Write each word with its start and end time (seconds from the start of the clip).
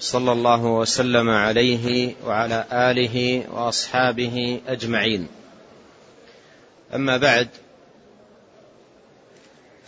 صلى 0.00 0.32
الله 0.32 0.64
وسلم 0.64 1.30
عليه 1.30 2.14
وعلى 2.24 2.64
آله 2.72 3.44
وأصحابه 3.50 4.60
أجمعين. 4.68 5.28
أما 6.94 7.16
بعد 7.16 7.48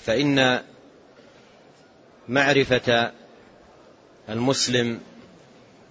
فإن 0.05 0.63
معرفة 2.29 3.13
المسلم 4.29 5.01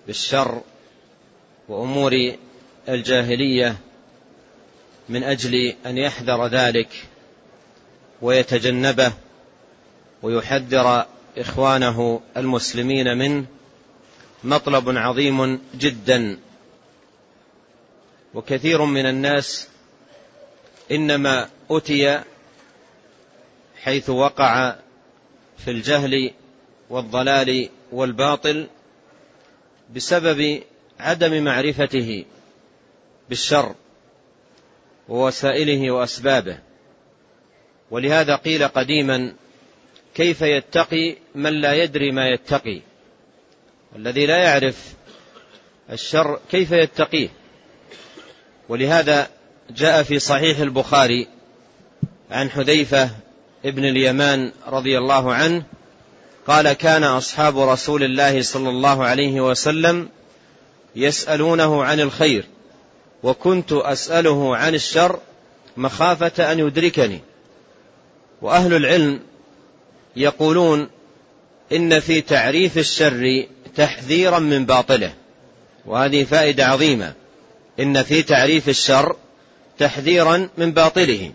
بالشر 0.07 0.61
وأمور 1.67 2.35
الجاهلية 2.89 3.77
من 5.09 5.23
أجل 5.23 5.75
أن 5.85 5.97
يحذر 5.97 6.47
ذلك 6.47 6.89
ويتجنبه 8.21 9.13
ويحذر 10.23 11.05
إخوانه 11.37 12.21
المسلمين 12.37 13.17
منه 13.17 13.45
مطلب 14.47 14.97
عظيم 14.97 15.61
جدا. 15.75 16.39
وكثير 18.33 18.85
من 18.85 19.05
الناس 19.05 19.67
إنما 20.91 21.49
أتي 21.71 22.21
حيث 23.83 24.09
وقع 24.09 24.75
في 25.57 25.71
الجهل 25.71 26.31
والضلال 26.89 27.69
والباطل 27.91 28.67
بسبب 29.95 30.63
عدم 30.99 31.43
معرفته 31.43 32.25
بالشر 33.29 33.75
ووسائله 35.09 35.91
وأسبابه. 35.91 36.59
ولهذا 37.91 38.35
قيل 38.35 38.67
قديما 38.67 39.33
كيف 40.15 40.41
يتقي 40.41 41.15
من 41.35 41.61
لا 41.61 41.73
يدري 41.83 42.11
ما 42.11 42.27
يتقي؟ 42.27 42.81
الذي 43.97 44.25
لا 44.25 44.37
يعرف 44.37 44.93
الشر 45.91 46.39
كيف 46.51 46.71
يتقيه. 46.71 47.29
ولهذا 48.69 49.29
جاء 49.69 50.03
في 50.03 50.19
صحيح 50.19 50.59
البخاري 50.59 51.27
عن 52.31 52.49
حذيفة 52.49 53.09
ابن 53.65 53.85
اليمان 53.85 54.51
رضي 54.67 54.97
الله 54.97 55.33
عنه 55.33 55.63
قال 56.47 56.73
كان 56.73 57.03
أصحاب 57.03 57.59
رسول 57.59 58.03
الله 58.03 58.41
صلى 58.41 58.69
الله 58.69 59.05
عليه 59.05 59.41
وسلم 59.41 60.09
يسألونه 60.95 61.83
عن 61.83 61.99
الخير 61.99 62.45
وكنت 63.23 63.71
أسأله 63.71 64.57
عن 64.57 64.75
الشر 64.75 65.19
مخافة 65.77 66.51
أن 66.51 66.59
يدركني. 66.59 67.21
وأهل 68.41 68.73
العلم 68.73 69.19
يقولون 70.15 70.89
إن 71.71 71.99
في 71.99 72.21
تعريف 72.21 72.77
الشر 72.77 73.45
تحذيرا 73.77 74.39
من 74.39 74.65
باطله. 74.65 75.13
وهذه 75.85 76.23
فائدة 76.23 76.65
عظيمة. 76.65 77.13
إن 77.79 78.03
في 78.03 78.23
تعريف 78.23 78.69
الشر 78.69 79.15
تحذيرا 79.79 80.49
من 80.57 80.71
باطله. 80.71 81.31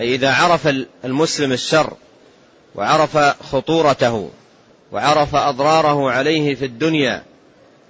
أي 0.00 0.14
إذا 0.14 0.32
عرف 0.32 0.68
المسلم 1.04 1.52
الشر 1.52 1.92
وعرف 2.74 3.16
خطورته 3.52 4.30
وعرف 4.92 5.34
أضراره 5.34 6.10
عليه 6.10 6.54
في 6.54 6.64
الدنيا 6.64 7.22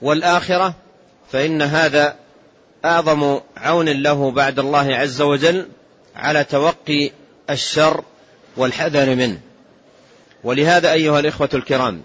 والآخرة 0.02 0.74
فإن 1.32 1.62
هذا 1.62 2.16
أعظم 2.84 3.40
عون 3.56 3.88
له 3.88 4.30
بعد 4.30 4.58
الله 4.58 4.96
عز 4.96 5.20
وجل 5.20 5.68
على 6.16 6.44
توقي 6.44 7.10
الشر 7.50 8.04
والحذر 8.56 9.14
منه. 9.14 9.40
ولهذا 10.44 10.92
أيها 10.92 11.20
الإخوة 11.20 11.48
الكرام 11.54 12.02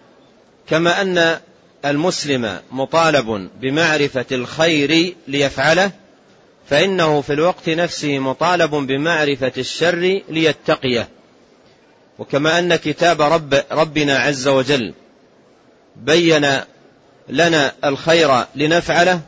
كما 0.67 1.01
أن 1.01 1.39
المسلم 1.85 2.59
مطالب 2.71 3.49
بمعرفة 3.61 4.25
الخير 4.31 5.15
ليفعله 5.27 5.91
فإنه 6.69 7.21
في 7.21 7.33
الوقت 7.33 7.69
نفسه 7.69 8.19
مطالب 8.19 8.71
بمعرفة 8.71 9.51
الشر 9.57 10.21
ليتقيه. 10.29 11.09
وكما 12.19 12.59
أن 12.59 12.75
كتاب 12.75 13.21
رب 13.21 13.63
ربنا 13.71 14.17
عز 14.17 14.47
وجل 14.47 14.93
بين 15.95 16.47
لنا 17.29 17.73
الخير 17.85 18.45
لنفعله 18.55 19.21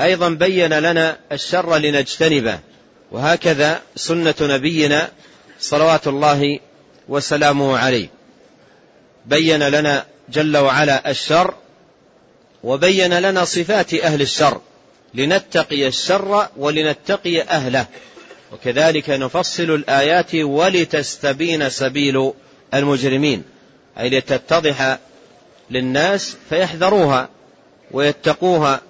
أيضا 0.00 0.28
بين 0.28 0.72
لنا 0.78 1.16
الشر 1.32 1.76
لنجتنبه. 1.76 2.58
وهكذا 3.10 3.80
سنة 3.96 4.34
نبينا 4.40 5.08
صلوات 5.60 6.06
الله 6.06 6.60
وسلامه 7.08 7.78
عليه. 7.78 8.08
بين 9.26 9.62
لنا 9.62 10.06
جل 10.28 10.56
وعلا 10.56 11.10
الشر 11.10 11.54
وبين 12.64 13.18
لنا 13.18 13.44
صفات 13.44 13.94
أهل 13.94 14.22
الشر 14.22 14.60
لنتقي 15.14 15.86
الشر 15.86 16.48
ولنتقي 16.56 17.42
أهله. 17.42 17.86
وكذلك 18.52 19.10
نفصل 19.10 19.62
الآيات 19.62 20.34
ولتستبين 20.34 21.70
سبيل 21.70 22.32
المجرمين. 22.74 23.42
أي 23.98 24.10
لتتضح 24.10 24.98
للناس 25.70 26.36
فيحذروها 26.48 27.28
ويتقوها 27.90 28.80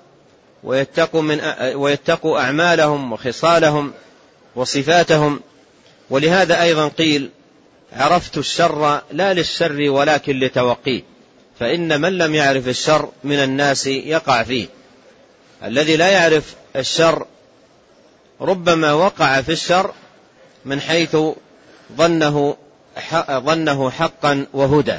ويتقوا, 0.65 1.23
من 1.23 1.41
ويتقوا 1.75 2.39
أعمالهم 2.39 3.13
وخصالهم 3.13 3.93
وصفاتهم. 4.57 5.41
ولهذا 6.11 6.63
أيضا 6.63 6.89
قيل 6.89 7.31
عرفت 7.93 8.39
الشر 8.39 9.03
لا 9.13 9.35
للشر 9.35 9.91
ولكن 9.91 10.39
لتوقيه 10.39 11.12
فإن 11.59 12.01
من 12.01 12.19
لم 12.19 12.35
يعرف 12.35 12.69
الشر 12.69 13.09
من 13.25 13.37
الناس 13.37 13.87
يقع 13.87 14.43
فيه. 14.43 14.67
الذي 15.65 15.97
لا 15.97 16.09
يعرف 16.09 16.55
الشر 16.77 17.27
ربما 18.41 18.93
وقع 18.93 19.41
في 19.41 19.53
الشر 19.53 19.95
من 20.65 20.81
حيث 20.81 21.17
ظنه 21.97 22.57
ظنه 23.31 23.91
حقا 23.91 24.47
وهدى. 24.53 24.99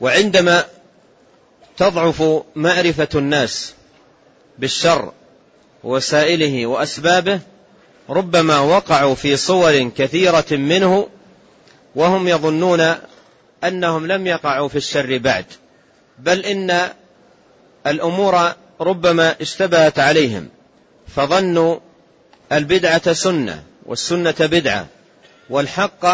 وعندما 0.00 0.64
تضعف 1.76 2.42
معرفة 2.56 3.08
الناس 3.14 3.74
بالشر 4.58 5.12
وسائله 5.84 6.66
وأسبابه 6.66 7.40
ربما 8.10 8.60
وقعوا 8.60 9.14
في 9.14 9.36
صور 9.36 9.88
كثيرة 9.88 10.46
منه 10.50 11.08
وهم 11.94 12.28
يظنون 12.28 12.94
أنهم 13.64 14.06
لم 14.06 14.26
يقعوا 14.26 14.68
في 14.68 14.76
الشر 14.76 15.18
بعد 15.18 15.44
بل 16.18 16.44
إن 16.44 16.88
الأمور 17.86 18.52
ربما 18.80 19.36
اشتبهت 19.40 19.98
عليهم 19.98 20.48
فظنوا 21.08 21.78
البدعة 22.52 23.12
سنة 23.12 23.64
والسنة 23.86 24.34
بدعة 24.40 24.86
والحق 25.50 26.06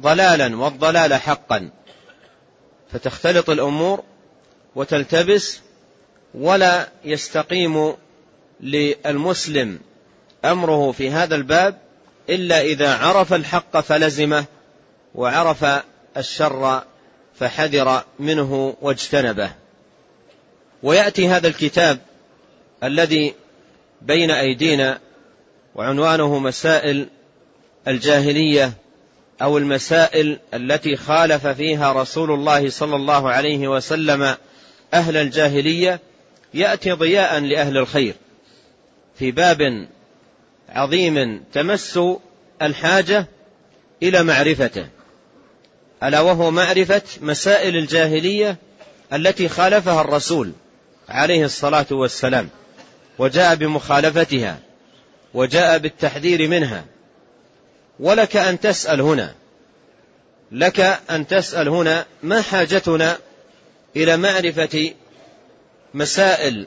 ضلالا 0.00 0.56
والضلال 0.56 1.14
حقا 1.14 1.70
فتختلط 2.92 3.50
الأمور 3.50 4.02
وتلتبس 4.74 5.60
ولا 6.34 6.88
يستقيم 7.04 7.94
للمسلم 8.60 9.78
أمره 10.44 10.92
في 10.92 11.10
هذا 11.10 11.34
الباب 11.34 11.78
إلا 12.28 12.60
إذا 12.60 12.94
عرف 12.94 13.32
الحق 13.32 13.80
فلزمه 13.80 14.44
وعرف 15.14 15.66
الشر 16.16 16.82
فحذر 17.38 18.04
منه 18.18 18.76
واجتنبه. 18.80 19.50
ويأتي 20.82 21.28
هذا 21.28 21.48
الكتاب 21.48 21.98
الذي 22.84 23.34
بين 24.02 24.30
أيدينا 24.30 24.98
وعنوانه 25.74 26.38
مسائل 26.38 27.06
الجاهلية 27.88 28.72
أو 29.42 29.58
المسائل 29.58 30.38
التي 30.54 30.96
خالف 30.96 31.46
فيها 31.46 31.92
رسول 31.92 32.30
الله 32.30 32.70
صلى 32.70 32.96
الله 32.96 33.30
عليه 33.30 33.68
وسلم 33.68 34.36
أهل 34.94 35.16
الجاهلية 35.16 36.00
يأتي 36.54 36.92
ضياء 36.92 37.40
لأهل 37.40 37.78
الخير 37.78 38.14
في 39.18 39.30
باب 39.30 39.88
عظيم 40.68 41.44
تمس 41.52 42.00
الحاجة 42.62 43.26
إلى 44.02 44.22
معرفته. 44.22 44.86
ألا 46.02 46.20
وهو 46.20 46.50
معرفة 46.50 47.02
مسائل 47.20 47.76
الجاهلية 47.76 48.56
التي 49.12 49.48
خالفها 49.48 50.00
الرسول 50.00 50.52
عليه 51.08 51.44
الصلاة 51.44 51.86
والسلام 51.90 52.48
وجاء 53.18 53.54
بمخالفتها 53.54 54.58
وجاء 55.34 55.78
بالتحذير 55.78 56.48
منها. 56.48 56.84
ولك 58.00 58.36
أن 58.36 58.60
تسأل 58.60 59.00
هنا 59.00 59.34
لك 60.52 60.80
أن 61.10 61.26
تسأل 61.26 61.68
هنا 61.68 62.06
ما 62.22 62.42
حاجتنا 62.42 63.18
إلى 63.96 64.16
معرفة 64.16 64.94
مسائل 65.94 66.66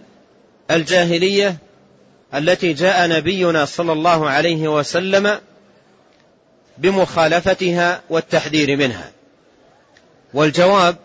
الجاهلية 0.71 1.57
التي 2.33 2.73
جاء 2.73 3.07
نبينا 3.07 3.65
صلى 3.65 3.93
الله 3.93 4.29
عليه 4.29 4.67
وسلم 4.67 5.39
بمخالفتها 6.77 8.01
والتحذير 8.09 8.77
منها. 8.77 9.11
والجواب 10.33 10.95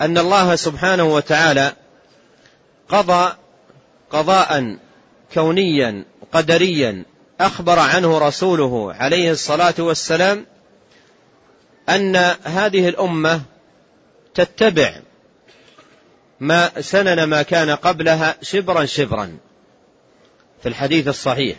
أن 0.00 0.18
الله 0.18 0.56
سبحانه 0.56 1.04
وتعالى 1.04 1.72
قضى 2.88 3.32
قضاء 4.10 4.76
كونيا 5.34 6.04
قدريا 6.32 7.04
أخبر 7.40 7.78
عنه 7.78 8.18
رسوله 8.18 8.94
عليه 8.94 9.30
الصلاة 9.30 9.74
والسلام 9.78 10.46
أن 11.88 12.16
هذه 12.42 12.88
الأمة 12.88 13.42
تتبع 14.34 14.94
ما 16.40 16.80
سنن 16.80 17.24
ما 17.24 17.42
كان 17.42 17.70
قبلها 17.70 18.36
شبرا 18.42 18.84
شبرا 18.84 19.36
في 20.62 20.68
الحديث 20.68 21.08
الصحيح. 21.08 21.56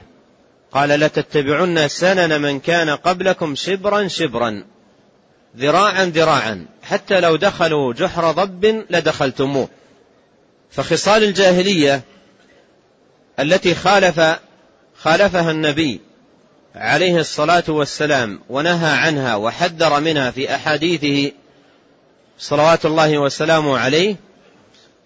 قال 0.71 0.89
لتتبعن 0.89 1.87
سنن 1.87 2.41
من 2.41 2.59
كان 2.59 2.89
قبلكم 2.89 3.55
شبرا 3.55 4.07
شبرا. 4.07 4.63
ذراعا 5.57 6.05
ذراعا. 6.05 6.65
حتى 6.83 7.19
لو 7.19 7.35
دخلوا 7.35 7.93
جحر 7.93 8.31
ضب 8.31 8.85
لدخلتموه. 8.89 9.69
فخصال 10.71 11.23
الجاهلية 11.23 12.01
التي 13.39 13.75
خالف 13.75 14.21
خالفها 14.97 15.51
النبي 15.51 16.01
عليه 16.75 17.19
الصلاة 17.19 17.63
والسلام 17.67 18.41
ونهى 18.49 18.91
عنها 18.97 19.35
وحذر 19.35 19.99
منها 19.99 20.31
في 20.31 20.55
أحاديثه 20.55 21.31
صلوات 22.39 22.85
الله 22.85 23.17
وسلامه 23.17 23.77
عليه 23.77 24.15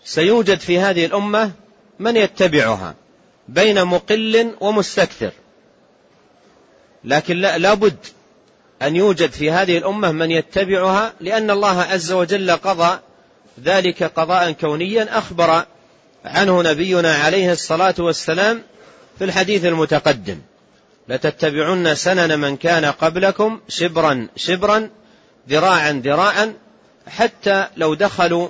سيوجد 0.03 0.59
في 0.59 0.79
هذه 0.79 1.05
الأمة 1.05 1.51
من 1.99 2.17
يتبعها 2.17 2.95
بين 3.47 3.85
مقل 3.85 4.55
ومستكثر. 4.61 5.31
لكن 7.03 7.35
لا 7.37 7.73
بد 7.73 7.97
أن 8.81 8.95
يوجد 8.95 9.31
في 9.31 9.51
هذه 9.51 9.77
الأمة 9.77 10.11
من 10.11 10.31
يتبعها 10.31 11.13
لأن 11.21 11.51
الله 11.51 11.81
عز 11.81 12.11
وجل 12.11 12.51
قضى 12.51 12.99
ذلك 13.63 14.03
قضاء 14.03 14.51
كونيا. 14.51 15.17
أخبر 15.17 15.65
عنه 16.25 16.61
نبينا 16.61 17.15
عليه 17.15 17.51
الصلاة 17.51 17.95
والسلام 17.99 18.61
في 19.17 19.23
الحديث 19.23 19.65
المتقدم 19.65 20.39
لتتبعن 21.09 21.95
سنن 21.95 22.39
من 22.39 22.57
كان 22.57 22.85
قبلكم 22.85 23.59
شبرا 23.67 24.27
شبرا 24.35 24.89
ذراعا 25.49 26.01
ذراعا 26.05 26.53
حتى 27.07 27.67
لو 27.77 27.93
دخلوا 27.93 28.47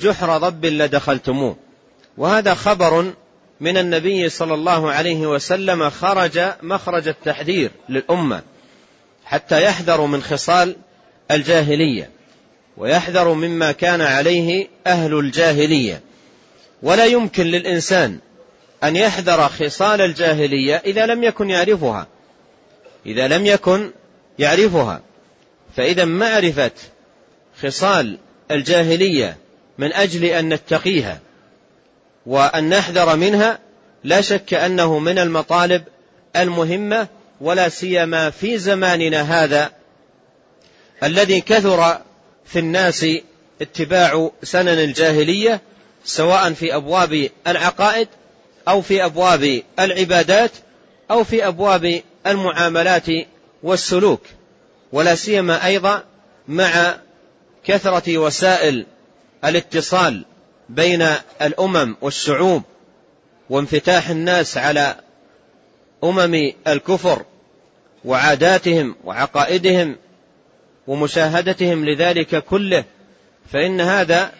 جحر 0.00 0.38
ضب 0.38 0.64
لدخلتموه. 0.64 1.56
وهذا 2.16 2.54
خبر 2.54 3.12
من 3.60 3.76
النبي 3.78 4.28
صلى 4.28 4.54
الله 4.54 4.92
عليه 4.92 5.26
وسلم 5.26 5.90
خرج 5.90 6.40
مخرج 6.62 7.08
التحذير 7.08 7.70
للأمة. 7.88 8.42
حتى 9.32 9.62
يحذروا 9.62 10.06
من 10.06 10.22
خصال 10.22 10.76
الجاهلية 11.30 12.10
ويحذروا 12.76 13.34
مما 13.34 13.72
كان 13.72 14.00
عليه 14.00 14.68
أهل 14.86 15.18
الجاهلية. 15.18 16.00
ولا 16.82 17.04
يمكن 17.04 17.46
للإنسان 17.46 18.18
أن 18.84 18.96
يحذر 18.96 19.48
خصال 19.48 20.00
الجاهلية 20.00 20.82
إذا 20.86 21.06
لم 21.06 21.24
يكن 21.24 21.50
يعرفها. 21.50 22.06
إذا 23.06 23.28
لم 23.28 23.46
يكن 23.46 23.90
يعرفها. 24.38 25.00
فإذا 25.76 26.04
معرفه 26.04 26.70
خصال 27.62 28.18
الجاهلية 28.50 29.36
من 29.78 29.92
أجل 29.92 30.24
أن 30.24 30.48
نتقيها 30.48 31.20
وأن 32.26 32.68
نحذر 32.68 33.16
منها 33.16 33.58
لا 34.04 34.20
شك 34.20 34.54
أنه 34.54 34.98
من 34.98 35.18
المطالب 35.18 35.84
المهمة 36.36 37.08
ولا 37.42 37.68
سيما 37.68 38.30
في 38.30 38.58
زماننا 38.58 39.20
هذا 39.20 39.72
الذي 41.02 41.40
كثر 41.40 41.98
في 42.44 42.58
الناس 42.58 43.06
اتباع 43.60 44.30
سنن 44.42 44.68
الجاهلية 44.68 45.60
سواء 46.04 46.52
في 46.52 46.74
أبواب 46.74 47.30
العقائد 47.46 48.08
أو 48.68 48.82
في 48.82 49.04
أبواب 49.04 49.62
العبادات 49.78 50.50
أو 51.10 51.24
في 51.24 51.46
أبواب 51.46 52.02
المعاملات 52.26 53.06
والسلوك. 53.62 54.22
ولا 54.92 55.14
سيما 55.14 55.66
أيضا 55.66 56.04
مع 56.48 56.96
كثرة 57.64 58.18
وسائل 58.18 58.86
الاتصال 59.44 60.24
بين 60.68 61.06
الأمم 61.42 61.96
والشعوب 62.00 62.62
وانفتاح 63.50 64.08
الناس 64.08 64.56
على 64.56 64.96
أمم 66.04 66.52
الكفر. 66.66 67.24
وعاداتهم 68.04 68.96
وعقائدهم 69.04 69.96
ومشاهدتهم 70.86 71.84
لذلك 71.84 72.44
كله 72.44 72.84
فإن 73.52 73.80
هذا 73.80 74.32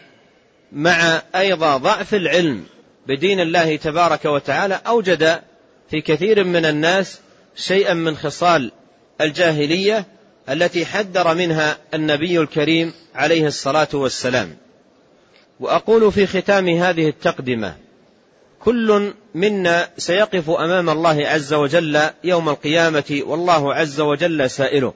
مع 0.72 1.22
أيضا 1.34 1.76
ضعف 1.76 2.14
العلم 2.14 2.64
بدين 3.06 3.40
الله 3.40 3.76
تبارك 3.76 4.24
وتعالى 4.24 4.80
أوجد 4.86 5.40
في 5.90 6.00
كثير 6.00 6.44
من 6.44 6.64
الناس 6.64 7.20
شيئا 7.56 7.94
من 7.94 8.16
خصال 8.16 8.72
الجاهلية 9.20 10.06
التي 10.48 10.86
حذر 10.86 11.34
منها 11.34 11.76
النبي 11.94 12.40
الكريم 12.40 12.92
عليه 13.14 13.46
الصلاة 13.46 13.88
والسلام. 13.94 14.56
وأقول 15.60 16.12
في 16.12 16.26
ختام 16.26 16.68
هذه 16.68 17.08
التقدمة 17.08 17.76
كل 18.64 19.12
منا 19.34 19.88
سيقف 19.98 20.50
أمام 20.50 20.90
الله 20.90 21.28
عز 21.28 21.54
وجل 21.54 22.00
يوم 22.24 22.48
القيامة 22.48 23.22
والله 23.26 23.74
عز 23.74 24.00
وجل 24.00 24.50
سائله. 24.50 24.94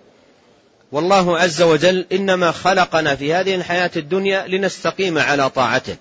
والله 0.92 1.38
عز 1.38 1.62
وجل 1.62 2.06
إنما 2.12 2.50
خلقنا 2.50 3.16
في 3.16 3.34
هذه 3.34 3.54
الحياة 3.54 3.90
الدنيا 3.96 4.46
لنستقيم 4.46 5.18
على 5.18 5.50
طاعته 5.50 5.96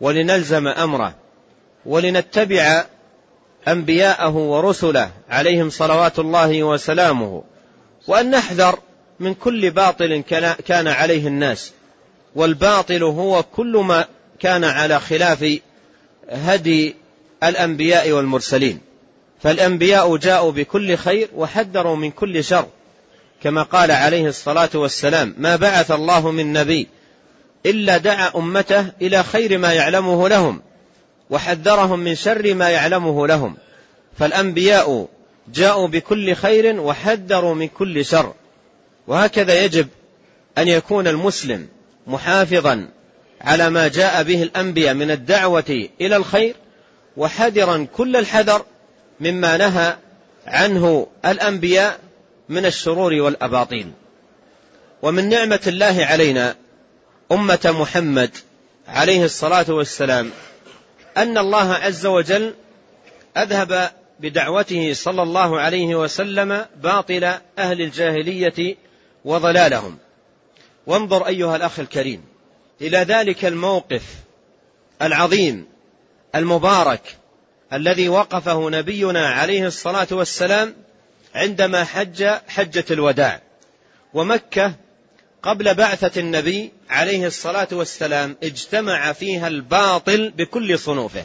ولنلزم 0.00 0.68
أمره 0.68 1.14
ولنتبع 1.86 2.84
أنبياءه 3.68 4.36
ورسله 4.36 5.10
عليهم 5.28 5.70
صلوات 5.70 6.18
الله 6.18 6.62
وسلامه 6.62 7.42
وأن 8.06 8.30
نحذر 8.30 8.78
من 9.20 9.34
كل 9.34 9.70
باطل 9.70 10.22
كان 10.66 10.88
عليه 10.88 11.26
الناس 11.26 11.72
والباطل 12.34 13.02
هو 13.02 13.42
كل 13.42 13.76
ما 13.76 14.04
كان 14.40 14.64
على 14.64 15.00
خلاف 15.00 15.58
هدي 16.28 16.94
الأنبياء 17.42 18.12
والمرسلين. 18.12 18.80
فالأنبياء 19.42 20.16
جاءوا 20.16 20.52
بكل 20.52 20.96
خير 20.96 21.28
وحذروا 21.34 21.96
من 21.96 22.10
كل 22.10 22.44
شر. 22.44 22.66
كما 23.42 23.62
قال 23.62 23.90
عليه 23.90 24.28
الصلاة 24.28 24.70
والسلام 24.74 25.34
ما 25.38 25.56
بعث 25.56 25.90
الله 25.90 26.30
من 26.30 26.52
نبي 26.52 26.88
إلا 27.66 27.96
دعا 27.96 28.32
أمته 28.36 28.86
إلى 29.02 29.22
خير 29.22 29.58
ما 29.58 29.72
يعلمه 29.72 30.28
لهم 30.28 30.62
وحذرهم 31.30 31.98
من 31.98 32.14
شر 32.14 32.54
ما 32.54 32.70
يعلمه 32.70 33.26
لهم. 33.26 33.56
فالأنبياء 34.18 35.08
جاءوا 35.54 35.88
بكل 35.88 36.34
خير 36.34 36.80
وحذروا 36.80 37.54
من 37.54 37.68
كل 37.68 38.04
شر. 38.04 38.32
وهكذا 39.06 39.64
يجب 39.64 39.88
أن 40.58 40.68
يكون 40.68 41.06
المسلم 41.06 41.68
محافظا 42.06 42.88
على 43.40 43.70
ما 43.70 43.88
جاء 43.88 44.22
به 44.22 44.42
الأنبياء 44.42 44.94
من 44.94 45.10
الدعوة 45.10 45.88
إلى 46.00 46.16
الخير 46.16 46.54
وحذرا 47.16 47.86
كل 47.96 48.16
الحذر 48.16 48.64
مما 49.20 49.56
نهى 49.56 49.96
عنه 50.46 51.06
الأنبياء 51.24 52.00
من 52.48 52.66
الشرور 52.66 53.14
والأباطيل. 53.14 53.92
ومن 55.02 55.28
نعمة 55.28 55.60
الله 55.66 56.04
علينا 56.04 56.56
أمة 57.32 57.74
محمد 57.80 58.30
عليه 58.88 59.24
الصلاة 59.24 59.66
والسلام 59.68 60.30
أن 61.16 61.38
الله 61.38 61.74
عز 61.74 62.06
وجل 62.06 62.54
أذهب 63.36 63.90
بدعوته 64.20 64.92
صلى 64.92 65.22
الله 65.22 65.60
عليه 65.60 65.94
وسلم 65.96 66.66
باطل 66.82 67.24
أهل 67.58 67.82
الجاهلية 67.82 68.76
وضلالهم. 69.24 69.98
وانظر 70.86 71.26
أيها 71.26 71.56
الأخ 71.56 71.80
الكريم. 71.80 72.35
إلى 72.80 72.98
ذلك 72.98 73.44
الموقف 73.44 74.02
العظيم 75.02 75.66
المبارك 76.34 77.16
الذي 77.72 78.08
وقفه 78.08 78.70
نبينا 78.70 79.28
عليه 79.28 79.66
الصلاة 79.66 80.08
والسلام 80.10 80.74
عندما 81.34 81.84
حج 81.84 82.24
حجة 82.48 82.84
الوداع 82.90 83.40
ومكة 84.14 84.74
قبل 85.42 85.74
بعثة 85.74 86.20
النبي 86.20 86.72
عليه 86.90 87.26
الصلاة 87.26 87.68
والسلام 87.72 88.36
اجتمع 88.42 89.12
فيها 89.12 89.48
الباطل 89.48 90.30
بكل 90.30 90.78
صنوفه 90.78 91.24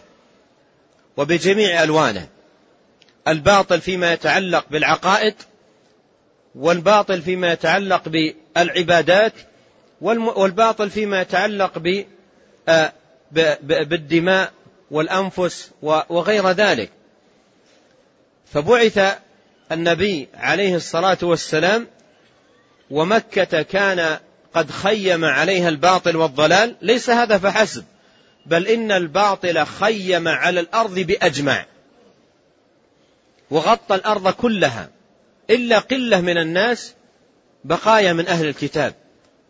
وبجميع 1.17 1.83
ألوانه. 1.83 2.27
الباطل 3.27 3.81
فيما 3.81 4.13
يتعلق 4.13 4.65
بالعقائد 4.71 5.35
والباطل 6.55 7.21
فيما 7.21 7.51
يتعلق 7.51 8.09
بالعبادات 8.09 9.33
والباطل 10.01 10.89
فيما 10.89 11.21
يتعلق 11.21 12.03
آه، 12.69 12.93
بالدماء 13.61 14.51
والأنفس 14.91 15.71
وغير 15.81 16.49
ذلك. 16.49 16.91
فبعث 18.53 19.17
النبي 19.71 20.27
عليه 20.33 20.75
الصلاة 20.75 21.17
والسلام 21.21 21.87
ومكة 22.91 23.61
كان 23.61 24.19
قد 24.53 24.71
خيم 24.71 25.25
عليها 25.25 25.69
الباطل 25.69 26.15
والضلال. 26.15 26.75
ليس 26.81 27.09
هذا 27.09 27.37
فحسب 27.37 27.85
بل 28.45 28.67
إن 28.67 28.91
الباطل 28.91 29.65
خيم 29.65 30.27
على 30.27 30.59
الأرض 30.59 30.99
بأجمع 30.99 31.65
وغطى 33.51 33.95
الأرض 33.95 34.29
كلها 34.29 34.89
إلا 35.49 35.79
قلة 35.79 36.21
من 36.21 36.37
الناس 36.37 36.93
بقايا 37.63 38.13
من 38.13 38.27
أهل 38.27 38.47
الكتاب. 38.47 39.00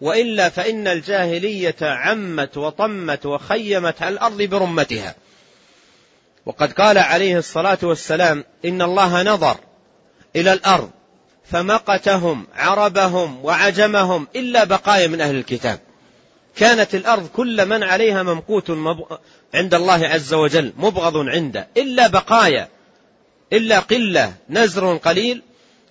وإلا 0.02 0.50
فإن 0.50 0.88
الجاهلية 0.88 1.76
عمت 1.82 2.58
وطمت 2.58 3.26
وخيمت 3.26 4.04
الأرض 4.04 4.42
برمتها. 4.42 5.16
وقد 6.46 6.74
قال 6.74 6.98
عليه 6.98 7.38
الصلاة 7.38 7.78
والسلام 7.84 8.44
إن 8.66 8.82
الله 8.82 9.24
نظر 9.24 9.58
إلى 10.36 10.54
الأرض 10.54 10.90
فمقتهم 11.52 12.48
عربهم 12.56 13.46
وعجمهم 13.46 14.28
إلا 14.36 14.64
بقايا 14.64 15.08
من 15.08 15.22
أهل 15.22 15.36
الكتاب. 15.36 15.80
كانت 16.56 16.96
الأرض 16.96 17.28
كل 17.28 17.66
من 17.66 17.84
عليها 17.84 18.24
ممقوت 18.24 18.70
عند 19.54 19.74
الله 19.74 20.08
عز 20.08 20.34
وجل 20.34 20.74
مبغض 20.78 21.18
عنده 21.18 21.68
إلا 21.78 22.08
بقايا 22.08 22.70
إلا 23.54 23.80
قلة 23.80 24.34
نزر 24.50 24.98
قليل 24.98 25.42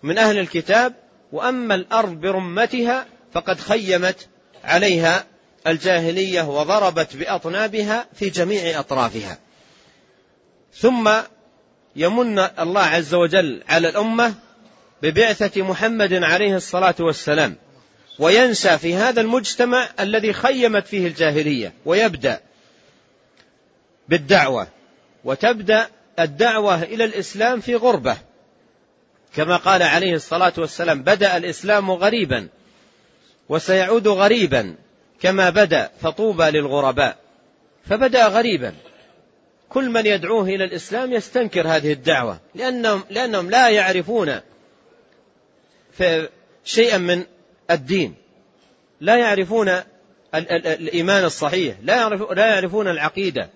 من 0.03 0.19
أهل 0.19 0.39
الكتاب. 0.39 0.95
وأما 1.33 1.75
الأرض 1.75 2.11
برمتها 2.21 3.07
فقد 3.35 3.61
خيمت 3.61 4.29
عليها 4.65 5.27
الجاهلية 5.67 6.43
وضربت 6.43 7.17
بأطنابها 7.17 8.07
في 8.15 8.31
جميع 8.31 8.81
أطرافها. 8.81 9.39
ثم 10.75 11.11
يمن 11.97 12.39
الله 12.39 12.83
عز 12.83 13.15
وجل 13.15 13.63
على 13.69 13.89
الأمة 13.89 14.35
ببعثة 15.03 15.63
محمد 15.63 16.13
عليه 16.13 16.57
الصلاة 16.57 16.95
والسلام 17.01 17.57
وينسى 18.19 18.79
في 18.79 18.95
هذا 18.95 19.21
المجتمع 19.21 19.89
الذي 20.01 20.33
خيمت 20.33 20.87
فيه 20.87 21.07
الجاهلية 21.07 21.73
ويبدأ 21.85 22.41
بالدعوة 24.09 24.69
وتبدأ 25.25 25.89
الدعوة 26.19 26.83
إلى 26.83 27.05
الإسلام 27.05 27.61
في 27.61 27.77
غربة. 27.77 28.17
كما 29.37 29.57
قال 29.57 29.83
عليه 29.83 30.15
الصلاة 30.15 30.53
والسلام 30.59 31.03
بدأ 31.03 31.37
الإسلام 31.37 31.91
غريبا 31.91 32.49
وسيعود 33.51 34.09
غريبا 34.09 34.75
كما 35.21 35.51
بدأ 35.51 35.91
فطوبى 36.01 36.45
للغرباء. 36.45 37.17
فبدأ 37.89 38.29
غريبا. 38.29 38.75
كل 39.69 39.91
من 39.91 40.07
يدعوه 40.07 40.45
إلى 40.45 40.65
الإسلام 40.65 41.13
يستنكر 41.13 41.69
هذه 41.69 41.93
الدعوة 41.93 42.41
لأنهم, 42.55 43.05
لأنهم 43.11 43.51
لا 43.51 43.69
يعرفون 43.69 44.41
شيئا 46.65 46.99
من 46.99 47.25
الدين. 47.71 48.15
لا 49.01 49.17
يعرفون 49.17 49.81
الإيمان 50.35 51.25
الصحيح 51.25 51.77
لا 51.83 52.47
يعرفون 52.47 52.89
العقيدة. 52.89 53.49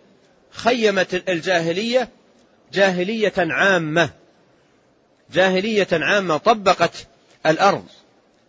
خيمت 0.51 1.29
الجاهلية 1.29 2.09
جاهلية 2.73 3.33
عامة. 3.39 4.11
جاهلية 5.33 5.89
عامة 5.93 6.37
طبقت 6.37 7.07
الأرض. 7.47 7.87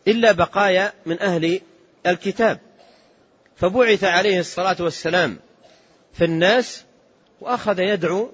إلا 0.08 0.32
بقايا 0.32 0.94
من 1.06 1.22
أهل 1.22 1.62
الكتاب. 2.08 2.60
فبعث 3.56 4.04
عليه 4.04 4.40
الصلاة 4.40 4.76
والسلام 4.80 5.38
في 6.14 6.26
الناس 6.26 6.84
وأخذ 7.42 7.80
يدعو 7.80 8.32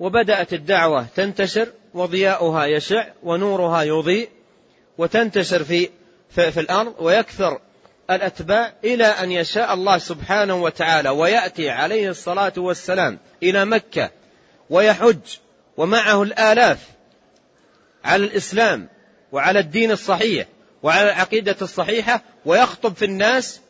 وبدأت 0.00 0.52
الدعوة 0.52 1.06
تنتشر 1.16 1.72
وضياؤها 1.94 2.66
يشع 2.66 3.06
ونورها 3.22 3.82
يضيء 3.82 4.28
وتنتشر 4.98 5.64
في 5.64 5.88
في, 6.30 6.52
في 6.52 6.60
الأرض 6.60 6.94
ويكثر 6.98 7.60
الأتباع 8.10 8.72
إلى 8.84 9.04
أن 9.04 9.32
يشاء 9.32 9.74
الله 9.74 9.98
سبحانه 9.98 10.62
وتعالى 10.62 11.08
ويأتي 11.08 11.70
عليه 11.70 12.08
الصلاة 12.08 12.52
والسلام 12.56 13.18
إلى 13.42 13.64
مكة 13.64 14.10
ويحج 14.70 15.20
ومعه 15.76 16.22
الآلاف 16.22 16.88
على 18.04 18.24
الإسلام 18.24 18.88
وعلى 19.32 19.58
الدين 19.58 19.90
الصحيح. 19.90 20.46
وعلى 20.82 21.08
العقيدة 21.08 21.56
الصحيحة 21.62 22.22
ويخطب 22.46 22.96
في 22.96 23.04
الناس 23.04 23.60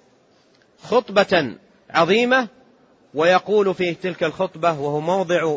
خطبة 0.83 1.57
عظيمة 1.91 2.49
ويقول 3.15 3.75
في 3.75 3.95
تلك 3.95 4.25
الخطبة 4.25 4.81
وهو 4.81 5.01
موضع 5.01 5.57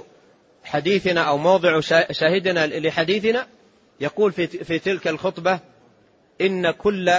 حديثنا 0.64 1.22
أو 1.22 1.38
موضع 1.38 1.80
شاهدنا 2.12 2.68
لحديثنا 2.68 3.48
يقول 4.00 4.32
في, 4.32 4.80
تلك 4.80 5.08
الخطبة 5.08 5.60
إن 6.42 6.72
كل 6.72 7.14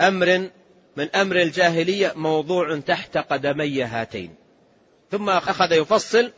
أمر 0.00 0.50
من 0.96 1.16
أمر 1.16 1.36
الجاهلية 1.36 2.12
موضوع 2.16 2.78
تحت 2.78 3.18
قدمي 3.18 3.82
هاتين. 3.82 4.34
ثم 5.10 5.30
أخذ 5.30 5.72
يفصل 5.72 6.32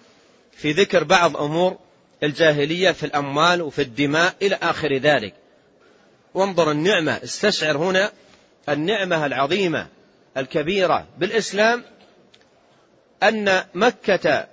في 0.53 0.73
ذكر 0.73 1.05
بعض 1.05 1.37
أمور 1.37 1.79
الجاهلية 2.23 2.91
في 2.91 3.07
الأموال 3.07 3.63
وفي 3.63 3.83
الدماء 3.83 4.35
إلى 4.43 4.59
آخر 4.63 4.93
ذلك. 4.97 5.35
وانظر 6.35 6.71
النعمة 6.71 7.21
استشعر 7.25 7.77
هنا 7.77 8.13
النعمة 8.69 9.27
العظيمة 9.27 9.87
الكبيرة 10.37 11.07
بالإسلام 11.19 11.85
أن 13.23 13.65
مكة 13.75 14.47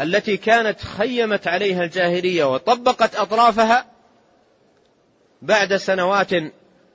التي 0.00 0.36
كانت 0.36 0.80
خيمت 0.80 1.46
عليها 1.46 1.84
الجاهلية 1.84 2.44
وطبقت 2.44 3.16
أطرافها 3.16 3.86
بعد 5.42 5.76
سنوات 5.76 6.30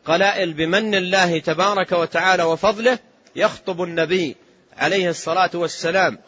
قلائل 0.06 0.54
بمن 0.54 0.96
الله 0.96 1.40
تبارك 1.40 1.92
وتعالى 1.92 2.44
وفضله 2.44 3.00
يخطب 3.36 3.84
النبي 3.84 4.36
عليه 4.78 5.10
الصلاة 5.10 5.50
والسلام. 5.54 6.20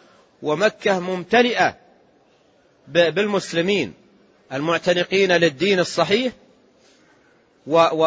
ومكة 0.42 1.00
ممتلئة 1.00 1.76
بالمسلمين 2.88 3.94
المعتنقين 4.54 5.32
للدين 5.32 5.80
الصحيح 5.80 6.34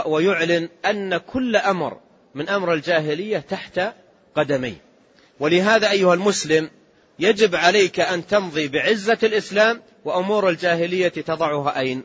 ويعلن 0.07 0.69
أن 0.85 1.17
كل 1.17 1.57
أمر 1.57 2.01
من 2.35 2.49
أمر 2.49 2.75
الجاهلية 2.75 3.39
تحت 3.39 3.81
قدميه 4.37 4.83
ولهذا 5.41 5.91
أيها 5.91 6.15
المسلم 6.15 6.71
يجب 7.19 7.55
عليك 7.55 8.01
أن 8.01 8.27
تمضي 8.27 8.69
بعزة 8.69 9.19
الإسلام 9.23 9.83
وأمور 10.05 10.49
الجاهلية 10.49 11.09
تضعها 11.09 11.79
أين؟ 11.79 12.03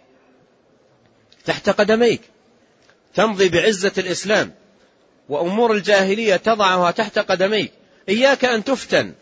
تحت 1.45 1.69
قدميك. 1.69 2.21
تمضي 3.13 3.49
بعزة 3.49 3.91
الإسلام 3.97 4.53
وأمور 5.29 5.71
الجاهلية 5.71 6.35
تضعها 6.35 6.91
تحت 6.91 7.19
قدميك. 7.19 7.71
إياك 8.09 8.45
أن 8.45 8.63
تفتن 8.63 9.13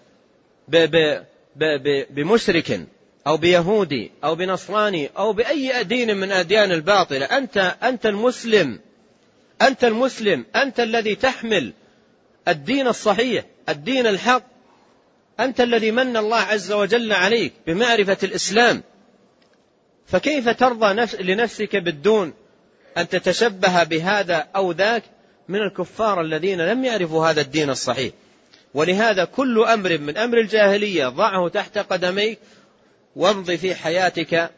بمشرك 2.09 2.87
أو 3.27 3.37
بيهودي 3.37 4.11
أو 4.23 4.35
بنصراني 4.35 5.09
أو 5.17 5.33
بأي 5.33 5.83
دين 5.83 6.17
من 6.17 6.31
أديان 6.31 6.71
الباطلة. 6.71 7.25
أنت 7.25 7.75
أنت 7.83 8.05
المسلم 8.05 8.79
أنت 9.61 9.83
المسلم 9.83 10.45
أنت 10.55 10.79
الذي 10.79 11.15
تحمل 11.15 11.73
الدين 12.47 12.87
الصحيح 12.87 13.45
الدين 13.69 14.07
الحق. 14.07 14.43
أنت 15.39 15.61
الذي 15.61 15.91
من 15.91 16.17
الله 16.17 16.37
عز 16.37 16.71
وجل 16.71 17.13
عليك 17.13 17.53
بمعرفة 17.67 18.17
الإسلام. 18.23 18.83
فكيف 20.07 20.49
ترضى 20.49 21.07
لنفسك 21.19 21.75
بالدون 21.75 22.33
أن 22.97 23.09
تتشبه 23.09 23.83
بهذا 23.83 24.47
أو 24.55 24.71
ذاك 24.71 25.03
من 25.47 25.59
الكفار 25.59 26.21
الذين 26.21 26.61
لم 26.61 26.85
يعرفوا 26.85 27.27
هذا 27.27 27.41
الدين 27.41 27.69
الصحيح؟ 27.69 28.13
ولهذا 28.73 29.25
كل 29.25 29.63
أمر 29.63 29.97
من 29.97 30.17
أمر 30.17 30.37
الجاهلية 30.37 31.07
ضعه 31.07 31.47
تحت 31.47 31.77
قدميك 31.77 32.39
وامض 33.15 33.51
في 33.51 33.75
حياتك 33.75 34.51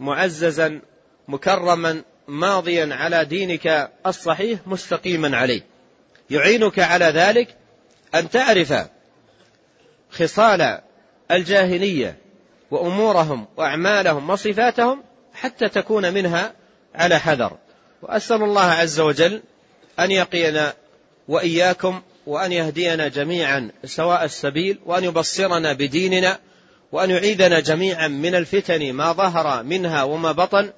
معززا 0.00 0.80
مكرما 1.28 2.02
ماضيا 2.28 2.94
على 2.94 3.24
دينك 3.24 3.90
الصحيح 4.06 4.60
مستقيما 4.66 5.36
عليه. 5.36 5.62
يعينك 6.30 6.78
على 6.78 7.04
ذلك 7.04 7.56
أن 8.14 8.30
تعرف 8.30 8.74
خصال 10.10 10.80
الجاهلية 11.30 12.18
وأمورهم 12.70 13.46
وأعمالهم 13.56 14.30
وصفاتهم 14.30 15.02
حتى 15.34 15.68
تكون 15.68 16.14
منها 16.14 16.52
على 16.94 17.18
حذر. 17.18 17.56
وأسأل 18.02 18.42
الله 18.42 18.64
عز 18.70 19.00
وجل 19.00 19.42
أن 20.00 20.10
يقينا 20.10 20.74
وإياكم 21.28 22.02
وأن 22.26 22.52
يهدينا 22.52 23.08
جميعا 23.08 23.70
سواء 23.84 24.24
السبيل 24.24 24.78
وأن 24.86 25.04
يبصرنا 25.04 25.72
بديننا 25.72 26.38
وأن 26.92 27.10
يعيذنا 27.10 27.60
جميعا 27.60 28.08
من 28.08 28.34
الفتن 28.34 28.92
ما 28.92 29.12
ظهر 29.12 29.62
منها 29.62 30.02
وما 30.02 30.32
بطن 30.32 30.72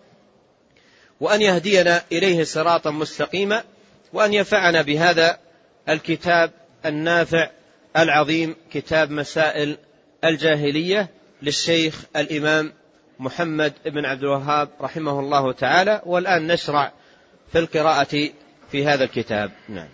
وأن 1.20 1.42
يهدينا 1.42 2.02
إليه 2.12 2.44
صراطا 2.44 2.90
مستقيما 2.90 3.64
وأن 4.12 4.34
ينفعنا 4.34 4.82
بهذا 4.82 5.38
الكتاب 5.88 6.50
النافع 6.86 7.50
العظيم 7.96 8.56
كتاب 8.72 9.10
مسائل 9.10 9.76
الجاهلية 10.24 11.08
للشيخ 11.42 12.04
الإمام 12.16 12.72
محمد 13.18 13.72
بن 13.86 14.04
عبد 14.04 14.22
الوهاب 14.22 14.68
رحمه 14.80 15.20
الله 15.20 15.52
تعالى. 15.52 16.02
والآن 16.06 16.46
نشرع 16.46 16.92
في 17.52 17.58
القراءة 17.58 18.30
في 18.72 18.86
هذا 18.86 19.04
الكتاب. 19.04 19.50
نعم. 19.68 19.88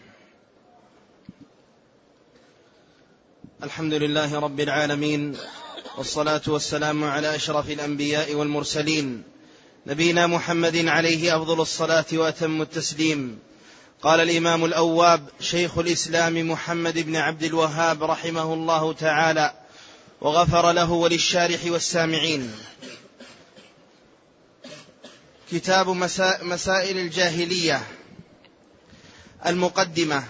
الحمد 3.63 3.95
لله 3.95 4.41
رب 4.41 4.61
العالمين 4.61 5.37
والصلاة 5.97 6.43
والسلام 6.47 7.05
على 7.05 7.35
أشرف 7.35 7.71
الأنبياء 7.71 8.35
والمرسلين. 8.35 9.23
نبينا 9.87 10.27
محمد 10.27 10.87
عليه 10.87 11.37
أفضل 11.37 11.61
الصلاة 11.61 12.05
وأتم 12.13 12.63
التسليم. 12.63 13.39
قال 14.03 14.21
الإمام 14.21 14.65
الأواب 14.65 15.29
شيخ 15.41 15.79
الإسلام 15.79 16.51
محمد 16.51 16.99
بن 16.99 17.17
عبد 17.17 17.43
الوهاب 17.43 18.05
رحمه 18.05 18.55
الله 18.55 18.93
تعالى 18.93 19.55
وغفر 20.21 20.73
له 20.73 20.93
وللشارح 20.93 21.61
والسامعين. 21.65 22.53
كتاب 25.53 25.89
مسائل 26.43 26.99
الجاهلية 26.99 27.83
المقدمة. 29.47 30.25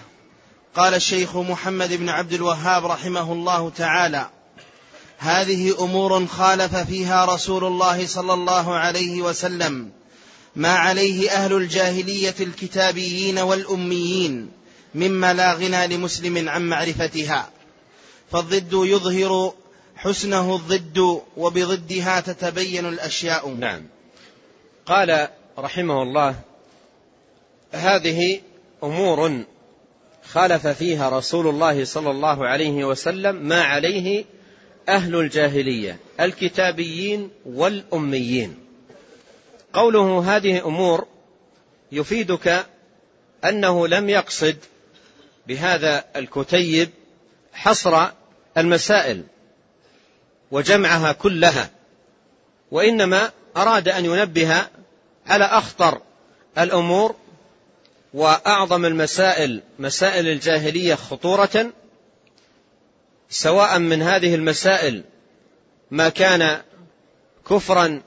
قال 0.75 0.93
الشيخ 0.93 1.37
محمد 1.37 1.93
بن 1.93 2.09
عبد 2.09 2.33
الوهاب 2.33 2.85
رحمه 2.85 3.33
الله 3.33 3.69
تعالى 3.69 4.29
هذه 5.21 5.83
أمور 5.83 6.27
خالف 6.27 6.75
فيها 6.75 7.25
رسول 7.25 7.63
الله 7.63 8.05
صلى 8.05 8.33
الله 8.33 8.75
عليه 8.75 9.21
وسلم 9.21 9.91
ما 10.55 10.69
عليه 10.69 11.31
أهل 11.31 11.53
الجاهلية 11.53 12.35
الكتابيين 12.39 13.39
والأميين 13.39 14.51
مما 14.95 15.33
لا 15.33 15.53
غنى 15.53 15.87
لمسلم 15.87 16.49
عن 16.49 16.69
معرفتها. 16.69 17.49
فالضد 18.31 18.73
يظهر 18.73 19.53
حسنه 19.95 20.55
الضد 20.55 21.21
وبضدها 21.37 22.19
تتبين 22.19 22.85
الأشياء. 22.85 23.49
نعم. 23.49 23.81
قال 24.85 25.27
رحمه 25.59 26.03
الله 26.03 26.35
هذه 27.71 28.41
أمور 28.83 29.43
خالف 30.31 30.67
فيها 30.67 31.09
رسول 31.09 31.47
الله 31.47 31.85
صلى 31.85 32.11
الله 32.11 32.47
عليه 32.47 32.85
وسلم 32.85 33.35
ما 33.35 33.63
عليه 33.63 34.25
أهل 34.89 35.15
الجاهلية 35.15 35.97
الكتابيين 36.19 37.29
والأميين. 37.45 38.57
قوله 39.73 40.35
هذه 40.35 40.65
أمور 40.65 41.07
يفيدك 41.91 42.65
أنه 43.45 43.87
لم 43.87 44.09
يقصد 44.09 44.57
بهذا 45.47 46.05
الكتيب 46.15 46.89
حصر 47.53 48.07
المسائل 48.57 49.23
وجمعها 50.51 51.11
كلها 51.11 51.69
وإنما 52.71 53.31
أراد 53.57 53.89
أن 53.89 54.05
ينبه 54.05 54.65
على 55.27 55.45
أخطر 55.45 56.01
الأمور 56.57 57.15
وأعظم 58.13 58.85
المسائل 58.85 59.61
مسائل 59.79 60.27
الجاهلية 60.27 60.95
خطورة 60.95 61.71
سواء 63.31 63.79
من 63.79 64.01
هذه 64.01 64.35
المسائل 64.35 65.03
ما 65.91 66.09
كان 66.09 66.61
كفرا 67.49 68.01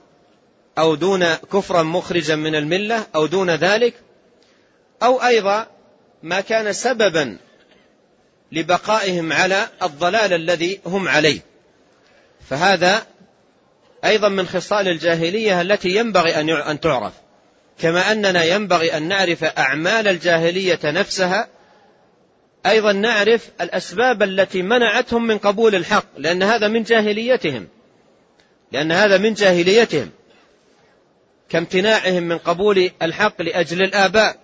أو 0.78 0.94
دون 0.94 1.34
كفرا 1.34 1.82
مخرجا 1.82 2.36
من 2.36 2.54
الملة 2.54 3.06
أو 3.14 3.26
دون 3.26 3.50
ذلك 3.50 3.94
أو 5.02 5.22
أيضا 5.22 5.66
ما 6.22 6.40
كان 6.40 6.72
سببا 6.72 7.36
لبقائهم 8.52 9.32
على 9.32 9.68
الضلال 9.82 10.32
الذي 10.32 10.80
هم 10.86 11.08
عليه. 11.08 11.40
فهذا 12.50 13.06
أيضا 14.04 14.28
من 14.28 14.46
خصال 14.46 14.88
الجاهلية 14.88 15.60
التي 15.60 15.88
ينبغي 15.96 16.40
أن 16.70 16.80
تعرف. 16.80 17.12
كما 17.78 18.12
أننا 18.12 18.44
ينبغي 18.44 18.96
أن 18.96 19.08
نعرف 19.08 19.44
أعمال 19.44 20.08
الجاهلية 20.08 20.80
نفسها 20.84 21.48
أيضا 22.66 22.92
نعرف 22.92 23.50
الأسباب 23.60 24.22
التي 24.22 24.62
منعتهم 24.62 25.26
من 25.26 25.38
قبول 25.38 25.74
الحق 25.74 26.06
لأن 26.18 26.42
هذا 26.42 26.68
من 26.68 26.82
جاهليتهم. 26.82 27.68
لأن 28.72 28.92
هذا 28.92 29.18
من 29.18 29.34
جاهليتهم. 29.34 30.10
كامتناعهم 31.48 32.22
من 32.22 32.38
قبول 32.38 32.90
الحق 33.02 33.42
لأجل 33.42 33.82
الآباء 33.82 34.36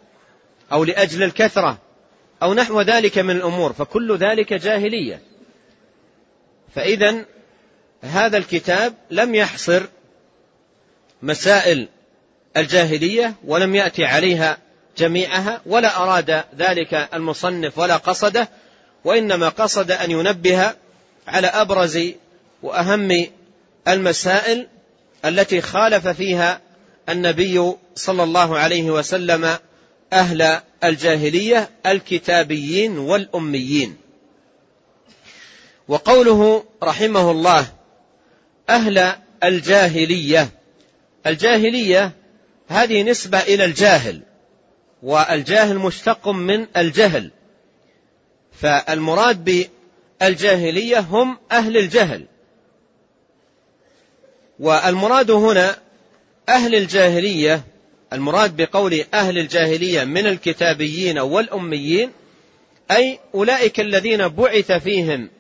أو 0.73 0.85
لأجل 0.85 1.23
الكثرة 1.23 1.79
أو 2.43 2.55
نحو 2.55 2.81
ذلك 2.81 3.19
من 3.19 3.37
الأمور 3.37 3.73
فكل 3.73 4.17
ذلك 4.17 4.55
جاهلية. 4.55 5.23
فإذا 6.75 7.25
هذا 8.03 8.37
الكتاب 8.37 8.95
لم 9.11 9.35
يحصر 9.35 9.83
مسائل 11.23 11.89
الجاهلية 12.57 13.35
ولم 13.45 13.75
يأتي 13.75 14.05
عليها 14.05 14.59
جميعها 15.01 15.61
ولا 15.67 16.03
أراد 16.03 16.45
ذلك 16.59 17.09
المصنف 17.15 17.79
ولا 17.79 17.97
قصده 17.97 18.49
وإنما 19.05 19.49
قصد 19.49 19.91
أن 19.91 20.11
ينبه 20.11 20.75
على 21.27 21.47
أبرز 21.47 22.01
وأهم 22.63 23.27
المسائل 23.89 24.67
التي 25.25 25.61
خالف 25.61 26.09
فيها 26.09 26.61
النبي 27.09 27.73
صلى 27.95 28.23
الله 28.23 28.59
عليه 28.59 28.91
وسلم 28.91 29.59
أهل 30.13 30.61
الجاهلية 30.85 31.71
الكتابيين 31.87 32.99
والأميين. 32.99 33.97
وقوله 35.89 36.65
رحمه 36.83 37.31
الله 37.31 37.67
أهل 38.71 39.13
الجاهلية. 39.45 40.49
الجاهلية 41.27 42.13
هذه 42.69 43.03
نسبة 43.03 43.41
إلى 43.41 43.65
الجاهل. 43.65 44.23
والجاهل 45.03 45.79
مشتق 45.79 46.29
من 46.29 46.67
الجهل. 46.77 47.31
فالمراد 48.53 49.69
بالجاهلية 50.21 50.99
هم 50.99 51.39
أهل 51.53 51.77
الجهل. 51.77 52.27
والمراد 54.61 55.31
هنا 55.31 55.77
أهل 56.49 56.75
الجاهلية 56.75 57.65
المراد 58.13 58.57
بقول 58.57 59.05
أهل 59.15 59.39
الجاهلية 59.39 60.05
من 60.05 60.27
الكتابيين 60.27 61.19
والأميين 61.19 62.11
أي 62.91 63.19
أولئك 63.35 63.81
الذين 63.81 64.29
بعث 64.29 64.73
فيهم 64.73 65.31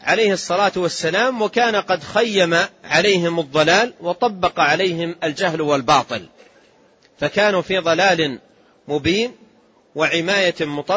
عليه 0.00 0.32
الصلاة 0.32 0.72
والسلام 0.76 1.42
وكان 1.42 1.76
قد 1.76 2.02
خيم 2.02 2.56
عليهم 2.84 3.40
الضلال 3.40 3.92
وطبق 4.00 4.60
عليهم 4.60 5.16
الجهل 5.24 5.60
والباطل. 5.60 6.26
فكانوا 7.18 7.62
في 7.62 7.78
ضلال 7.78 8.38
مبين 8.88 9.32
وعماية 9.94 10.54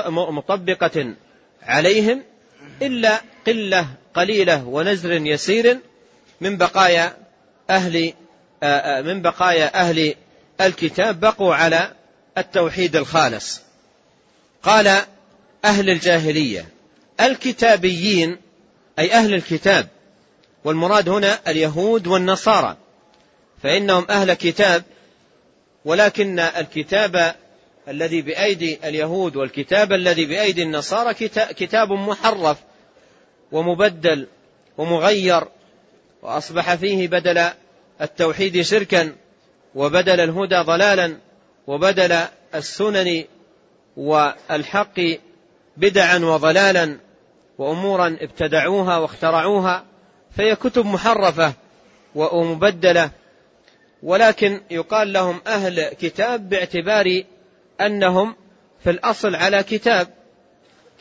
مطبقة 0.10 1.13
عليهم 1.62 2.24
إلا 2.82 3.21
قلة 3.48 3.88
قليلة 4.13 4.67
ونزر 4.67 5.12
يسير 5.12 5.80
من 6.41 6.58
بقايا 6.58 7.17
أهل 7.69 8.13
من 9.06 9.21
بقايا 9.21 9.80
أهل 9.82 10.15
الكتاب 10.62 11.19
بقوا 11.19 11.56
على 11.56 11.91
التوحيد 12.38 12.95
الخالص. 12.95 13.62
قال 14.63 15.02
أهل 15.65 15.89
الجاهلية 15.89 16.65
الكتابيين 17.21 18.38
أي 19.00 19.13
أهل 19.13 19.34
الكتاب 19.34 19.88
والمراد 20.63 21.10
هنا 21.10 21.39
اليهود 21.48 22.08
والنصارى 22.08 22.78
فإنهم 23.63 24.06
أهل 24.10 24.34
كتاب 24.34 24.84
ولكن 25.86 26.39
الكتاب 26.39 27.36
الذي 27.88 28.21
بأيدي 28.21 28.80
اليهود 28.84 29.36
والكتاب 29.36 29.93
الذي 29.93 30.26
بأيدي 30.26 30.63
النصارى 30.63 31.13
كتاب 31.34 31.91
محرف 31.91 32.58
ومبدل 33.52 34.28
ومغير 34.78 35.43
وأصبح 36.21 36.76
فيه 36.76 37.08
بدل 37.08 37.50
التوحيد 38.02 38.62
شركا 38.62 39.15
وبدل 39.76 40.19
الهدى 40.19 40.56
ضلالا 40.56 41.17
وبدل 41.67 42.17
السنن 42.56 43.24
والحق 43.98 45.00
بدعا 45.78 46.17
وضلالا 46.17 46.98
وأمورا 47.58 48.17
ابتدعوها 48.21 48.98
واخترعوها 48.98 49.86
فهي 50.38 50.56
كتب 50.56 50.86
محرفة 50.86 51.54
ومبدلة. 52.15 53.10
ولكن 54.04 54.62
يقال 54.71 55.13
لهم 55.13 55.41
أهل 55.48 55.84
كتاب 55.84 56.50
باعتبار 56.50 57.24
أنهم 57.82 58.36
في 58.84 58.90
الأصل 58.90 59.36
على 59.36 59.64
كتاب 59.64 60.08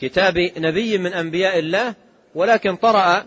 كتاب 0.01 0.51
نبي 0.57 0.97
من 0.97 1.13
أنبياء 1.13 1.59
الله 1.59 1.95
ولكن 2.35 2.75
طرأ 2.75 3.25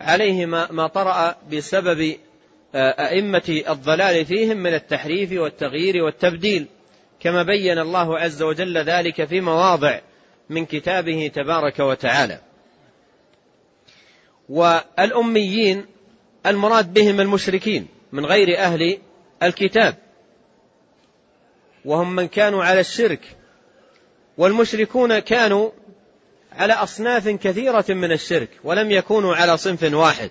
عليه 0.00 0.46
ما 0.46 0.86
طرأ 0.86 1.36
بسبب 1.52 2.16
أئمة 2.74 3.62
الضلال 3.68 4.24
فيهم 4.26 4.56
من 4.56 4.74
التحريف 4.74 5.32
والتغيير 5.32 6.04
والتبديل 6.04 6.66
كما 7.20 7.42
بين 7.42 7.78
الله 7.78 8.18
عز 8.18 8.42
وجل 8.42 8.78
ذلك 8.78 9.24
في 9.24 9.40
مواضع 9.40 10.00
من 10.50 10.66
كتابه 10.66 11.30
تبارك 11.34 11.78
وتعالى. 11.78 12.40
والأميين 14.48 15.86
المراد 16.46 16.92
بهم 16.92 17.20
المشركين 17.20 17.86
من 18.12 18.26
غير 18.26 18.58
أهل 18.58 18.98
الكتاب. 19.42 19.94
وهم 21.86 22.16
من 22.16 22.28
كانوا 22.28 22.64
على 22.64 22.80
الشرك 22.80 23.20
والمشركون 24.38 25.18
كانوا 25.18 25.70
على 26.52 26.72
أصناف 26.72 27.28
كثيرة 27.28 27.84
من 27.88 28.12
الشرك 28.12 28.48
ولم 28.64 28.90
يكونوا 28.90 29.36
على 29.36 29.56
صنف 29.56 29.82
واحد. 29.94 30.30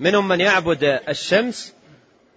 منهم 0.00 0.28
من 0.28 0.40
يعبد 0.40 1.00
الشمس 1.08 1.74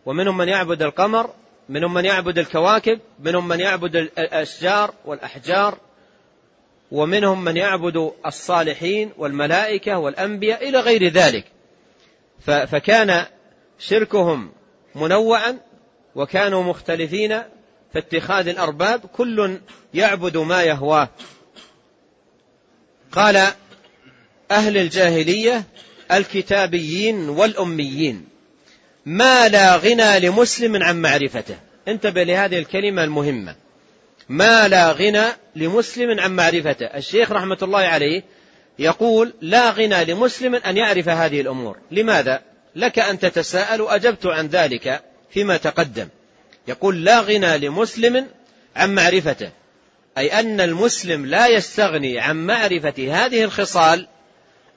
ومنهم 0.06 0.38
من 0.38 0.48
يعبد 0.48 0.82
القمر 0.82 1.30
منهم 1.70 1.94
من 1.94 2.06
يعبد 2.06 2.38
الكواكب 2.38 3.00
منهم 3.20 3.48
من 3.48 3.60
يعبد 3.60 3.96
الأشجار 3.96 4.94
والأحجار 5.06 5.78
ومنهم 6.92 7.44
من 7.44 7.58
يعبد 7.58 8.12
الصالحين 8.26 9.12
والملائكة 9.18 9.98
والأنبياء 9.98 10.70
إلى 10.70 10.80
غير 10.80 11.08
ذلك. 11.08 11.46
فكان 12.46 13.26
شركهم 13.80 14.52
منوعا 14.96 15.60
وكانوا 16.16 16.64
مختلفين 16.64 17.42
في 17.96 18.00
اتخاذ 18.00 18.48
الأرباب 18.48 19.00
كل 19.00 19.60
يعبد 19.94 20.38
ما 20.38 20.64
يهواه. 20.64 21.10
قال 23.12 23.48
أهل 24.52 24.78
الجاهلية 24.78 25.64
الكتابيين 26.12 27.30
والأميين 27.30 28.28
ما 29.06 29.48
لا 29.48 29.76
غنى 29.76 30.20
لمسلم 30.20 30.84
عن 30.84 31.02
معرفته. 31.02 31.56
انتبه 31.88 32.24
لهذه 32.24 32.60
الكلمة 32.60 33.04
المهمة. 33.04 33.56
ما 34.30 34.68
لا 34.68 34.92
غنى 34.92 35.26
لمسلم 35.56 36.20
عن 36.20 36.36
معرفته. 36.36 36.86
الشيخ 36.86 37.32
رحمة 37.32 37.58
الله 37.62 37.80
عليه 37.80 38.24
يقول 38.80 39.34
لا 39.42 39.70
غنى 39.70 40.06
لمسلم 40.06 40.56
أن 40.56 40.78
يعرف 40.78 41.10
هذه 41.10 41.42
الأمور. 41.42 41.78
لماذا؟ 41.92 42.42
لك 42.76 43.00
أن 43.00 43.20
تتساءل 43.20 43.82
وأجبت 43.82 44.26
عن 44.26 44.48
ذلك 44.48 45.04
فيما 45.30 45.58
تقدم. 45.58 46.08
يقول 46.68 47.04
لا 47.06 47.20
غنى 47.20 47.58
لمسلم 47.58 48.28
عن 48.76 48.96
معرفته. 48.96 49.52
أي 50.18 50.40
أن 50.40 50.62
المسلم 50.62 51.26
لا 51.26 51.48
يستغني 51.48 52.20
عن 52.20 52.46
معرفة 52.48 53.26
هذه 53.26 53.44
الخصال 53.44 54.08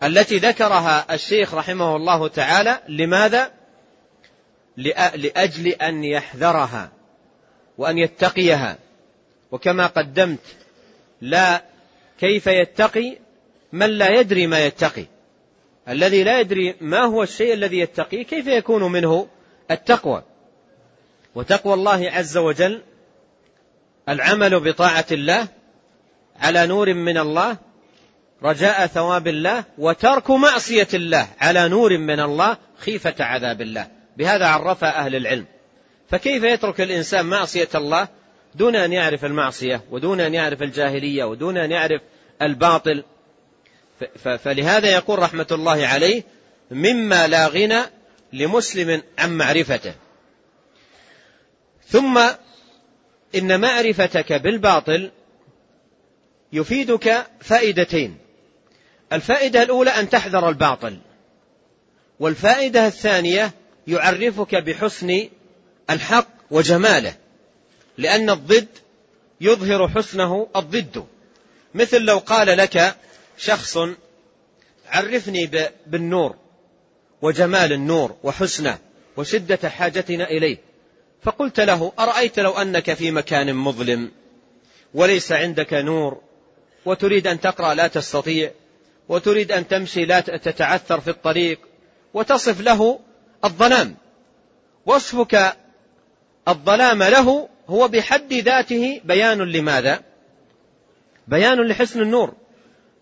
التي 0.03 0.38
ذكرها 0.38 1.14
الشيخ 1.14 1.55
رحمه 1.55 1.96
الله 1.96 2.29
تعالى. 2.29 2.81
لماذا؟ 2.88 3.53
لأجل 4.77 5.66
أن 5.68 6.05
يحذرها 6.05 6.90
وأن 7.79 7.98
يتقيها. 7.98 8.79
وكما 9.51 9.87
قدمت 9.87 10.57
لا 11.20 11.62
كيف 12.20 12.46
يتقي 12.46 13.18
من 13.72 13.90
لا 13.90 14.20
يدري 14.20 14.46
ما 14.46 14.66
يتقي. 14.66 15.05
الذي 15.88 16.24
لا 16.24 16.40
يدري 16.40 16.74
ما 16.81 17.01
هو 17.01 17.22
الشيء 17.22 17.55
الذي 17.55 17.79
يتقيه 17.79 18.22
كيف 18.22 18.46
يكون 18.46 18.92
منه 18.92 19.29
التقوى. 19.70 20.22
وتقوى 21.34 21.74
الله 21.74 22.10
عز 22.10 22.36
وجل 22.36 22.82
العمل 24.08 24.60
بطاعة 24.60 25.06
الله 25.12 25.48
على 26.36 26.66
نور 26.66 26.94
من 26.94 27.18
الله 27.18 27.56
رجاء 28.42 28.86
ثواب 28.86 29.28
الله 29.28 29.64
وترك 29.78 30.30
معصية 30.30 30.88
الله 30.94 31.28
على 31.40 31.68
نور 31.68 31.98
من 31.98 32.20
الله 32.20 32.56
خيفة 32.78 33.14
عذاب 33.20 33.60
الله. 33.60 33.88
بهذا 34.16 34.46
عرف 34.46 34.84
أهل 34.84 35.16
العلم. 35.16 35.44
فكيف 36.10 36.42
يترك 36.42 36.80
الإنسان 36.80 37.26
معصية 37.26 37.68
الله 37.74 38.08
دون 38.54 38.76
أن 38.76 38.92
يعرف 38.92 39.24
المعصية 39.24 39.80
ودون 39.90 40.20
أن 40.20 40.34
يعرف 40.34 40.62
الجاهلية 40.62 41.24
ودون 41.24 41.56
أن 41.56 41.70
يعرف 41.70 42.00
الباطل؟ 42.42 43.04
فلهذا 44.38 44.88
يقول 44.88 45.18
رحمة 45.18 45.46
الله 45.52 45.86
عليه 45.86 46.22
مما 46.70 47.26
لا 47.26 47.46
غنى 47.46 47.82
لمسلم 48.32 49.02
عن 49.18 49.36
معرفته. 49.36 49.94
ثم 51.90 52.29
إن 53.35 53.61
معرفتك 53.61 54.33
بالباطل 54.33 55.11
يفيدك 56.53 57.27
فائدتين. 57.40 58.18
الفائدة 59.12 59.62
الأولى 59.62 59.90
أن 59.90 60.11
تحذر 60.11 60.48
الباطل 60.48 60.98
والفائدة 62.20 62.87
الثانية 62.87 63.53
يعرفك 63.87 64.55
بحسن 64.55 65.29
الحق 65.90 66.29
وجماله 66.51 67.14
لأن 67.98 68.31
الضد 68.31 68.68
يظهر 69.40 69.88
حسنه 69.88 70.48
الضد. 70.57 71.07
مثل 71.74 72.01
لو 72.01 72.18
قال 72.18 72.59
لك 72.59 72.96
شخص 73.38 73.79
عرفني 74.88 75.51
بالنور 75.87 76.37
وجمال 77.22 77.72
النور 77.72 78.16
وحسنه 78.22 78.79
وشدة 79.16 79.68
حاجتنا 79.68 80.31
إليه 80.31 80.67
فقلت 81.22 81.61
له 81.61 81.92
أرأيت 81.98 82.38
لو 82.38 82.52
أنك 82.52 82.94
في 82.94 83.11
مكان 83.11 83.54
مظلم 83.54 84.11
وليس 84.94 85.33
عندك 85.33 85.74
نور 85.74 86.20
وتريد 86.85 87.26
أن 87.26 87.40
تقرأ 87.40 87.74
لا 87.74 87.87
تستطيع 87.87 88.50
وتريد 89.09 89.52
أن 89.52 89.68
تمشي 89.68 90.04
لا 90.04 90.20
تتعثر 90.20 91.00
في 91.00 91.11
الطريق 91.11 91.61
وتصف 92.14 92.61
له 92.61 93.00
الظلام. 93.44 93.96
وصفك 94.87 95.57
الظلام 96.48 97.02
له 97.02 97.48
هو 97.68 97.88
بحد 97.88 98.33
ذاته 98.33 99.00
بيان 99.04 99.38
لماذا؟ 99.38 100.00
بيان 101.28 101.61
لحسن 101.61 102.00
النور. 102.02 102.35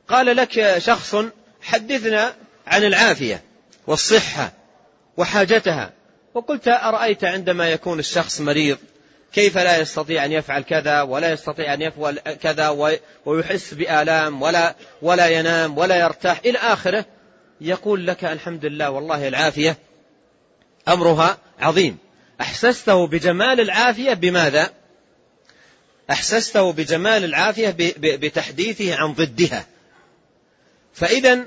قال 0.08 0.36
لك 0.36 0.78
شخص 0.78 1.16
حدثنا 1.62 2.34
عن 2.66 2.84
العافية 2.84 3.42
والصحة 3.86 4.52
وحاجتها. 5.16 5.92
وقلت 6.36 6.68
أرأيت 6.68 7.24
عندما 7.24 7.68
يكون 7.68 7.98
الشخص 7.98 8.40
مريض 8.40 8.78
كيف 9.32 9.58
لا 9.58 9.78
يستطيع 9.78 10.24
أن 10.24 10.32
يفعل 10.32 10.62
كذا 10.62 11.02
ولا 11.02 11.32
يستطيع 11.32 11.74
أن 11.74 11.82
يفعل 11.82 12.18
كذا 12.18 12.68
ويحس 13.24 13.74
بآلام 13.74 14.42
ولا 14.42 14.74
ولا 15.02 15.26
ينام 15.26 15.78
ولا 15.78 15.96
يرتاح. 15.96 16.40
إلى 16.44 16.58
آخره 16.58 17.04
يقول 17.60 18.06
لك 18.06 18.24
الحمد 18.24 18.64
لله 18.64 18.90
والله 18.90 19.28
العافية 19.28 19.76
أمرها 20.88 21.38
عظيم. 21.60 21.98
أحسسته 22.40 23.06
بجمال 23.06 23.60
العافية 23.60 24.14
بماذا؟ 24.14 24.70
أحسسته 26.10 26.72
بجمال 26.72 27.24
العافية 27.24 27.74
بتحديثه 27.98 28.96
عن 28.96 29.12
ضدها. 29.12 29.66
فإذا 30.94 31.46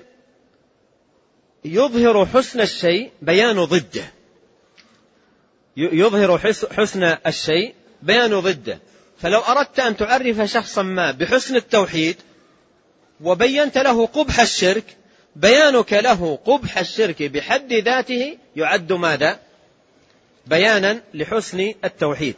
يظهر 1.65 2.25
حسن 2.25 2.61
الشيء 2.61 3.11
بيان 3.21 3.63
ضده. 3.63 4.18
يظهر 5.79 6.37
حسن 6.71 7.03
الشيء 7.27 7.73
بيان 8.01 8.39
ضده. 8.39 8.79
فلو 9.21 9.39
أردت 9.39 9.79
أن 9.79 9.97
تعرف 9.97 10.41
شخصا 10.41 10.81
ما 10.81 11.11
بحسن 11.11 11.55
التوحيد 11.55 12.15
وبينت 13.21 13.77
له 13.77 14.05
قبح 14.05 14.39
الشرك 14.39 14.83
بيانك 15.35 15.93
له 15.93 16.39
قبح 16.45 16.77
الشرك 16.77 17.23
بحد 17.23 17.73
ذاته 17.73 18.37
يعد 18.55 18.93
ماذا؟ 18.93 19.39
بيانا 20.47 21.01
لحسن 21.13 21.73
التوحيد. 21.85 22.35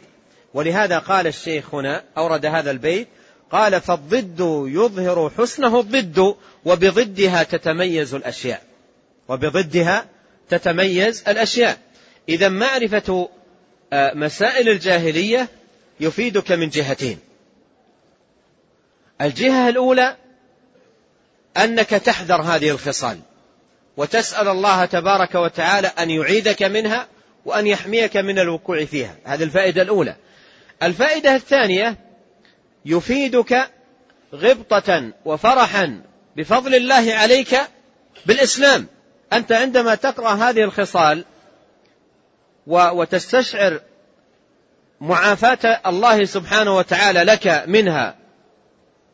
ولهذا 0.54 0.98
قال 0.98 1.26
الشيخ 1.26 1.74
هنا 1.74 2.04
أورد 2.16 2.46
هذا 2.46 2.70
البيت 2.70 3.08
قال 3.50 3.80
فالضد 3.80 4.64
يظهر 4.68 5.30
حسنه 5.38 5.80
الضد 5.80 6.34
وبضدها 6.64 7.42
تتميز 7.42 8.14
الأشياء. 8.14 8.62
وبضدها 9.28 10.06
تتميز 10.48 11.24
الأشياء. 11.28 11.78
إذا 12.28 12.48
معرفة 12.48 13.28
آه، 13.92 14.14
مسائل 14.14 14.68
الجاهلية 14.68 15.48
يفيدك 16.00 16.52
من 16.52 16.68
جهتين. 16.68 17.18
الجهة 19.20 19.68
الأولى 19.68 20.16
أنك 21.56 21.88
تحذر 21.88 22.42
هذه 22.42 22.70
الخصال 22.70 23.18
وتسأل 23.96 24.48
الله 24.48 24.84
تبارك 24.84 25.34
وتعالى 25.34 25.86
أن 25.86 26.10
يعيدك 26.10 26.62
منها 26.62 27.08
وأن 27.44 27.66
يحميك 27.66 28.16
من 28.16 28.38
الوقوع 28.38 28.84
فيها. 28.84 29.16
هذه 29.24 29.42
الفائدة 29.42 29.82
الأولى. 29.82 30.16
الفائدة 30.82 31.34
الثانية 31.34 31.96
يفيدك 32.84 33.70
غبطة 34.34 35.12
وفرحا 35.24 36.02
بفضل 36.36 36.74
الله 36.74 37.14
عليك 37.14 37.60
بالإسلام. 38.26 38.86
أنت 39.32 39.52
عندما 39.52 39.94
تقرأ 39.94 40.34
هذه 40.34 40.60
الخصال 40.60 41.24
وتستشعر 42.66 43.80
معافاة 45.00 45.80
الله 45.86 46.24
سبحانه 46.24 46.76
وتعالى 46.76 47.22
لك 47.22 47.64
منها 47.66 48.16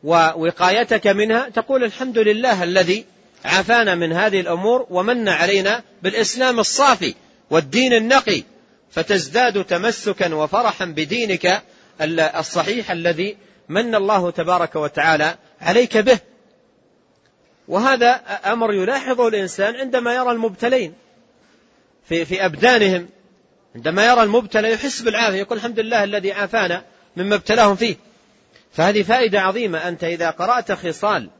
ووقايتك 0.05 1.07
منها 1.07 1.49
تقول 1.49 1.85
الحمد 1.85 2.19
لله 2.19 2.63
الذي 2.63 3.05
عافانا 3.45 3.95
من 3.95 4.13
هذه 4.13 4.41
الأمور 4.41 4.87
ومن 4.91 5.29
علينا 5.29 5.83
بالإسلام 6.03 6.61
الصافي 6.61 7.15
والدين 7.51 7.93
النقي 7.93 8.43
فتزداد 8.91 9.65
تمسكا 9.65 10.35
وفرحا 10.35 10.85
بدينك 10.85 11.63
الصحيح 12.37 12.91
الذي 12.91 13.37
من 13.69 13.95
الله 13.95 14.31
تبارك 14.31 14.77
وتعالى 14.77 15.37
عليك 15.61 15.97
به. 15.97 16.19
وهذا 17.69 18.11
أمر 18.47 18.75
يلاحظه 18.75 19.29
الإنسان 19.29 19.77
عندما 19.77 20.15
يرى 20.15 20.31
المبتلين 20.31 20.95
في, 22.09 22.25
في 22.25 22.45
أبدانهم. 22.45 23.09
عندما 23.75 24.07
يرى 24.07 24.23
المبتلى 24.23 24.73
يحس 24.73 25.03
بالعافية 25.03 25.39
يقول 25.39 25.59
الحمد 25.59 25.81
لله 25.81 26.05
الذي 26.05 26.33
عافانا 26.33 26.85
مما 27.17 27.35
ابتلاهم 27.35 27.77
فيه. 27.77 27.97
فهذه 28.73 29.03
فائدة 29.03 29.41
عظيمة 29.41 29.89
أنت 29.89 30.05
إذا 30.05 30.31
قرأت 30.31 30.73
خصال 30.73 31.31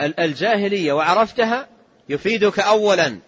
الجاهلية 0.00 0.92
وعرفتها 0.92 1.68
يفيدك 2.08 2.58
أولا 2.58 3.18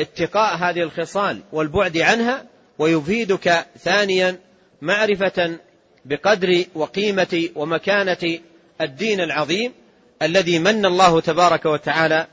اتقاء 0.00 0.56
هذه 0.56 0.82
الخصال 0.82 1.40
والبعد 1.52 1.98
عنها 1.98 2.44
ويفيدك 2.78 3.66
ثانيا 3.78 4.38
معرفة 4.82 5.58
بقدر 6.04 6.64
وقيمة 6.74 7.48
ومكانة 7.54 8.38
الدين 8.80 9.20
العظيم 9.20 9.72
الذي 10.22 10.58
من 10.58 10.86
الله 10.86 11.20
تبارك 11.20 11.66
وتعالى 11.66 12.26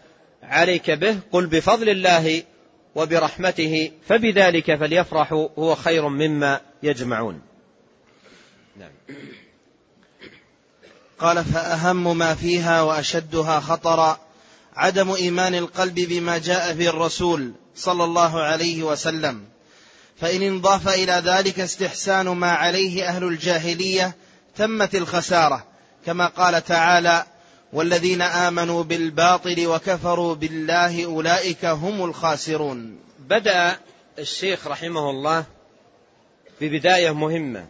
عليك 0.43 0.91
به. 0.91 1.17
قل 1.31 1.45
بفضل 1.45 1.89
الله 1.89 2.43
وبرحمته 2.95 3.91
فبذلك 4.07 4.75
فليفرحوا 4.75 5.47
هو 5.59 5.75
خير 5.75 6.07
مما 6.07 6.61
يجمعون 6.83 7.41
نعم. 8.77 8.91
قال 11.19 11.45
فأهم 11.45 12.17
ما 12.17 12.35
فيها 12.35 12.81
وأشدها 12.81 13.59
خطرا 13.59 14.19
عدم 14.75 15.11
إيمان 15.11 15.55
القلب 15.55 15.95
بما 15.95 16.37
جاء 16.37 16.73
به 16.73 16.89
الرسول 16.89 17.53
صلى 17.75 18.03
الله 18.03 18.41
عليه 18.41 18.83
وسلم 18.83 19.43
فإن 20.21 20.41
انضاف 20.41 20.87
إلى 20.87 21.11
ذلك 21.25 21.59
استحسان 21.59 22.27
ما 22.27 22.51
عليه 22.51 23.07
أهل 23.07 23.23
الجاهلية 23.23 24.15
تمت 24.55 24.95
الخسارة 24.95 25.65
كما 26.05 26.27
قال 26.27 26.65
تعالى 26.65 27.25
والذين 27.73 28.21
آمنوا 28.21 28.83
بالباطل 28.83 29.67
وكفروا 29.67 30.35
بالله 30.35 31.05
أولئك 31.05 31.65
هم 31.65 32.05
الخاسرون. 32.05 32.99
بدأ 33.19 33.77
الشيخ 34.19 34.67
رحمه 34.67 35.09
الله 35.09 35.45
ببداية 36.61 37.11
مهمة 37.11 37.67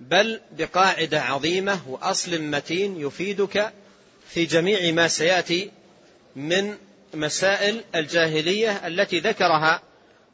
بل 0.00 0.40
بقاعدة 0.58 1.22
عظيمة 1.22 1.80
وأصل 1.88 2.42
متين 2.42 3.00
يفيدك 3.00 3.72
في 4.28 4.44
جميع 4.44 4.92
ما 4.92 5.08
سيأتي 5.08 5.70
من 6.36 6.76
مسائل 7.14 7.84
الجاهلية 7.94 8.86
التي 8.86 9.20
ذكرها 9.20 9.82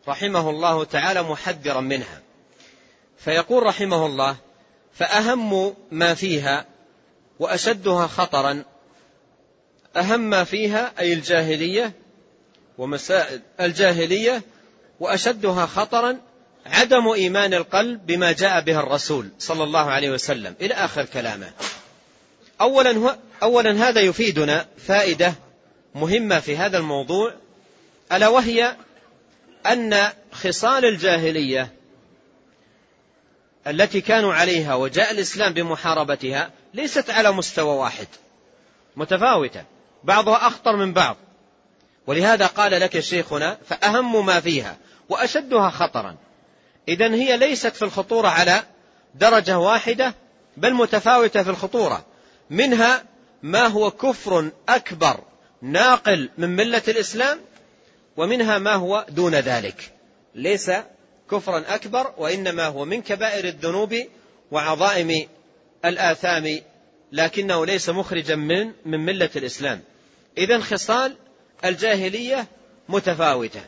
رحمه 0.09 0.51
الله 0.51 0.85
تعالى 0.85 1.23
محذرا 1.23 1.81
منها. 1.81 2.21
فيقول 3.19 3.63
رحمه 3.63 4.07
الله 4.07 4.37
فأهم 4.95 5.75
ما 5.91 6.15
فيها 6.15 6.67
وأشدها 7.39 8.07
خطرا 8.07 8.65
أهم 9.97 10.21
ما 10.21 10.45
فيها 10.45 10.93
أي 10.99 11.13
الجاهلية 11.13 11.93
ومسائل 12.79 13.41
الجاهلية 13.61 14.43
وأشدها 15.01 15.67
خطرا 15.67 16.21
عدم 16.67 17.09
إيمان 17.09 17.55
القلب 17.55 18.07
بما 18.07 18.33
جاء 18.33 18.61
به 18.61 18.81
الرسول 18.81 19.29
صلى 19.39 19.65
الله 19.65 19.91
عليه 19.91 20.11
وسلم. 20.11 20.55
إلى 20.61 20.75
آخر 20.75 21.05
كلامه. 21.05 21.53
أولا, 22.61 22.91
هو 22.93 23.17
أولا 23.43 23.89
هذا 23.89 24.01
يفيدنا 24.01 24.67
فائدة 24.79 25.35
مهمة 25.95 26.41
في 26.41 26.57
هذا 26.57 26.79
الموضوع 26.79 27.35
ألا 28.13 28.29
وهي 28.29 28.77
أن 29.67 30.09
خصال 30.33 30.85
الجاهلية 30.85 31.73
التي 33.67 34.01
كانوا 34.01 34.35
عليها 34.35 34.75
وجاء 34.75 35.11
الإسلام 35.11 35.53
بمحاربتها 35.53 36.51
ليست 36.75 37.11
على 37.11 37.33
مستوى 37.33 37.77
واحد 37.77 38.07
متفاوتة. 38.97 39.74
بعضها 40.05 40.47
أخطر 40.47 40.77
من 40.77 40.93
بعض. 40.93 41.17
ولهذا 42.07 42.47
قال 42.47 42.73
لك 42.73 43.01
شيخنا 43.01 43.59
فأهم 43.69 44.27
ما 44.27 44.41
فيها 44.41 44.77
وأشدها 45.09 45.71
خطرا. 45.71 46.17
إذا 46.89 47.15
هي 47.15 47.37
ليست 47.37 47.77
في 47.77 47.83
الخطورة 47.83 48.29
على 48.29 48.63
درجة 49.15 49.59
واحدة 49.59 50.15
بل 50.57 50.75
متفاوتة 50.75 51.43
في 51.43 51.51
الخطورة. 51.51 52.05
منها 52.51 53.05
ما 53.43 53.67
هو 53.67 53.91
كفر 53.91 54.51
أكبر 54.69 55.21
ناقل 55.63 56.31
من 56.39 56.57
ملة 56.57 56.83
الإسلام 56.89 57.41
ومنها 58.17 58.59
ما 58.59 58.75
هو 58.75 59.07
دون 59.09 59.35
ذلك. 59.35 59.93
ليس 60.35 60.71
كفرا 61.31 61.65
أكبر 61.69 62.15
وإنما 62.17 62.67
هو 62.67 62.85
من 62.85 63.03
كبائر 63.03 63.45
الذنوب 63.45 63.97
وعظائم 64.51 65.29
الآثام 65.85 66.61
لكنه 67.13 67.67
ليس 67.67 67.89
مخرجا 67.89 68.37
من 68.37 68.73
من 68.85 69.01
ملة 69.01 69.31
الإسلام. 69.37 69.81
إذا 70.39 70.61
خصال 70.61 71.17
الجاهلية 71.65 72.47
متفاوتة. 72.89 73.61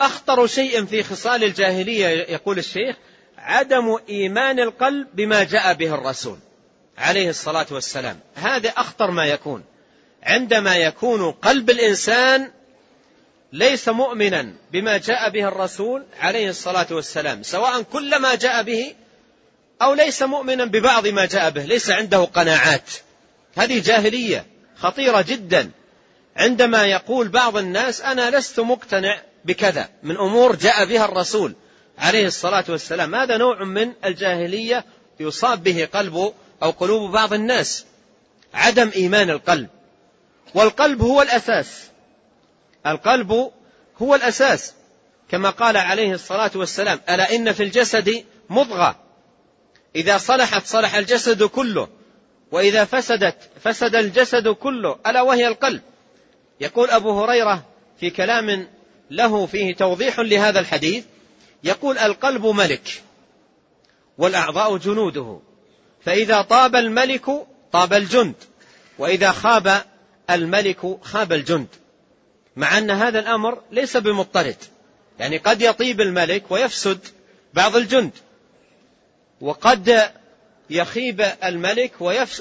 أخطر 0.00 0.46
شيء 0.46 0.84
في 0.84 1.02
خصال 1.02 1.44
الجاهلية 1.44 2.06
يقول 2.08 2.58
الشيخ 2.58 2.96
عدم 3.38 3.98
إيمان 4.08 4.60
القلب 4.60 5.06
بما 5.14 5.44
جاء 5.44 5.74
به 5.74 5.94
الرسول 5.94 6.38
عليه 6.98 7.30
الصلاة 7.30 7.66
والسلام. 7.70 8.20
هذا 8.34 8.68
أخطر 8.68 9.10
ما 9.10 9.26
يكون. 9.26 9.64
عندما 10.22 10.76
يكون 10.76 11.32
قلب 11.32 11.70
الإنسان 11.70 12.50
ليس 13.52 13.88
مؤمنا 13.88 14.52
بما 14.72 14.96
جاء 14.96 15.30
به 15.30 15.48
الرسول 15.48 16.04
عليه 16.20 16.50
الصلاة 16.50 16.86
والسلام 16.90 17.42
سواء 17.42 17.82
كل 17.82 18.16
ما 18.16 18.34
جاء 18.34 18.62
به 18.62 18.94
أو 19.82 19.94
ليس 19.94 20.22
مؤمنا 20.22 20.64
ببعض 20.64 21.06
ما 21.06 21.26
جاء 21.26 21.50
به 21.50 21.64
ليس 21.64 21.90
عنده 21.90 22.24
قناعات. 22.24 22.90
هذه 23.56 23.82
جاهلية. 23.82 24.46
خطيرة 24.80 25.20
جدا. 25.20 25.70
عندما 26.36 26.86
يقول 26.86 27.28
بعض 27.28 27.56
الناس 27.56 28.00
أنا 28.00 28.38
لست 28.38 28.60
مقتنع 28.60 29.20
بكذا 29.44 29.88
من 30.02 30.16
أمور 30.16 30.56
جاء 30.56 30.84
بها 30.84 31.04
الرسول 31.04 31.54
عليه 31.98 32.26
الصلاة 32.26 32.64
والسلام. 32.68 33.14
هذا 33.14 33.36
نوع 33.36 33.64
من 33.64 33.92
الجاهلية 34.04 34.84
يصاب 35.20 35.62
به 35.62 35.88
قلب 35.94 36.32
أو 36.62 36.70
قلوب 36.70 37.10
بعض 37.12 37.32
الناس 37.32 37.84
عدم 38.54 38.90
إيمان 38.96 39.30
القلب. 39.30 39.68
والقلب 40.54 41.02
هو 41.02 41.22
الأساس. 41.22 41.84
القلب 42.86 43.50
هو 44.02 44.14
الأساس. 44.14 44.72
كما 45.30 45.50
قال 45.50 45.76
عليه 45.76 46.12
الصلاة 46.12 46.50
والسلام 46.54 47.00
ألا 47.08 47.34
إن 47.34 47.52
في 47.52 47.62
الجسد 47.62 48.24
مضغة. 48.50 48.96
إذا 49.96 50.18
صلحت 50.18 50.66
صلح 50.66 50.94
الجسد 50.94 51.42
كله. 51.42 51.88
وإذا 52.52 52.84
فسدت 52.84 53.36
فسد 53.60 53.94
الجسد 53.94 54.48
كله 54.48 54.98
ألا 55.06 55.22
وهي 55.22 55.48
القلب. 55.48 55.80
يقول 56.60 56.90
أبو 56.90 57.24
هريرة 57.24 57.64
في 58.00 58.10
كلام 58.10 58.68
له 59.10 59.46
فيه 59.46 59.74
توضيح 59.74 60.20
لهذا 60.20 60.60
الحديث 60.60 61.04
يقول 61.64 61.98
القلب 61.98 62.46
ملك 62.46 63.02
والأعضاء 64.18 64.76
جنوده 64.76 65.40
فإذا 66.04 66.42
طاب 66.42 66.76
الملك 66.76 67.30
طاب 67.72 67.92
الجند 67.92 68.34
وإذا 68.98 69.32
خاب 69.32 69.82
الملك 70.30 70.98
خاب 71.02 71.32
الجند 71.32 71.66
مع 72.56 72.78
أن 72.78 72.90
هذا 72.90 73.18
الأمر 73.18 73.62
ليس 73.72 73.96
بمضطرد 73.96 74.56
يعني 75.18 75.36
قد 75.36 75.62
يطيب 75.62 76.00
الملك 76.00 76.50
ويفسد 76.50 76.98
بعض 77.54 77.76
الجند 77.76 78.10
وقد 79.40 80.10
يخيب 80.70 81.20
الملك 81.44 81.92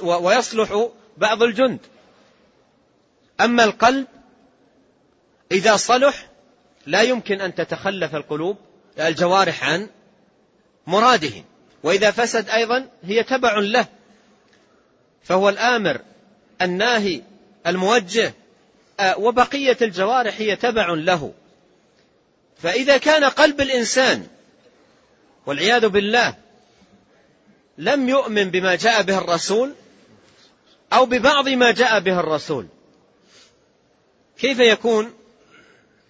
ويصلح 0.02 0.90
بعض 1.18 1.44
الجند. 1.44 1.80
أما 3.42 3.64
القلب 3.64 4.08
إذا 5.52 5.76
صلح 5.76 6.30
لا 6.86 7.02
يمكن 7.02 7.42
أن 7.42 7.56
تتخلف 7.56 8.16
القلوب 8.16 8.58
الجوارح 9.00 9.64
عن 9.64 9.90
مراده. 10.88 11.44
وإذا 11.84 12.12
فسد 12.12 12.50
أيضا 12.50 12.88
هي 13.04 13.24
تبع 13.24 13.60
له. 13.60 13.86
فهو 15.24 15.50
الآمر 15.50 16.02
الناهي 16.62 17.22
الموجه 17.68 18.34
آه، 19.00 19.20
وبقية 19.20 19.78
الجوارح 19.82 20.36
هي 20.38 20.56
تبع 20.56 20.90
له. 20.90 21.34
فإذا 22.58 22.98
كان 22.98 23.24
قلب 23.24 23.62
الإنسان 23.62 24.28
والعياذ 25.46 25.88
بالله 25.88 26.36
لم 27.78 28.10
يؤمن 28.10 28.52
بما 28.52 28.76
جاء 28.76 29.02
به 29.02 29.18
الرسول 29.18 29.74
أو 30.94 31.06
ببعض 31.06 31.50
ما 31.50 31.72
جاء 31.72 32.00
به 32.00 32.20
الرسول. 32.20 32.68
كيف 34.40 34.60
يكون 34.60 35.14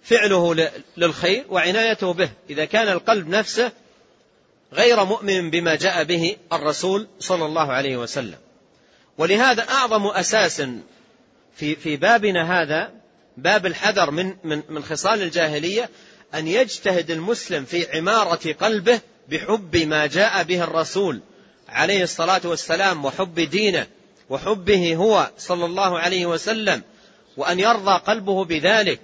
فعله 0.02 0.70
للخير 0.96 1.44
وعنايته 1.48 2.12
به؟ 2.12 2.30
إذا 2.50 2.64
كان 2.64 2.88
القلب 2.88 3.28
نفسه 3.28 3.72
غير 4.72 5.04
مؤمن 5.04 5.50
بما 5.50 5.74
جاء 5.74 6.04
به 6.04 6.36
الرسول 6.52 7.08
صلى 7.20 7.44
الله 7.44 7.72
عليه 7.72 7.96
وسلم. 7.96 8.38
ولهذا 9.18 9.68
أعظم 9.68 10.06
أساس 10.06 10.62
في 11.56 11.76
في 11.76 11.96
بابنا 11.96 12.62
هذا 12.62 12.92
باب 13.36 13.66
الحذر 13.66 14.10
من 14.10 14.36
من 14.44 14.62
من 14.68 14.84
خصال 14.84 15.22
الجاهلية 15.22 15.90
أن 16.34 16.48
يجتهد 16.48 17.10
المسلم 17.10 17.64
في 17.64 17.96
عمارة 17.96 18.52
قلبه 18.52 19.00
بحب 19.28 19.76
ما 19.76 20.06
جاء 20.06 20.42
به 20.42 20.64
الرسول. 20.64 21.20
عليه 21.68 22.02
الصلاة 22.02 22.40
والسلام 22.44 23.04
وحب 23.04 23.40
دينه 23.40 23.86
وحبه 24.30 24.96
هو 24.96 25.30
صلى 25.38 25.64
الله 25.64 25.98
عليه 25.98 26.26
وسلم 26.26 26.82
وأن 27.36 27.60
يرضى 27.60 27.92
قلبه 27.92 28.44
بذلك. 28.44 29.00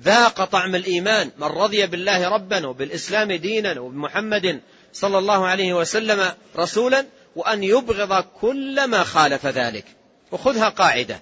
ذاق 0.00 0.44
طعم 0.44 0.74
الإيمان. 0.74 1.30
من 1.38 1.46
رضي 1.46 1.86
بالله 1.86 2.28
ربا 2.28 2.66
وبالإسلام 2.66 3.32
دينا 3.32 3.80
وبمحمد 3.80 4.60
صلى 4.92 5.18
الله 5.18 5.46
عليه 5.46 5.74
وسلم 5.74 6.32
رسولا 6.56 7.06
وأن 7.36 7.64
يبغض 7.64 8.24
كل 8.40 8.84
ما 8.84 9.04
خالف 9.04 9.46
ذلك. 9.46 9.84
وخذها 10.32 10.68
قاعدة. 10.68 11.20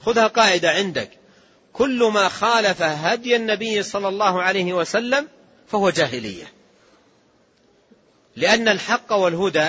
خذها 0.00 0.26
قاعدة 0.26 0.70
عندك. 0.70 1.10
كل 1.72 2.10
ما 2.14 2.28
خالف 2.28 2.82
هدي 2.82 3.36
النبي 3.36 3.82
صلى 3.82 4.08
الله 4.08 4.42
عليه 4.42 4.72
وسلم 4.72 5.28
فهو 5.68 5.90
جاهلية. 5.90 6.52
لأن 8.36 8.68
الحق 8.68 9.12
والهدى 9.12 9.68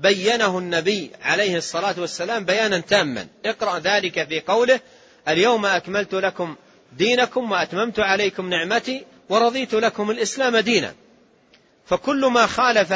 بينه 0.00 0.58
النبي 0.58 1.10
عليه 1.22 1.56
الصلاة 1.56 1.94
والسلام 1.98 2.44
بيانا 2.44 2.78
تاما. 2.78 3.26
اقرأ 3.44 3.78
ذلك 3.78 4.28
في 4.28 4.40
قوله 4.40 4.80
اليوم 5.28 5.66
أكملت 5.66 6.14
لكم 6.14 6.56
دينكم 6.98 7.52
وأتممت 7.52 8.00
عليكم 8.00 8.50
نعمتي 8.50 9.04
ورضيت 9.28 9.74
لكم 9.74 10.10
الإسلام 10.10 10.56
دينا. 10.56 10.94
فكل 11.86 12.26
ما 12.26 12.46
خالف 12.46 12.94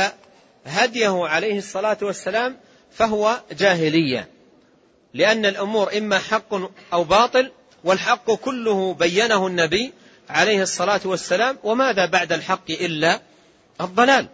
هديه 0.66 1.26
عليه 1.26 1.58
الصلاة 1.58 1.98
والسلام 2.02 2.56
فهو 2.92 3.40
جاهلية. 3.52 4.28
لأن 5.14 5.46
الأمور 5.46 5.98
إما 5.98 6.18
حق 6.18 6.54
أو 6.92 7.04
باطل 7.04 7.52
والحق 7.84 8.30
كله 8.30 8.94
بينه 8.94 9.46
النبي 9.46 9.92
عليه 10.28 10.62
الصلاة 10.62 11.00
والسلام 11.04 11.58
وماذا 11.64 12.06
بعد 12.06 12.32
الحق 12.32 12.70
إلا 12.70 13.20
الضلال؟ 13.80 14.26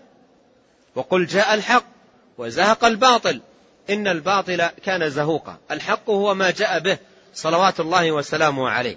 وقل 0.95 1.27
جاء 1.27 1.55
الحق. 1.55 2.00
وزهق 2.41 2.85
الباطل. 2.85 3.41
إن 3.91 4.09
الباطل 4.09 4.67
كان 4.85 5.11
زهوقا. 5.11 5.59
الحق 5.71 6.11
هو 6.11 6.35
ما 6.35 6.51
جاء 6.51 6.79
به 6.79 6.99
صلوات 7.35 7.81
الله 7.81 8.13
وسلامه 8.13 8.71
عليه. 8.71 8.97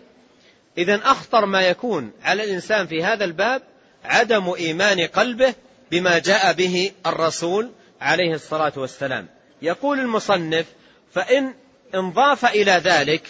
إذا 0.78 1.02
أخطر 1.04 1.46
ما 1.46 1.62
يكون 1.62 2.12
على 2.24 2.44
الإنسان 2.44 2.88
في 2.88 3.04
هذا 3.04 3.26
الباب 3.26 3.62
عدم 4.04 4.50
إيمان 4.50 5.08
قلبه 5.08 5.54
بما 5.92 6.20
جاء 6.20 6.54
به 6.54 6.92
الرسول 7.06 7.72
عليه 8.02 8.34
الصلاة 8.34 8.74
والسلام. 8.76 9.28
يقول 9.62 10.00
المصنف 10.00 10.66
فإن 11.14 11.54
انضاف 11.96 12.46
إلى 12.46 12.72
ذلك 12.72 13.28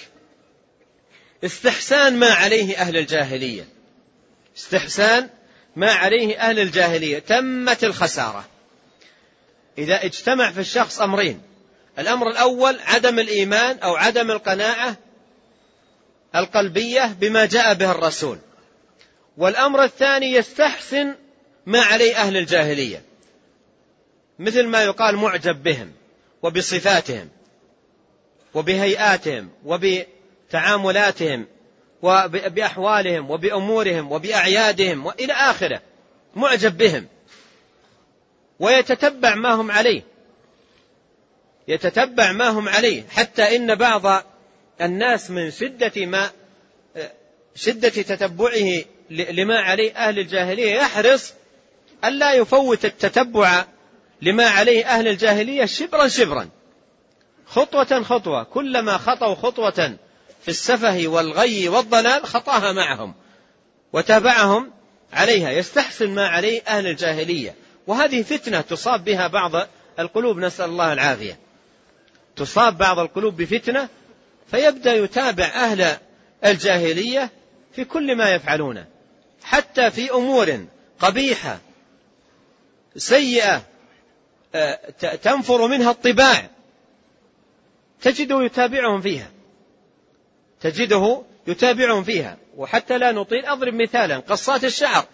استحسان 1.43 2.19
ما 2.19 2.29
عليه 2.29 2.77
أهل 2.77 2.97
الجاهلية. 2.97 3.67
استحسان 4.57 5.29
ما 5.75 5.91
عليه 5.91 6.39
أهل 6.39 6.59
الجاهلية. 6.59 7.19
تمت 7.19 7.83
الخسارة. 7.83 8.52
إذا 9.77 10.05
اجتمع 10.05 10.51
في 10.51 10.59
الشخص 10.59 11.01
أمرين. 11.01 11.41
الأمر 11.99 12.29
الأول 12.29 12.79
عدم 12.79 13.19
الإيمان 13.19 13.77
أو 13.77 13.95
عدم 13.95 14.31
القناعة 14.31 14.97
القلبية 16.35 17.15
بما 17.19 17.45
جاء 17.45 17.73
به 17.73 17.91
الرسول. 17.91 18.37
والأمر 19.37 19.83
الثاني 19.83 20.33
يستحسن 20.33 21.15
ما 21.65 21.81
عليه 21.81 22.15
أهل 22.15 22.37
الجاهلية 22.37 23.03
مثل 24.39 24.63
ما 24.67 24.83
يقال 24.83 25.15
معجب 25.15 25.63
بهم 25.63 25.91
وبصفاتهم 26.43 27.29
وبهيئاتهم 28.53 29.49
وبتعاملاتهم 29.65 31.47
وبأحوالهم 32.01 33.31
وبأمورهم 33.31 34.11
وبأعيادهم 34.11 35.05
وإلى 35.05 35.33
آخره. 35.33 35.81
معجب 36.35 36.77
بهم. 36.77 37.07
ويتتبع 38.59 39.35
ما 39.35 39.53
هم 39.53 39.71
عليه. 39.71 40.03
يتتبع 41.67 42.31
ما 42.31 42.49
هم 42.49 42.69
عليه. 42.69 43.03
حتى 43.09 43.55
إن 43.55 43.75
بعض 43.75 44.23
الناس 44.81 45.31
من 45.31 45.51
شدة 45.51 46.05
ما 46.05 46.31
شدة 47.55 47.89
تتبعه 47.89 48.83
لما 49.09 49.59
عليه 49.59 49.95
أهل 49.95 50.19
الجاهلية 50.19 50.73
يحرص 50.73 51.33
ألا 52.05 52.33
يفوت 52.33 52.85
التتبع 52.85 53.65
لما 54.21 54.47
عليه 54.47 54.85
أهل 54.85 55.07
الجاهلية 55.07 55.65
شبرا 55.65 56.07
شبرا. 56.07 56.49
خطوة 57.45 58.03
خطوة. 58.03 58.43
كلما 58.43 58.97
خطوا 58.97 59.35
خطوة 59.35 59.97
في 60.41 60.47
السفه 60.47 61.07
والغي 61.07 61.69
والضلال 61.69 62.25
خطاها 62.25 62.71
معهم 62.71 63.13
وتابعهم 63.93 64.71
عليها. 65.13 65.51
يستحسن 65.51 66.09
ما 66.09 66.27
عليه 66.27 66.61
أهل 66.67 66.87
الجاهلية. 66.87 67.55
وهذه 67.87 68.21
فتنة 68.21 68.61
تصاب 68.61 69.03
بها 69.03 69.27
بعض 69.27 69.51
القلوب 69.99 70.37
نسأل 70.37 70.69
الله 70.69 70.93
العافية. 70.93 71.39
تصاب 72.35 72.77
بعض 72.77 72.99
القلوب 72.99 73.37
بفتنة 73.37 73.89
فيبدأ 74.51 74.93
يتابع 74.93 75.45
أهل 75.45 75.97
الجاهلية 76.45 77.29
في 77.75 77.85
كل 77.85 78.17
ما 78.17 78.29
يفعلونه 78.29 78.85
حتى 79.43 79.91
في 79.91 80.11
أمور 80.11 80.65
قبيحة 80.99 81.59
سيئة 82.95 83.63
آه، 84.55 84.89
تنفر 85.15 85.67
منها 85.67 85.91
الطباع. 85.91 86.49
تجده 88.01 88.43
يتابعهم 88.43 89.01
فيها. 89.01 89.31
تجده 90.61 91.23
يتابعهم 91.47 92.03
فيها. 92.03 92.37
وحتى 92.57 92.97
لا 92.97 93.11
نطيل 93.11 93.45
أضرب 93.45 93.73
مثالا 93.73 94.17
قصات 94.17 94.63
الشعر. 94.63 95.05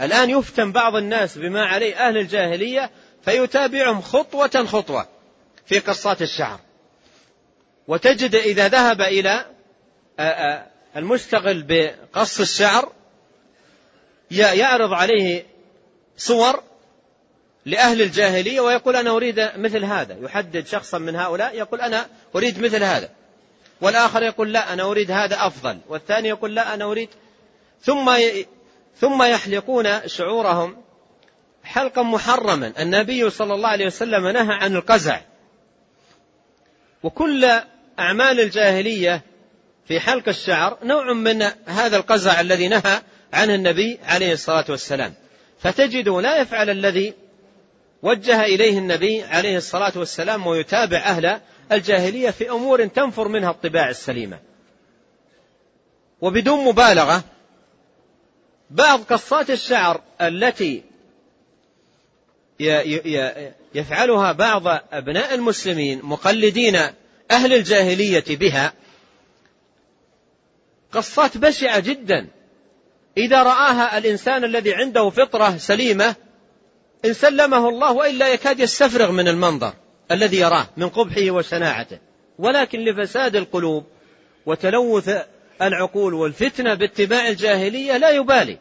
الآن 0.00 0.30
يفتن 0.30 0.72
بعض 0.72 0.96
الناس 0.96 1.38
بما 1.38 1.64
عليه 1.64 2.08
أهل 2.08 2.18
الجاهلية 2.18 2.90
فيتابعهم 3.24 4.00
خطوة 4.00 4.66
خطوة 4.66 5.08
في 5.66 5.78
قصات 5.78 6.22
الشعر. 6.22 6.60
وتجد 7.88 8.34
إذا 8.34 8.68
ذهب 8.68 9.00
إلى 9.00 9.46
المشتغل 10.96 11.62
بقص 11.68 12.40
الشعر 12.40 12.92
يعرض 14.30 14.92
عليه 14.92 15.46
صور 16.16 16.62
لأهل 17.66 18.02
الجاهلية 18.02 18.60
ويقول 18.60 18.96
أنا 18.96 19.10
أريد 19.10 19.50
مثل 19.56 19.84
هذا. 19.84 20.16
يحدد 20.20 20.66
شخصا 20.66 20.98
من 20.98 21.16
هؤلاء 21.16 21.56
يقول 21.56 21.80
أنا 21.80 22.06
أريد 22.36 22.60
مثل 22.60 22.84
هذا. 22.84 23.10
والآخر 23.80 24.22
يقول 24.22 24.52
لا 24.52 24.72
أنا 24.72 24.82
أريد 24.82 25.10
هذا 25.10 25.46
أفضل. 25.46 25.78
والثاني 25.88 26.28
يقول 26.28 26.54
لا 26.54 26.74
أنا 26.74 26.84
أريد. 26.84 27.08
ثم 27.82 28.10
ثم 28.96 29.22
يحلقون 29.22 30.08
شعورهم 30.08 30.76
حلقا 31.64 32.02
محرما. 32.02 32.72
النبي 32.78 33.30
صلى 33.30 33.54
الله 33.54 33.68
عليه 33.68 33.86
وسلم 33.86 34.28
نهى 34.28 34.54
عن 34.54 34.76
القزع. 34.76 35.20
وكل 37.02 37.44
أعمال 37.98 38.40
الجاهلية 38.40 39.22
في 39.88 40.00
حلق 40.00 40.28
الشعر 40.28 40.78
نوع 40.82 41.12
من 41.12 41.42
هذا 41.66 41.96
القزع 41.96 42.40
الذي 42.40 42.68
نهى 42.68 43.02
عنه 43.32 43.54
النبي 43.54 43.98
عليه 44.04 44.32
الصلاة 44.32 44.64
والسلام. 44.68 45.14
فتجد 45.58 46.08
لا 46.08 46.40
يفعل 46.40 46.70
الذي 46.70 47.14
وجه 48.02 48.44
إليه 48.44 48.78
النبي 48.78 49.22
عليه 49.22 49.56
الصلاة 49.56 49.92
والسلام 49.96 50.46
ويتابع 50.46 50.98
أهل 50.98 51.40
الجاهلية 51.72 52.30
في 52.30 52.50
أمور 52.50 52.86
تنفر 52.86 53.28
منها 53.28 53.50
الطباع 53.50 53.88
السليمة. 53.90 54.38
وبدون 56.20 56.64
مبالغة 56.64 57.24
بعض 58.72 59.02
قصات 59.02 59.50
الشعر 59.50 60.00
التي 60.20 60.82
يفعلها 63.74 64.32
بعض 64.32 64.62
أبناء 64.92 65.34
المسلمين 65.34 66.00
مقلدين 66.02 66.76
أهل 67.30 67.54
الجاهلية 67.54 68.24
بها 68.28 68.72
قصات 70.92 71.36
بشعة 71.36 71.80
جدا. 71.80 72.28
إذا 73.16 73.42
رآها 73.42 73.98
الإنسان 73.98 74.44
الذي 74.44 74.74
عنده 74.74 75.10
فطرة 75.10 75.56
سليمة 75.56 76.14
إن 77.04 77.12
سلمه 77.12 77.68
الله 77.68 77.92
وإلا 77.92 78.28
يكاد 78.28 78.60
يستفرغ 78.60 79.12
من 79.12 79.28
المنظر 79.28 79.74
الذي 80.10 80.36
يراه 80.36 80.66
من 80.76 80.88
قبحه 80.88 81.30
وشناعته. 81.30 81.98
ولكن 82.38 82.80
لفساد 82.84 83.36
القلوب 83.36 83.86
وتلوث 84.46 85.10
العقول 85.62 86.14
والفتنة 86.14 86.74
باتباع 86.74 87.28
الجاهلية 87.28 87.96
لا 87.96 88.10
يبالي 88.10 88.58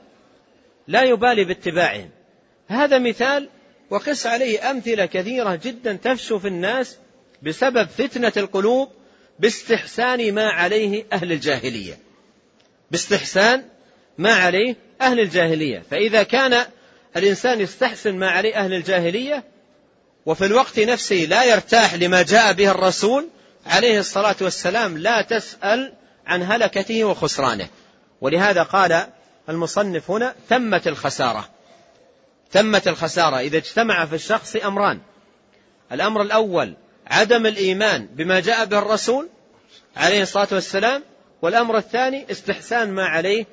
لا 0.87 1.03
يبالي 1.03 1.43
باتباعهم. 1.43 2.09
هذا 2.67 2.99
مثال 2.99 3.49
وقس 3.89 4.27
عليه 4.27 4.71
أمثلة 4.71 5.05
كثيرة 5.05 5.55
جدا 5.63 5.93
تفشو 5.93 6.39
في 6.39 6.47
الناس 6.47 6.97
بسبب 7.43 7.87
فتنة 7.87 8.33
القلوب 8.37 8.89
باستحسان 9.39 10.33
ما 10.33 10.49
عليه 10.49 11.05
أهل 11.13 11.31
الجاهلية. 11.31 11.97
باستحسان 12.91 13.63
ما 14.17 14.33
عليه 14.33 14.75
أهل 15.01 15.19
الجاهلية. 15.19 15.83
فإذا 15.91 16.23
كان 16.23 16.65
الإنسان 17.17 17.61
يستحسن 17.61 18.15
ما 18.15 18.29
عليه 18.29 18.55
أهل 18.55 18.73
الجاهلية 18.73 19.43
وفي 20.25 20.45
الوقت 20.45 20.79
نفسه 20.79 21.15
لا 21.15 21.43
يرتاح 21.43 21.93
لما 21.93 22.21
جاء 22.21 22.53
به 22.53 22.71
الرسول 22.71 23.27
عليه 23.65 23.99
الصلاة 23.99 24.35
والسلام 24.41 24.97
لا 24.97 25.21
تسأل 25.21 25.93
عن 26.31 26.43
هلكته 26.43 27.03
وخسرانه. 27.03 27.67
ولهذا 28.21 28.63
قال 28.63 29.07
المصنف 29.49 30.11
هنا 30.11 30.35
تمت 30.49 30.87
الخسارة. 30.87 31.49
تمت 32.51 32.87
الخسارة. 32.87 33.39
إذا 33.39 33.57
اجتمع 33.57 34.05
في 34.05 34.15
الشخص 34.15 34.55
أمران. 34.55 34.99
الأمر 35.91 36.21
الأول 36.21 36.73
عدم 37.07 37.45
الإيمان 37.45 38.05
بما 38.05 38.39
جاء 38.39 38.65
به 38.65 38.79
الرسول 38.79 39.29
عليه 39.97 40.21
الصلاة 40.21 40.47
والسلام. 40.51 41.03
والأمر 41.41 41.77
الثاني 41.77 42.31
استحسان 42.31 42.91
ما 42.91 43.05
عليه 43.05 43.45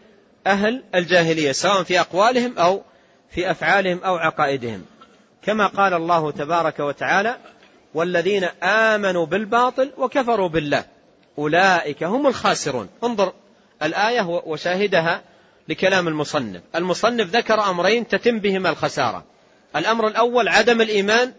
أهل 0.47 0.85
الجاهلية 0.95 1.53
سواء 1.53 1.83
في 1.83 2.01
أقوالهم 2.01 2.59
أو 2.59 2.83
في 3.31 3.51
أفعالهم 3.51 4.01
أو 4.05 4.17
عقائدهم. 4.17 4.85
كما 5.43 5.67
قال 5.67 5.95
الله 5.95 6.31
تبارك 6.31 6.81
وتعالى 6.81 7.37
والذين 7.95 8.45
آمنوا 8.63 9.27
بالباطل 9.27 9.93
وكفروا 9.97 10.49
بالله 10.49 10.85
أولئك 11.39 12.03
هم 12.03 12.27
الخاسرون. 12.27 12.89
انظر 13.05 13.33
الآية 13.83 14.23
وشاهدها 14.23 15.23
لكلام 15.69 16.09
المصنف. 16.09 16.63
المصنف 16.77 17.37
ذكر 17.37 17.71
أمرين 17.71 18.09
تتم 18.09 18.39
بهما 18.39 18.71
الخسارة. 18.71 19.25
الأمر 19.77 20.09
الأول 20.09 20.49
عدم 20.49 20.81
الإيمان 20.81 21.33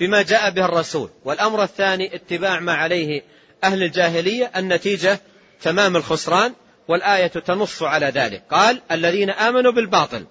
بما 0.00 0.22
جاء 0.22 0.50
به 0.50 0.64
الرسول. 0.64 1.10
والأمر 1.24 1.62
الثاني 1.62 2.14
اتباع 2.14 2.60
ما 2.60 2.74
عليه 2.74 3.22
أهل 3.64 3.82
الجاهلية. 3.82 4.50
النتيجة 4.56 5.20
تمام 5.62 5.96
الخسران. 5.96 6.52
والآية 6.88 7.26
تنص 7.26 7.82
على 7.82 8.06
ذلك. 8.06 8.42
قال 8.50 8.80
الذين 8.90 9.30
آمنوا 9.30 9.72
بالباطل 9.72 10.26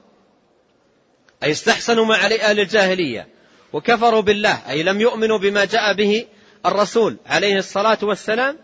أي 1.44 1.52
استحسنوا 1.52 2.06
ما 2.06 2.16
عليه 2.16 2.42
أهل 2.42 2.60
الجاهلية 2.60 3.28
وكفروا 3.74 4.22
بالله 4.22 4.70
أي 4.70 4.84
لم 4.84 5.02
يؤمنوا 5.02 5.38
بما 5.38 5.66
جاء 5.66 5.94
به 5.94 6.26
الرسول 6.66 7.18
عليه 7.26 7.58
الصلاة 7.58 7.98
والسلام 8.02 8.58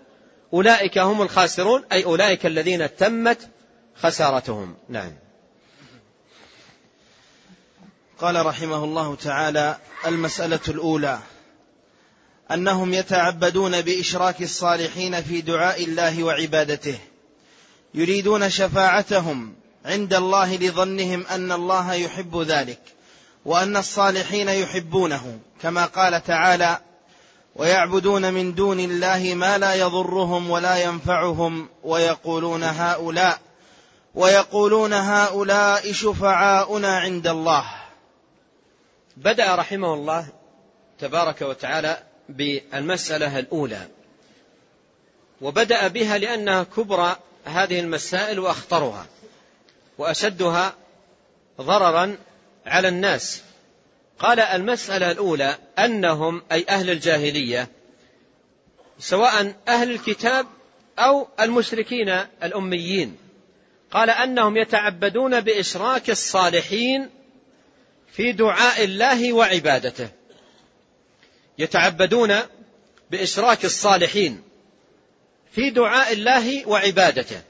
أولئك 0.54 0.98
هم 0.98 1.22
الخاسرون 1.22 1.84
أي 1.92 2.06
أولئك 2.06 2.46
الذين 2.46 2.96
تمت 2.96 3.50
خسارتهم. 3.96 4.76
نعم. 4.90 5.12
قال 8.20 8.46
رحمه 8.46 8.84
الله 8.84 9.16
تعالى 9.16 9.78
المسألة 10.06 10.60
الأولى 10.68 11.20
أنهم 12.52 12.94
يتعبدون 12.94 13.82
بإشراك 13.82 14.42
الصالحين 14.42 15.22
في 15.22 15.42
دعاء 15.42 15.84
الله 15.84 16.24
وعبادته 16.24 16.98
يريدون 17.94 18.50
شفاعتهم 18.50 19.56
عند 19.86 20.14
الله 20.14 20.56
لظنهم 20.56 21.26
أن 21.28 21.52
الله 21.52 21.94
يحب 21.94 22.42
ذلك 22.42 22.80
وأن 23.46 23.78
الصالحين 23.78 24.50
يحبونه 24.50 25.40
كما 25.62 25.86
قال 25.86 26.24
تعالى 26.24 26.80
ويعبدون 27.56 28.34
من 28.34 28.56
دون 28.56 28.80
الله 28.80 29.34
ما 29.36 29.58
لا 29.58 29.74
يضرهم 29.74 30.50
ولا 30.50 30.84
ينفعهم 30.84 31.70
ويقولون 31.84 32.64
هؤلاء 32.64 33.40
ويقولون 34.16 34.94
هؤلاء 34.94 35.92
شفعاؤنا 35.92 36.98
عند 36.98 37.28
الله. 37.28 37.66
بدأ 39.18 39.56
رحمه 39.56 39.94
الله 39.94 40.28
تبارك 41.00 41.42
وتعالى 41.42 42.04
بالمسألة 42.30 43.40
الأولى. 43.40 43.88
وبدأ 45.42 45.88
بها 45.88 46.18
لأنها 46.18 46.64
كبرى 46.64 47.16
هذه 47.46 47.80
المسائل 47.80 48.40
وأخطرها 48.40 49.06
وأشدها 49.98 50.74
ضررا 51.62 52.18
على 52.66 52.88
الناس. 52.88 53.42
قال 54.20 54.40
المسألة 54.40 55.12
الأولى 55.12 55.58
أنهم 55.80 56.44
أي 56.52 56.66
أهل 56.70 56.90
الجاهلية 56.90 57.68
سواء 59.00 59.56
أهل 59.68 59.92
الكتاب 59.92 60.48
أو 61.00 61.28
المشركين 61.40 62.10
الأميين 62.44 63.18
قال 63.92 64.10
أنهم 64.10 64.58
يتعبدون 64.58 65.42
بإشراك 65.42 66.10
الصالحين 66.10 67.10
في 68.12 68.32
دعاء 68.32 68.84
الله 68.84 69.34
وعبادته. 69.34 70.10
يتعبدون 71.58 72.36
بإشراك 73.12 73.66
الصالحين 73.66 74.44
في 75.52 75.70
دعاء 75.70 76.14
الله 76.14 76.68
وعبادته. 76.68 77.42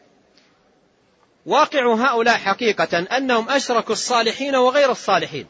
واقع 1.46 1.94
هؤلاء 1.94 2.38
حقيقة 2.38 3.00
أنهم 3.18 3.50
أشركوا 3.50 3.94
الصالحين 3.94 4.56
وغير 4.56 4.92
الصالحين. 4.92 5.48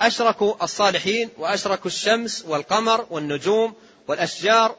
أشركوا 0.00 0.64
الصالحين 0.64 1.30
وأشركوا 1.38 1.86
الشمس 1.86 2.44
والقمر 2.48 3.06
والنجوم 3.10 3.74
والأشجار 4.08 4.76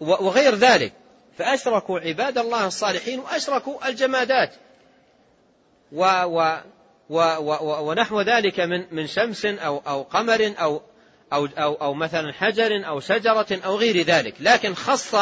وغير 0.00 0.54
ذلك. 0.54 0.92
فأشركوا 1.38 2.00
عباد 2.00 2.38
الله 2.38 2.66
الصالحين 2.66 3.18
وأشركوا 3.20 3.88
الجمادات. 3.88 4.54
و 5.92 6.04
و 6.24 6.58
و 7.08 7.18
و 7.40 7.90
ونحو 7.90 8.20
ذلك 8.20 8.60
من 8.60 8.86
من 8.90 9.06
شمس 9.06 9.44
أو 9.44 9.82
أو 9.86 10.02
قمر 10.02 10.54
أو 10.60 10.82
أو 11.32 11.46
أو, 11.46 11.74
أو 11.74 11.94
مثلا 11.94 12.32
حجر 12.32 12.88
أو 12.88 13.00
شجرة 13.00 13.46
أو 13.64 13.76
غير 13.76 14.02
ذلك. 14.02 14.34
لكن 14.40 14.74
خص 14.74 15.14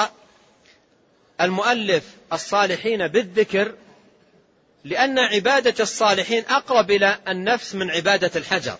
المؤلف 1.40 2.04
الصالحين 2.32 3.08
بالذكر 3.08 3.74
لأن 4.84 5.18
عبادة 5.18 5.74
الصالحين 5.80 6.44
أقرب 6.48 6.90
إلى 6.90 7.18
النفس 7.28 7.74
من 7.74 7.90
عبادة 7.90 8.30
الحجر. 8.36 8.76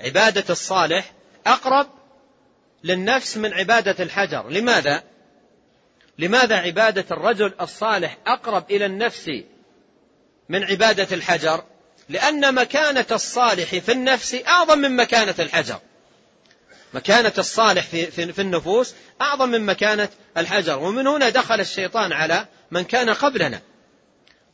عبادة 0.00 0.44
الصالح 0.50 1.12
أقرب 1.46 1.86
للنفس 2.84 3.36
من 3.36 3.52
عبادة 3.52 4.04
الحجر. 4.04 4.48
لماذا؟ 4.48 5.02
لماذا 6.18 6.56
عبادة 6.56 7.04
الرجل 7.10 7.52
الصالح 7.60 8.18
أقرب 8.26 8.70
إلى 8.70 8.86
النفس 8.86 9.30
من 10.48 10.64
عبادة 10.64 11.16
الحجر؟ 11.16 11.64
لأن 12.08 12.54
مكانة 12.54 13.06
الصالح 13.12 13.78
في 13.78 13.92
النفس 13.92 14.36
أعظم 14.46 14.78
من 14.78 14.96
مكانة 14.96 15.34
الحجر. 15.38 15.80
مكانة 16.94 17.32
الصالح 17.38 17.82
في, 17.82 18.06
في, 18.06 18.32
في 18.32 18.42
النفوس 18.42 18.94
أعظم 19.20 19.48
من 19.48 19.66
مكانة 19.66 20.08
الحجر. 20.36 20.78
ومن 20.78 21.06
هنا 21.06 21.28
دخل 21.28 21.60
الشيطان 21.60 22.12
على 22.12 22.46
من 22.70 22.84
كان 22.84 23.10
قبلنا. 23.10 23.60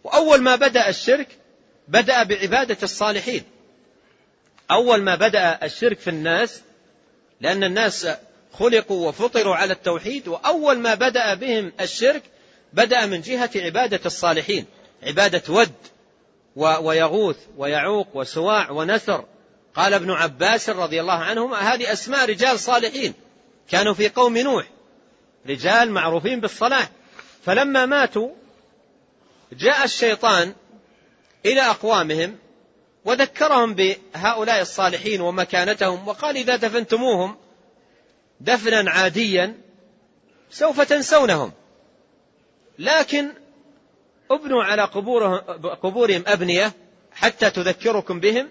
وأول 0.05 0.41
ما 0.41 0.57
بدأ 0.57 0.89
الشرك 0.89 1.29
بدأ 1.89 2.23
بعبادة 2.23 2.77
الصالحين. 2.83 3.45
أول 4.71 5.03
ما 5.03 5.15
بدأ 5.15 5.59
الشرك 5.63 5.99
في 5.99 6.11
الناس 6.11 6.63
لأن 7.41 7.65
الناس 7.65 8.09
خلقوا 8.53 9.09
وفطروا 9.09 9.55
على 9.55 9.73
التوحيد 9.73 10.29
وأول 10.29 10.79
ما 10.79 10.95
بدأ 10.95 11.35
بهم 11.35 11.73
الشرك 11.81 12.23
بدأ 12.73 13.07
من 13.07 13.21
جهة 13.21 13.51
عبادة 13.57 14.01
الصالحين 14.07 14.67
عبادة 15.03 15.43
ود 15.49 15.73
ويغوث 16.57 17.37
ويعوق 17.57 18.09
وسواع 18.15 18.71
ونسر 18.71 19.25
قال 19.75 19.95
ابن 19.95 20.11
عباس 20.11 20.71
رضي 20.71 21.01
الله 21.01 21.19
عنهما 21.19 21.57
هذه 21.57 21.93
أسماء 21.93 22.27
رجال 22.27 22.59
صالحين 22.59 23.15
كانوا 23.71 23.95
في 23.95 24.09
قوم 24.09 24.39
نوح 24.39 24.67
رجال 25.49 25.91
معروفين 25.91 26.41
بالصلاح. 26.41 26.91
فلما 27.45 27.87
ماتوا 27.87 28.31
جاء 29.53 29.85
الشيطان 29.85 30.55
إلى 31.47 31.61
أقوامهم 31.61 32.37
وذكرهم 33.05 33.75
بهؤلاء 33.75 34.61
الصالحين 34.61 35.21
ومكانتهم 35.21 36.09
وقال 36.09 36.37
إذا 36.37 36.57
دفنتموهم 36.57 37.37
دفنا 38.41 38.91
عاديا 38.91 39.55
سوف 40.51 40.81
تنسونهم. 40.81 41.53
لكن 42.79 43.33
ابنوا 44.31 44.65
على 44.65 44.83
قبورهم 45.83 46.25
أبنية 46.27 46.73
حتى 47.13 47.51
تذكركم 47.51 48.21
بهم 48.21 48.49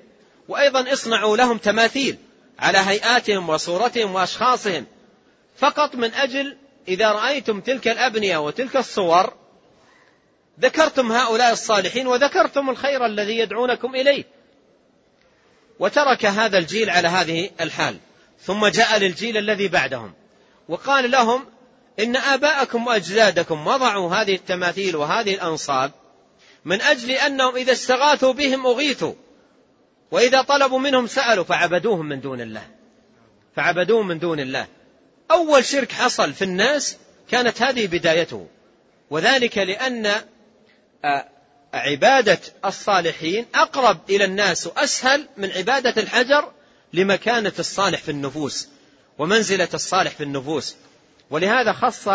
وأيضا 0.47 0.93
اصنعوا 0.93 1.37
لهم 1.37 1.57
تماثيل 1.57 2.17
على 2.59 2.77
هيئاتهم 2.77 3.49
وصورتهم 3.49 4.15
وأشخاصهم 4.15 4.85
فقط 5.57 5.95
من 5.95 6.13
أجل 6.13 6.57
إذا 6.87 7.11
رأيتم 7.11 7.61
تلك 7.61 7.87
الأبنية 7.87 8.37
وتلك 8.37 8.75
الصور 8.75 9.33
ذكرتم 10.59 11.11
هؤلاء 11.11 11.51
الصالحين 11.51 12.07
وذكرتم 12.07 12.69
الخير 12.69 13.05
الذي 13.05 13.37
يدعونكم 13.37 13.95
إليه. 13.95 14.38
وترك 15.79 16.25
هذا 16.25 16.57
الجيل 16.57 16.89
على 16.89 17.07
هذه 17.07 17.49
الحال. 17.61 17.97
ثم 18.41 18.67
جاء 18.67 18.97
للجيل 18.99 19.37
الذي 19.37 19.67
بعدهم. 19.67 20.13
وقال 20.69 21.11
لهم 21.11 21.45
إن 21.99 22.15
آباءكم 22.15 22.87
وأجدادكم 22.87 23.67
وضعوا 23.67 24.15
هذه 24.15 24.35
التماثيل 24.35 24.95
وهذه 24.95 25.33
الأنصاب 25.33 25.91
من 26.65 26.81
أجل 26.81 27.11
أنهم 27.11 27.55
إذا 27.55 27.71
استغاثوا 27.71 28.33
بهم 28.33 28.65
أغيثوا. 28.65 29.13
وإذا 30.11 30.41
طلبوا 30.41 30.79
منهم 30.79 31.07
سألوا 31.07 31.43
فعبدوهم 31.43 32.05
من 32.05 32.21
دون 32.21 32.41
الله. 32.41 32.67
فعبدوهم 33.55 34.07
من 34.07 34.19
دون 34.19 34.39
الله. 34.39 34.67
أول 35.31 35.65
شرك 35.65 35.91
حصل 35.91 36.33
في 36.33 36.41
الناس 36.41 36.97
كانت 37.31 37.61
هذه 37.61 37.87
بدايته. 37.87 38.47
وذلك 39.09 39.57
لأن 39.57 40.11
عبادة 41.73 42.39
الصالحين 42.65 43.45
أقرب 43.55 43.97
إلى 44.09 44.25
الناس 44.25 44.67
وأسهل 44.67 45.27
من 45.37 45.51
عبادة 45.51 46.01
الحجر 46.01 46.51
لمكانة 46.93 47.53
الصالح 47.59 47.99
في 47.99 48.11
النفوس 48.11 48.67
ومنزلة 49.17 49.69
الصالح 49.73 50.11
في 50.11 50.23
النفوس. 50.23 50.75
ولهذا 51.29 51.73
خص 51.73 52.07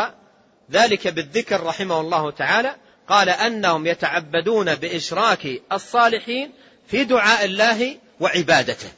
ذلك 0.70 1.08
بالذكر 1.08 1.62
رحمه 1.62 2.00
الله 2.00 2.30
تعالى 2.30 2.76
قال 3.08 3.28
أنهم 3.28 3.86
يتعبدون 3.86 4.74
بإشراك 4.74 5.62
الصالحين 5.72 6.52
في 6.88 7.04
دعاء 7.04 7.44
الله 7.44 7.98
وعبادته. 8.20 8.88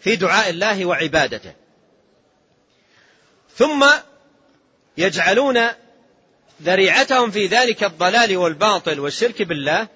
في 0.00 0.16
دعاء 0.16 0.50
الله 0.50 0.84
وعبادته. 0.84 1.52
ثم 3.56 3.86
يجعلون 4.96 5.60
ذريعتهم 6.62 7.30
في 7.30 7.46
ذلك 7.46 7.84
الضلال 7.84 8.36
والباطل 8.36 9.00
والشرك 9.00 9.42
بالله 9.42 9.88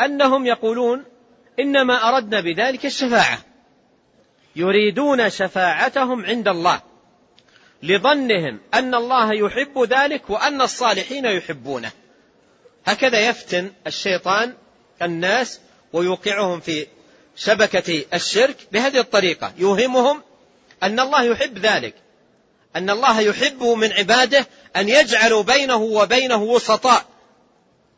أنهم 0.00 0.46
يقولون 0.46 1.04
إنما 1.60 2.08
أردنا 2.08 2.40
بذلك 2.40 2.86
الشفاعة. 2.86 3.38
يريدون 4.56 5.30
شفاعتهم 5.30 6.24
عند 6.26 6.48
الله 6.48 6.80
لظنهم 7.82 8.60
أن 8.74 8.94
الله 8.94 9.32
يحب 9.32 9.78
ذلك 9.78 10.30
وأن 10.30 10.62
الصالحين 10.62 11.24
يحبونه. 11.24 11.90
هكذا 12.86 13.20
يفتن 13.20 13.72
الشيطان 13.86 14.54
الناس 15.02 15.60
ويوقعهم 15.92 16.60
في 16.60 16.86
شبكة 17.36 18.04
الشرك 18.14 18.56
بهذه 18.72 19.00
الطريقة. 19.00 19.52
يوهمهم 19.58 20.22
أن 20.82 21.00
الله 21.00 21.22
يحب 21.22 21.58
ذلك 21.58 21.94
أن 22.76 22.90
الله 22.90 23.20
يحب 23.20 23.62
من 23.62 23.92
عباده 23.92 24.46
أن 24.76 24.88
يجعلوا 24.88 25.42
بينه 25.42 25.76
وبينه 25.76 26.42
وسطاء. 26.42 27.04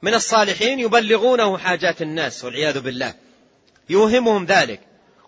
من 0.03 0.15
الصالحين 0.15 0.79
يبلغونه 0.79 1.59
حاجات 1.59 2.03
الناس 2.03 2.45
والعياذ 2.45 2.81
بالله. 2.81 3.15
يوهمهم 3.89 4.45
ذلك. 4.45 4.81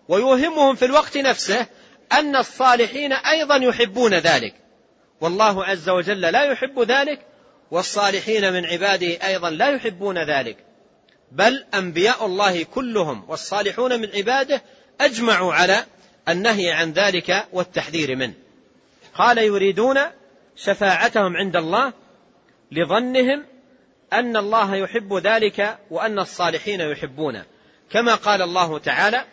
ويوهمهم 0.09 0.75
في 0.75 0.85
الوقت 0.85 1.17
نفسه 1.17 1.67
أن 2.13 2.37
الصالحين 2.37 3.13
أيضا 3.13 3.57
يحبون 3.57 4.15
ذلك. 4.15 4.55
والله 5.21 5.65
عز 5.65 5.89
وجل 5.89 6.21
لا 6.21 6.45
يحب 6.45 6.81
ذلك 6.81 7.21
والصالحين 7.71 8.53
من 8.53 8.67
عباده 8.67 9.27
أيضا 9.27 9.51
لا 9.51 9.71
يحبون 9.71 10.19
ذلك. 10.19 10.57
بل 11.33 11.65
أنبياء 11.75 12.27
الله 12.27 12.63
كلهم 12.63 13.31
والصالحون 13.31 14.01
من 14.01 14.09
عباده 14.15 14.63
أجمعوا 15.01 15.55
على 15.55 15.85
النهي 16.29 16.73
عن 16.73 16.93
ذلك 16.93 17.45
والتحذير 17.53 18.17
منه. 18.17 18.35
قال 19.15 19.39
يريدون 19.39 19.99
شفاعتهم 20.65 21.37
عند 21.37 21.57
الله 21.57 21.93
لظنهم 22.73 23.45
أن 24.13 24.37
الله 24.37 24.77
يحب 24.77 25.15
ذلك 25.15 25.79
وأن 25.91 26.19
الصالحين 26.19 26.81
يحبونه. 26.81 27.45
كما 27.91 28.15
قال 28.15 28.43
الله 28.43 28.79
تعالى 28.79 29.25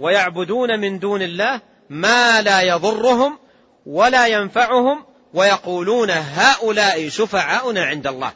ويعبدون 0.00 0.80
من 0.80 0.98
دون 0.98 1.22
الله 1.22 1.60
ما 1.90 2.42
لا 2.42 2.60
يضرهم 2.60 3.38
ولا 3.86 4.26
ينفعهم 4.26 5.04
ويقولون 5.34 6.10
هؤلاء 6.10 7.08
شفعاؤنا 7.08 7.84
عند 7.84 8.06
الله. 8.06 8.32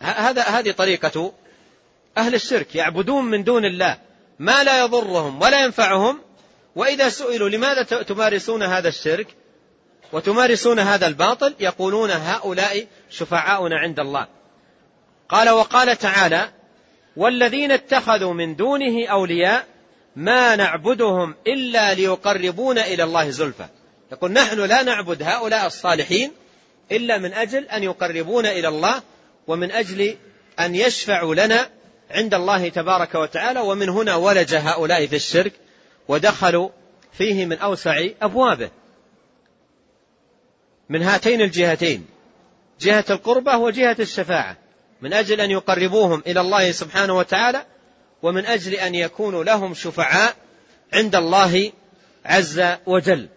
هذا 0.00 0.42
هذه 0.42 0.70
طريقة 0.70 1.32
أهل 2.18 2.34
الشرك 2.34 2.74
يعبدون 2.74 3.24
من 3.24 3.44
دون 3.44 3.64
الله 3.64 3.98
ما 4.38 4.64
لا 4.64 4.84
يضرهم 4.84 5.42
ولا 5.42 5.64
ينفعهم 5.64 6.20
وإذا 6.76 7.08
سئلوا 7.08 7.48
لماذا 7.48 7.82
تمارسون 7.82 8.62
هذا 8.62 8.88
الشرك 8.88 9.26
وتمارسون 10.12 10.78
هذا 10.78 11.06
الباطل 11.06 11.54
يقولون 11.60 12.10
هؤلاء 12.10 12.86
شفعاؤنا 13.10 13.78
عند 13.78 14.00
الله. 14.00 14.26
قال 15.28 15.50
وقال 15.50 15.98
تعالى 15.98 16.48
والذين 17.16 17.72
اتخذوا 17.72 18.34
من 18.34 18.56
دونه 18.56 19.06
أولياء 19.06 19.66
ما 20.16 20.56
نعبدهم 20.56 21.34
إلا 21.46 21.94
ليقربونا 21.94 22.86
إلى 22.86 23.04
الله 23.04 23.30
زلفى. 23.30 23.66
يقول 24.12 24.32
نحن 24.32 24.60
لا 24.60 24.82
نعبد 24.82 25.22
هؤلاء 25.22 25.66
الصالحين 25.66 26.32
إلا 26.92 27.18
من 27.18 27.32
أجل 27.34 27.64
أن 27.64 27.82
يقربونا 27.82 28.52
إلى 28.52 28.68
الله 28.68 29.02
ومن 29.46 29.70
أجل 29.72 30.16
أن 30.60 30.74
يشفعوا 30.74 31.34
لنا 31.34 31.68
عند 32.10 32.34
الله 32.34 32.68
تبارك 32.68 33.14
وتعالى 33.14 33.60
ومن 33.60 33.88
هنا 33.88 34.14
ولج 34.14 34.54
هؤلاء 34.54 35.06
في 35.06 35.16
الشرك 35.16 35.52
ودخلوا 36.08 36.68
فيه 37.12 37.46
من 37.46 37.58
أوسع 37.58 38.06
أبوابه. 38.22 38.70
من 40.92 41.02
هاتين 41.02 41.40
الجهتين. 41.40 42.06
جهة 42.80 43.04
القربة 43.10 43.56
وجهة 43.56 43.96
الشفاعة. 44.00 44.56
من 45.02 45.12
أجل 45.12 45.40
أن 45.40 45.50
يقربوهم 45.50 46.22
إلى 46.26 46.40
الله 46.40 46.70
سبحانه 46.72 47.18
وتعالى 47.18 47.66
ومن 48.22 48.46
أجل 48.46 48.74
أن 48.74 48.94
يكونوا 48.94 49.44
لهم 49.44 49.74
شفعاء 49.74 50.36
عند 50.92 51.14
الله 51.14 51.72
عز 52.24 52.62
وجل. 52.86 53.28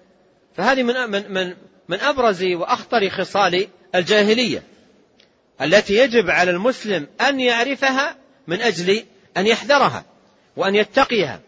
فهذه 0.57 0.83
من 0.83 1.09
من 1.09 1.31
من 1.31 1.55
من 1.89 1.99
أبرز 1.99 2.43
وأخطر 2.43 3.09
خصال 3.09 3.67
الجاهلية 3.95 4.63
التي 5.61 5.97
يجب 5.97 6.29
على 6.29 6.51
المسلم 6.51 7.07
أن 7.21 7.39
يعرفها 7.39 8.17
من 8.47 8.61
أجل 8.61 9.03
أن 9.37 9.47
يحذرها 9.47 10.05
وأن 10.55 10.75
يتقيها. 10.75 11.39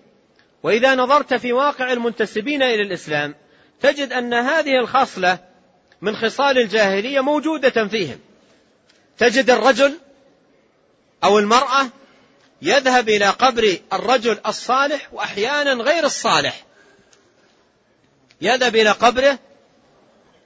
وإذا 0.63 0.95
نظرت 0.95 1.33
في 1.33 1.53
واقع 1.53 1.93
المنتسبين 1.93 2.63
إلى 2.63 2.81
الإسلام 2.81 3.35
تجد 3.81 4.13
أن 4.13 4.33
هذه 4.33 4.79
الخصلة 4.79 5.47
من 6.01 6.15
خصال 6.15 6.57
الجاهلية 6.57 7.19
موجودة 7.21 7.87
فيهم. 7.87 8.19
تجد 9.17 9.49
الرجل 9.49 9.97
أو 11.23 11.39
المرأة 11.39 11.87
يذهب 12.61 13.09
إلى 13.09 13.29
قبر 13.29 13.77
الرجل 13.93 14.39
الصالح 14.47 15.13
وأحيانا 15.13 15.73
غير 15.73 16.05
الصالح. 16.05 16.65
يذهب 18.41 18.75
إلى 18.75 18.91
قبره 18.91 19.39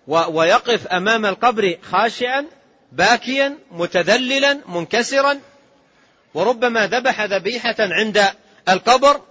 ويقف 0.08 0.88
أمام 0.88 1.26
القبر 1.26 1.78
خاشعا 1.91 2.45
باكيا 2.91 3.58
متذللا 3.72 4.60
منكسرا. 4.68 5.39
وربما 6.34 6.88
ذبح 6.88 7.22
ذبيحة 7.22 7.76
عند 7.80 8.30
القبر 8.70 9.22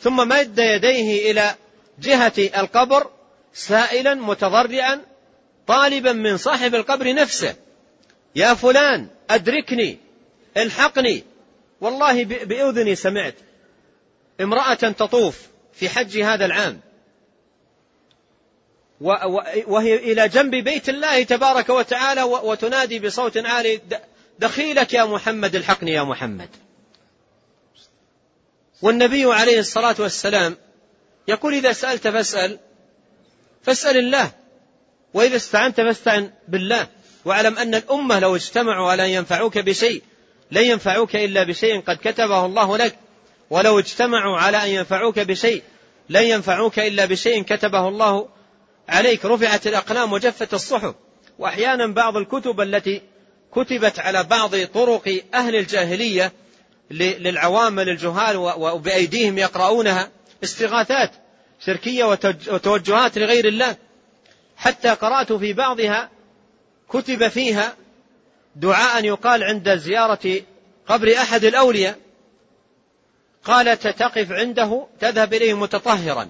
ثم 0.00 0.28
مد 0.28 0.58
يديه 0.58 1.30
إلى 1.30 1.54
جهة 1.98 2.32
القبر 2.38 3.10
سائلا 3.54 4.14
متضرعا. 4.14 5.00
طالبا 5.68 6.12
من 6.12 6.36
صاحب 6.36 6.74
القبر 6.74 7.14
نفسه. 7.14 7.54
يا 8.34 8.54
فلان 8.54 9.08
أدركني 9.30 9.98
الحقني. 10.56 11.24
والله 11.80 12.24
بأذني 12.24 12.94
سمعت. 12.94 13.34
امرأة 14.40 14.74
تطوف 14.74 15.38
في 15.72 15.88
حج 15.88 16.18
هذا 16.18 16.44
العام. 16.44 16.80
وهي 19.00 19.96
إلى 19.96 20.28
جنب 20.28 20.54
بيت 20.54 20.88
الله 20.88 21.22
تبارك 21.22 21.68
وتعالى 21.68 22.22
وتنادي 22.22 22.98
بصوت 22.98 23.36
عالي 23.36 23.80
دخيلك 24.38 24.92
يا 24.94 25.04
محمد 25.04 25.54
الحقني 25.54 25.92
يا 25.92 26.02
محمد. 26.02 26.48
والنبي 28.82 29.24
عليه 29.24 29.58
الصلاة 29.58 29.96
والسلام 29.98 30.56
يقول 31.28 31.54
إذا 31.54 31.72
سألت 31.72 32.08
فاسأل 32.08 32.58
فاسأل 33.62 33.96
الله. 33.96 34.30
وإذا 35.14 35.36
استعنت 35.36 35.76
فاستعن 35.76 36.30
بالله 36.48 36.86
واعلم 37.24 37.58
أن 37.58 37.74
الأمة 37.74 38.18
لو 38.18 38.36
اجتمعوا 38.36 38.90
على 38.90 39.04
أن 39.04 39.10
ينفعوك 39.10 39.58
بشيء 39.58 40.02
لن 40.50 40.64
ينفعوك 40.64 41.16
إلا 41.16 41.42
بشيء 41.42 41.80
قد 41.80 41.96
كتبه 41.96 42.46
الله 42.46 42.76
لك. 42.76 42.98
ولو 43.50 43.78
اجتمعوا 43.78 44.36
على 44.38 44.64
أن 44.64 44.68
ينفعوك 44.68 45.18
بشيء 45.18 45.62
لن 46.08 46.22
ينفعوك 46.22 46.78
إلا 46.78 47.04
بشيء 47.04 47.42
كتبه 47.42 47.88
الله 47.88 48.28
عليك. 48.88 49.24
رفعت 49.24 49.66
الأقلام 49.66 50.12
وجفت 50.12 50.54
الصحف. 50.54 50.94
وأحيانا 51.38 51.86
بعض 51.86 52.16
الكتب 52.16 52.60
التي 52.60 53.02
كتبت 53.52 53.98
على 53.98 54.24
بعض 54.24 54.50
طرق 54.74 55.22
أهل 55.34 55.56
الجاهلية 55.56 56.32
للعوام 56.90 57.80
للجهال 57.80 58.36
وبأيديهم 58.36 59.38
يقرؤونها 59.38 60.10
استغاثات 60.44 61.10
شركية 61.66 62.04
وتوجهات 62.52 63.18
لغير 63.18 63.48
الله. 63.48 63.76
حتى 64.58 64.88
قرأت 64.88 65.32
في 65.32 65.52
بعضها 65.52 66.10
كتب 66.88 67.28
فيها 67.28 67.76
دعاء 68.56 69.04
يقال 69.04 69.44
عند 69.44 69.76
زيارة 69.76 70.40
قبر 70.86 71.14
أحد 71.14 71.44
الأولياء 71.44 71.98
قالت 73.44 73.86
تقف 73.86 74.32
عنده 74.32 74.86
تذهب 75.00 75.34
إليه 75.34 75.54
متطهرا 75.54 76.28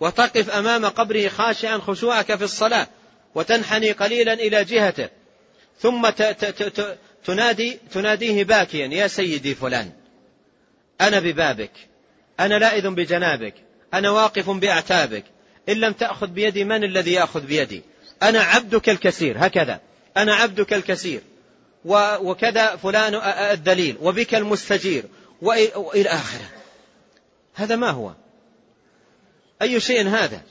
وتقف 0.00 0.50
أمام 0.50 0.86
قبره 0.86 1.28
خاشعا 1.28 1.78
خشوعك 1.78 2.36
في 2.36 2.44
الصلاة 2.44 2.86
وتنحني 3.34 3.92
قليلا 3.92 4.32
إلى 4.32 4.64
جهته 4.64 5.08
ثم 5.78 6.08
تنادي 7.24 7.78
تناديه 7.92 8.44
باكيا 8.44 8.86
يا 8.86 9.06
سيدي 9.06 9.54
فلان 9.54 9.92
أنا 11.00 11.20
ببابك 11.20 11.72
أنا 12.40 12.54
لائذ 12.54 12.88
بجنابك 12.88 13.54
أنا 13.94 14.10
واقف 14.10 14.50
بأعتابك 14.50 15.24
إن 15.68 15.74
لم 15.74 15.92
تأخذ 15.92 16.26
بيدي 16.26 16.64
من 16.64 16.84
الذي 16.84 17.12
يأخذ 17.12 17.40
بيدي؟ 17.40 17.82
أنا 18.22 18.40
عبدك 18.40 18.88
الكثير 18.88 19.46
هكذا. 19.46 19.80
أنا 20.16 20.34
عبدك 20.34 20.72
الكثير. 20.72 21.22
وكذا 22.20 22.76
فلان 22.76 23.14
الذليل 23.52 23.96
وبك 24.00 24.34
المستجير. 24.34 25.04
وإلى 25.42 26.08
آخره. 26.08 26.50
هذا 27.54 27.76
ما 27.76 27.90
هو؟ 27.90 28.12
أي 29.62 29.80
شيء 29.80 30.08
هذا؟ 30.08 30.42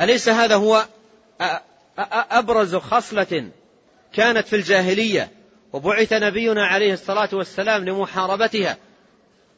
أليس 0.00 0.28
هذا 0.28 0.54
هو 0.54 0.86
أبرز 2.30 2.76
خصلة 2.76 3.50
كانت 4.12 4.48
في 4.48 4.56
الجاهلية؟ 4.56 5.30
وبعث 5.72 6.12
نبينا 6.12 6.66
عليه 6.66 6.92
الصلاة 6.92 7.28
والسلام 7.32 7.84
لمحاربتها 7.84 8.76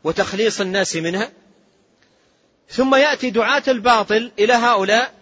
وتخليص 0.04 0.60
الناس 0.60 0.96
منها؟ 0.96 1.30
ثم 2.68 2.94
يأتي 2.94 3.30
دعاة 3.30 3.62
الباطل 3.68 4.30
إلى 4.38 4.52
هؤلاء 4.52 5.12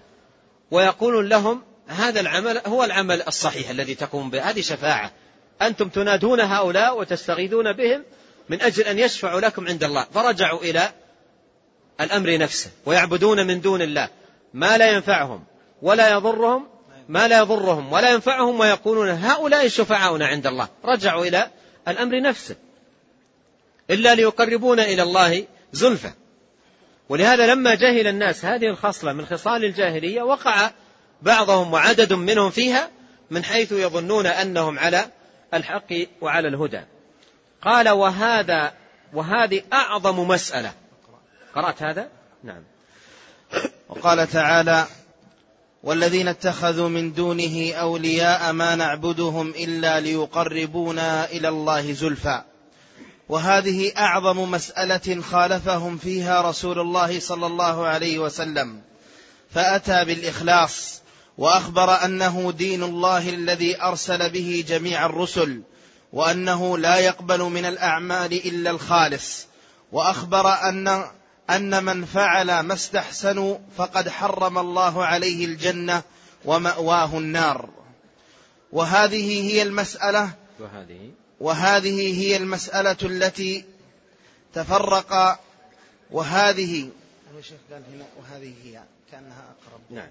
ويقول 0.71 1.31
لهم 1.31 1.63
هذا 1.87 2.21
العمل 2.21 2.61
هو 2.67 2.85
العمل 2.85 3.23
الصحيح 3.23 3.71
الذي 3.71 3.95
تقوم 3.95 4.31
به 4.31 4.51
هذه 4.51 4.61
شفاعة. 4.61 5.13
أنتم 5.63 5.89
تنادون 5.89 6.41
هؤلاء 6.41 7.01
وتستغيثون 7.01 7.73
بهم 7.73 8.05
من 8.49 8.63
أجل 8.63 8.85
أن 8.85 8.99
يشفعوا 8.99 9.41
لكم 9.41 9.69
عند 9.69 9.85
الله. 9.85 10.07
فرجعوا 10.15 10.61
إلى 10.61 10.93
الأمر 12.01 12.39
نفسه 12.39 12.71
ويعبدون 12.87 13.47
من 13.47 13.61
دون 13.61 13.83
الله 13.83 14.09
ما 14.55 14.79
لا 14.79 14.91
ينفعهم 14.91 15.45
ولا 15.83 16.11
يضرهم 16.11 16.67
ما 17.09 17.29
لا 17.29 17.39
يضرهم 17.39 17.93
ولا 17.93 18.11
ينفعهم 18.11 18.61
ويقولون 18.61 19.09
هؤلاء 19.09 19.69
شفعاؤنا 19.69 20.27
عند 20.27 20.47
الله. 20.47 20.69
رجعوا 20.85 21.25
إلى 21.25 21.51
الأمر 21.89 22.21
نفسه. 22.21 22.57
إلا 23.91 24.15
ليقربونا 24.15 24.85
إلى 24.85 25.03
الله 25.03 25.47
زلفى. 25.73 26.13
ولهذا 27.13 27.47
لما 27.47 27.75
جهل 27.75 28.07
الناس 28.07 28.45
هذه 28.45 28.67
الخصلة 28.67 29.13
من 29.13 29.27
خصال 29.27 29.65
الجاهلية 29.65 30.23
وقع 30.23 30.71
بعضهم 31.23 31.73
وعدد 31.73 32.13
منهم 32.13 32.51
فيها 32.51 32.91
من 33.31 33.45
حيث 33.45 33.73
يظنون 33.73 34.27
أنهم 34.27 34.79
على 34.79 35.05
الحق 35.55 35.93
وعلى 36.21 36.49
الهدى. 36.49 36.81
قال 37.63 37.89
وهذا 37.89 38.73
وهذه 39.13 39.63
أعظم 39.73 40.29
مسألة. 40.29 40.73
قرأت 41.55 41.83
هذا؟ 41.83 42.09
نعم. 42.45 42.63
وقال 43.89 44.29
تعالى 44.29 44.87
والذين 45.83 46.29
اتخذوا 46.29 46.89
من 46.89 47.13
دونه 47.13 47.73
أولياء 47.73 48.53
ما 48.53 48.75
نعبدهم 48.75 49.51
إلا 49.51 50.01
ليقربونا 50.01 51.25
إلى 51.25 51.49
الله 51.49 51.93
زلفى. 51.93 52.43
وهذه 53.33 53.93
أعظم 53.99 54.51
مسألة 54.51 55.23
خالفهم 55.23 55.99
فيها 55.99 56.41
رسول 56.41 56.79
الله 56.79 57.21
صلى 57.21 57.47
الله 57.47 57.87
عليه 57.87 58.19
وسلم 58.19 58.83
فأتى 59.51 60.05
بالإخلاص 60.05 61.01
وأخبر 61.39 62.05
أنه 62.05 62.53
دين 62.53 62.83
الله 62.83 63.29
الذي 63.29 63.83
أرسل 63.83 64.31
به 64.31 64.65
جميع 64.69 65.07
الرسل 65.07 65.63
وأنه 66.13 66.79
لا 66.79 66.99
يقبل 66.99 67.43
من 67.43 67.65
الأعمال 67.65 68.33
إلا 68.33 68.71
الخالص 68.71 69.47
وأخبر 69.93 70.49
أن 70.49 71.05
أن 71.51 71.85
من 71.85 72.05
فعل 72.05 72.61
ما 72.61 72.75
استحسنوا 72.75 73.59
فقد 73.77 74.09
حرم 74.09 74.59
الله 74.59 75.05
عليه 75.05 75.45
الجنة 75.45 76.03
ومأواه 76.45 77.19
النار. 77.19 77.71
وهذه 78.73 79.53
هي 79.53 79.63
المسألة 79.63 80.31
وهذه 80.61 81.22
وهذه 81.43 82.21
هي 82.23 82.37
المسألة 82.37 82.97
التي 83.03 83.65
تفرق 84.55 85.41
وهذه 86.11 86.89
قال 87.71 87.83
هنا 87.95 88.05
وهذه 88.19 88.55
هي 88.65 88.83
كأنها 89.13 89.45
أقرب. 89.51 89.81
نعم. 89.91 90.09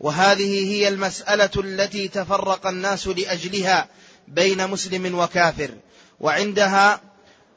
وهذه 0.00 0.72
هي 0.72 0.88
المسألة 0.88 1.50
التي 1.56 2.08
تفرق 2.08 2.66
الناس 2.66 3.06
لأجلها 3.06 3.88
بين 4.28 4.70
مسلم 4.70 5.18
وكافر 5.18 5.70
وعندها 6.20 7.00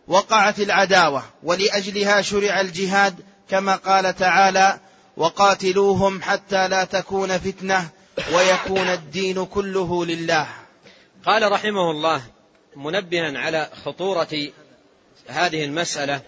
وقعت 0.07 0.59
العداوة 0.59 1.23
ولأجلها 1.43 2.21
شرع 2.21 2.61
الجهاد 2.61 3.15
كما 3.49 3.75
قال 3.75 4.15
تعالى 4.15 4.79
وقاتلوهم 5.17 6.21
حتى 6.21 6.67
لا 6.67 6.83
تكون 6.83 7.37
فتنة 7.37 7.89
ويكون 8.33 8.87
الدين 8.87 9.45
كله 9.45 10.05
لله 10.05 10.47
قال 11.25 11.51
رحمه 11.51 11.91
الله 11.91 12.36
منبها 12.77 13.39
على 13.39 13.69
خطورة 13.85 14.51
هذه 15.27 15.65
المسألة 15.65 16.21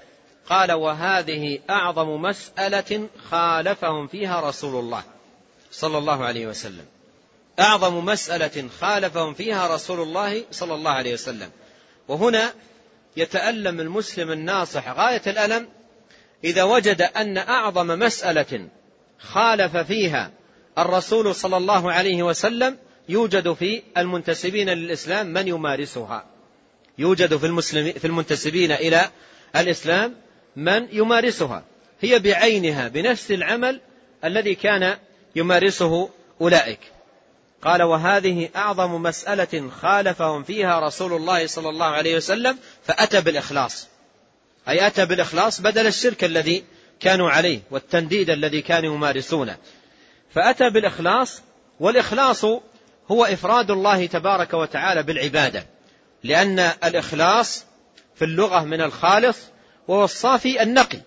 قال 0.49 0.71
وهذه 0.71 1.59
أعظم 1.69 2.21
مسألة 2.21 3.07
خالفهم 3.29 4.07
فيها 4.07 4.49
رسول 4.49 4.79
الله 4.79 5.03
صلى 5.71 5.97
الله 5.97 6.25
عليه 6.25 6.47
وسلم. 6.47 6.85
أعظم 7.59 8.05
مسألة 8.05 8.69
خالفهم 8.79 9.33
فيها 9.33 9.75
رسول 9.75 9.99
الله 9.99 10.43
صلى 10.51 10.73
الله 10.73 10.91
عليه 10.91 11.13
وسلم. 11.13 11.49
وهنا 12.07 12.53
يتألم 13.17 13.79
المسلم 13.79 14.31
الناصح 14.31 14.89
غاية 14.89 15.21
الألم 15.27 15.67
إذا 16.43 16.63
وجد 16.63 17.01
أن 17.01 17.37
أعظم 17.37 17.87
مسألة 17.87 18.67
خالف 19.19 19.77
فيها 19.77 20.31
الرسول 20.77 21.35
صلى 21.35 21.57
الله 21.57 21.91
عليه 21.91 22.23
وسلم 22.23 22.77
يوجد 23.09 23.53
في 23.53 23.83
المنتسبين 23.97 24.69
للإسلام 24.69 25.27
من 25.27 25.47
يمارسها. 25.47 26.25
يوجد 26.99 27.37
في 27.37 27.45
المسلم 27.45 27.91
في 27.91 28.07
المنتسبين 28.07 28.71
إلى 28.71 29.09
الإسلام 29.55 30.15
من 30.55 30.87
يمارسها. 30.91 31.63
هي 32.01 32.19
بعينها 32.19 32.87
بنفس 32.87 33.31
العمل 33.31 33.81
الذي 34.23 34.55
كان 34.55 34.97
يمارسه 35.35 36.09
أولئك. 36.41 36.79
قال 37.61 37.83
وهذه 37.83 38.49
أعظم 38.55 39.01
مسألة 39.01 39.69
خالفهم 39.81 40.43
فيها 40.43 40.79
رسول 40.79 41.13
الله 41.13 41.47
صلى 41.47 41.69
الله 41.69 41.85
عليه 41.85 42.15
وسلم 42.15 42.57
فأتى 42.83 43.21
بالإخلاص. 43.21 43.87
أي 44.69 44.87
أتى 44.87 45.05
بالإخلاص 45.05 45.61
بدل 45.61 45.87
الشرك 45.87 46.23
الذي 46.23 46.63
كانوا 46.99 47.29
عليه 47.29 47.59
والتنديد 47.71 48.29
الذي 48.29 48.61
كانوا 48.61 48.95
يمارسونه. 48.95 49.57
فأتى 50.35 50.69
بالإخلاص 50.69 51.41
والإخلاص 51.79 52.45
هو 53.11 53.25
إفراد 53.25 53.71
الله 53.71 54.05
تبارك 54.05 54.53
وتعالى 54.53 55.03
بالعبادة. 55.03 55.65
لأن 56.23 56.59
الإخلاص 56.59 57.65
في 58.15 58.25
اللغة 58.25 58.63
من 58.63 58.81
الخالص 58.81 59.37
وهو 59.87 60.03
الصافي 60.03 60.63
النقي 60.63 60.99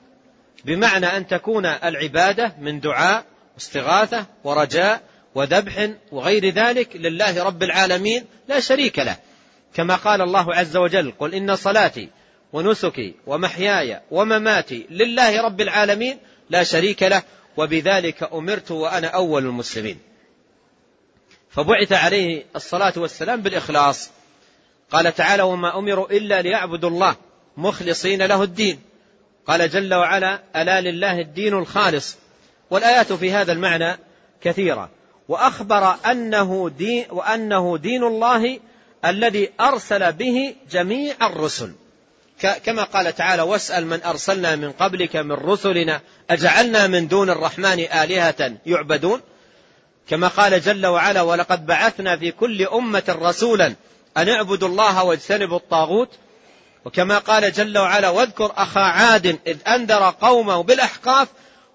بمعنى 0.64 1.06
أن 1.06 1.26
تكون 1.26 1.66
العبادة 1.66 2.54
من 2.60 2.80
دعاء 2.80 3.24
واستغاثة 3.54 4.26
ورجاء 4.44 5.02
وذبح 5.34 5.90
وغير 6.12 6.48
ذلك 6.48 6.96
لله 6.96 7.44
رب 7.44 7.62
العالمين 7.62 8.24
لا 8.48 8.60
شريك 8.60 8.98
له. 8.98 9.16
كما 9.74 9.96
قال 9.96 10.20
الله 10.22 10.54
عز 10.54 10.76
وجل 10.76 11.12
قل 11.18 11.34
إن 11.34 11.56
صلاتي 11.56 12.08
ونسكي 12.52 13.14
ومحياي 13.26 14.00
ومماتي 14.10 14.86
لله 14.90 15.42
رب 15.42 15.60
العالمين 15.60 16.18
لا 16.50 16.62
شريك 16.62 17.02
له 17.02 17.22
وبذلك 17.56 18.22
أمرت 18.32 18.70
وأنا 18.70 19.06
أول 19.06 19.44
المسلمين. 19.46 19.98
فبعث 21.50 21.92
عليه 21.92 22.44
الصلاة 22.56 22.92
والسلام 22.96 23.40
بالإخلاص. 23.40 24.10
قال 24.92 25.14
تعالى 25.14 25.42
وما 25.42 25.78
أمروا 25.78 26.10
إلا 26.10 26.42
ليعبدوا 26.42 26.90
الله 26.90 27.16
مخلصين 27.56 28.22
له 28.22 28.42
الدين. 28.42 28.80
قال 29.46 29.70
جل 29.70 29.94
وعلا 29.94 30.40
ألا 30.56 30.80
لله 30.80 31.20
الدين 31.20 31.54
الخالص. 31.54 32.16
والآيات 32.70 33.12
في 33.12 33.32
هذا 33.32 33.52
المعنى 33.52 33.98
كثيرة. 34.42 34.90
وأخبر 35.28 35.96
أنه 36.06 36.70
دين 36.78 37.06
وأنه 37.10 37.78
دين 37.78 38.04
الله 38.04 38.60
الذي 39.04 39.50
أرسل 39.60 40.12
به 40.12 40.54
جميع 40.70 41.14
الرسل. 41.22 41.72
كما 42.64 42.82
قال 42.82 43.14
تعالى 43.14 43.42
واسأل 43.42 43.86
من 43.86 44.02
أرسلنا 44.02 44.56
من 44.56 44.72
قبلك 44.72 45.16
من 45.16 45.32
رسلنا 45.32 46.00
أجعلنا 46.30 46.86
من 46.86 47.08
دون 47.08 47.30
الرحمن 47.30 47.80
آلهة 47.80 48.52
يعبدون. 48.66 49.20
كما 50.08 50.28
قال 50.28 50.60
جل 50.60 50.86
وعلا 50.86 51.22
ولقد 51.22 51.66
بعثنا 51.66 52.16
في 52.16 52.30
كل 52.30 52.66
أمة 52.66 53.02
رسولا 53.08 53.74
أن 54.16 54.28
اعبدوا 54.28 54.68
الله 54.68 55.04
واجتنبوا 55.04 55.56
الطاغوت. 55.56 56.08
وكما 56.84 57.18
قال 57.18 57.52
جل 57.52 57.78
وعلا 57.78 58.08
واذكر 58.08 58.52
أخا 58.56 58.80
عاد 58.80 59.26
إذ 59.46 59.56
أنذر 59.68 60.14
قومه 60.20 60.62
بالأحقاف 60.62 61.28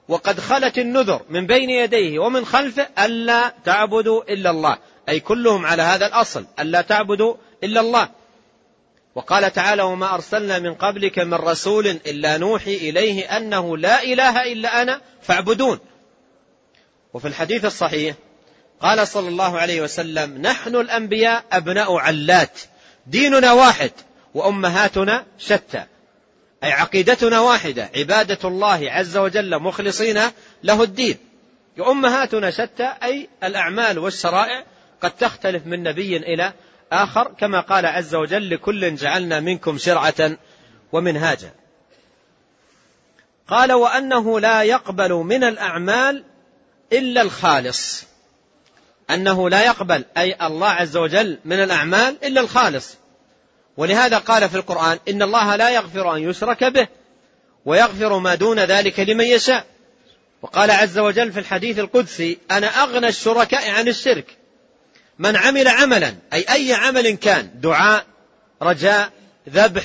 وقد 0.08 0.40
خلت 0.40 0.78
النذر 0.78 1.22
من 1.30 1.48
بين 1.48 1.70
يديه 1.70 2.20
ومن 2.20 2.46
خلفه 2.46 2.88
ألا 3.00 3.54
تعبدوا 3.66 4.24
إلا 4.24 4.50
الله. 4.50 4.78
أي 5.10 5.20
كلهم 5.20 5.66
على 5.66 5.82
هذا 5.82 6.08
الأصل 6.08 6.46
ألا 6.60 6.82
تعبدوا 6.82 7.36
إلا 7.64 7.82
الله. 7.82 8.10
وقال 9.16 9.54
تعالى 9.54 9.82
وما 9.82 10.14
أرسلنا 10.14 10.60
من 10.60 10.74
قبلك 10.74 11.20
من 11.20 11.34
رسول 11.34 11.88
إلا 11.88 12.38
نوحي 12.38 12.76
إليه 12.76 13.38
أنه 13.38 13.78
لا 13.78 14.04
إله 14.04 14.52
إلا 14.52 14.82
أنا 14.82 15.02
فاعبدون. 15.22 15.80
وفي 17.14 17.28
الحديث 17.28 17.66
الصحيح 17.66 18.16
قال 18.82 19.08
صلى 19.08 19.30
الله 19.30 19.60
عليه 19.60 19.82
وسلم 19.82 20.42
نحن 20.42 20.76
الأنبياء 20.76 21.44
أبناء 21.52 21.96
علات 21.96 22.60
ديننا 23.08 23.54
واحد 23.54 23.92
وأمهاتنا 24.34 25.26
شتى. 25.38 25.84
أي 26.64 26.72
عقيدتنا 26.72 27.40
واحدة 27.40 27.90
عبادة 27.96 28.50
الله 28.50 28.92
عز 28.92 29.18
وجل 29.18 29.60
مخلصين 29.60 30.22
له 30.64 30.84
الدين. 30.84 31.18
وأمهاتنا 31.78 32.52
شتى 32.52 32.94
أي 33.04 33.30
الأعمال 33.44 34.00
والشرائع 34.00 34.64
قد 35.02 35.12
تختلف 35.12 35.66
من 35.66 35.84
نبي 35.84 36.18
إلى 36.18 36.54
آخر 36.92 37.34
كما 37.40 37.62
قال 37.62 37.86
عز 37.86 38.16
وجل 38.16 38.50
لكل 38.50 38.96
جعلنا 38.96 39.40
منكم 39.40 39.78
شرعة 39.78 40.38
ومنهاجا. 40.92 41.52
قال 43.48 43.72
وأنه 43.74 44.40
لا 44.40 44.64
يقبل 44.64 45.14
من 45.14 45.44
الأعمال 45.44 46.24
إلا 46.94 47.22
الخالص. 47.22 48.04
أنه 49.10 49.50
لا 49.50 49.66
يقبل 49.66 50.06
أي 50.18 50.36
الله 50.42 50.70
عز 50.70 50.98
وجل 50.98 51.40
من 51.46 51.64
الأعمال 51.64 52.16
إلا 52.24 52.42
الخالص. 52.42 52.96
ولهذا 53.78 54.18
قال 54.18 54.50
في 54.50 54.56
القرآن 54.56 55.00
إن 55.10 55.22
الله 55.22 55.56
لا 55.56 55.70
يغفر 55.70 56.16
أن 56.16 56.30
يشرك 56.30 56.64
به 56.64 56.88
ويغفر 57.66 58.18
ما 58.18 58.36
دون 58.36 58.60
ذلك 58.60 59.00
لمن 59.00 59.26
يشاء. 59.26 59.66
وقال 60.42 60.72
عز 60.72 60.98
وجل 60.98 61.32
في 61.32 61.40
الحديث 61.40 61.80
القدسي 61.80 62.38
أنا 62.52 62.68
أغنى 62.68 63.08
الشركاء 63.08 63.70
عن 63.70 63.88
الشرك. 63.88 64.38
من 65.20 65.36
عمل 65.36 65.68
عملا 65.68 66.16
أي 66.34 66.46
أي 66.50 66.74
عمل 66.74 67.10
كان 67.10 67.50
دعاء 67.56 68.06
رجاء 68.62 69.12
ذبح 69.50 69.84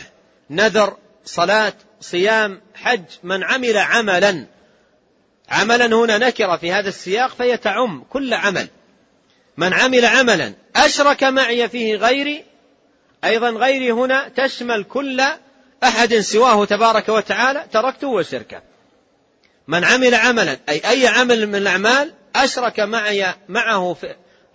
نذر 0.50 0.96
صلاة 1.24 1.72
صيام 2.00 2.60
حج 2.74 3.04
من 3.22 3.44
عمل 3.44 3.78
عملا 3.78 4.46
عملا 5.48 5.86
هنا 5.86 6.18
نكرة 6.18 6.56
في 6.56 6.72
هذا 6.72 6.88
السياق 6.88 7.34
فهي 7.34 7.56
تعم 7.56 8.04
كل 8.10 8.34
عمل. 8.34 8.68
من 9.62 9.72
عمل 9.72 10.04
عملا 10.04 10.52
أشرك 10.76 11.24
معي 11.24 11.68
فيه 11.68 11.96
غيري 11.96 12.44
أيضا 13.24 13.50
غيري 13.50 13.92
هنا 13.92 14.28
تشمل 14.28 14.84
كل 14.84 15.22
أحد 15.84 16.14
سواه 16.14 16.64
تبارك 16.64 17.08
وتعالى 17.08 17.66
تركته 17.72 18.08
وشركه. 18.08 18.62
من 19.68 19.84
عمل 19.84 20.14
عملا 20.14 20.58
أي 20.68 20.82
أي 20.90 21.06
عمل 21.06 21.46
من 21.46 21.54
الأعمال 21.54 22.12
أشرك 22.36 22.80
معي 22.80 23.34
معه 23.48 23.96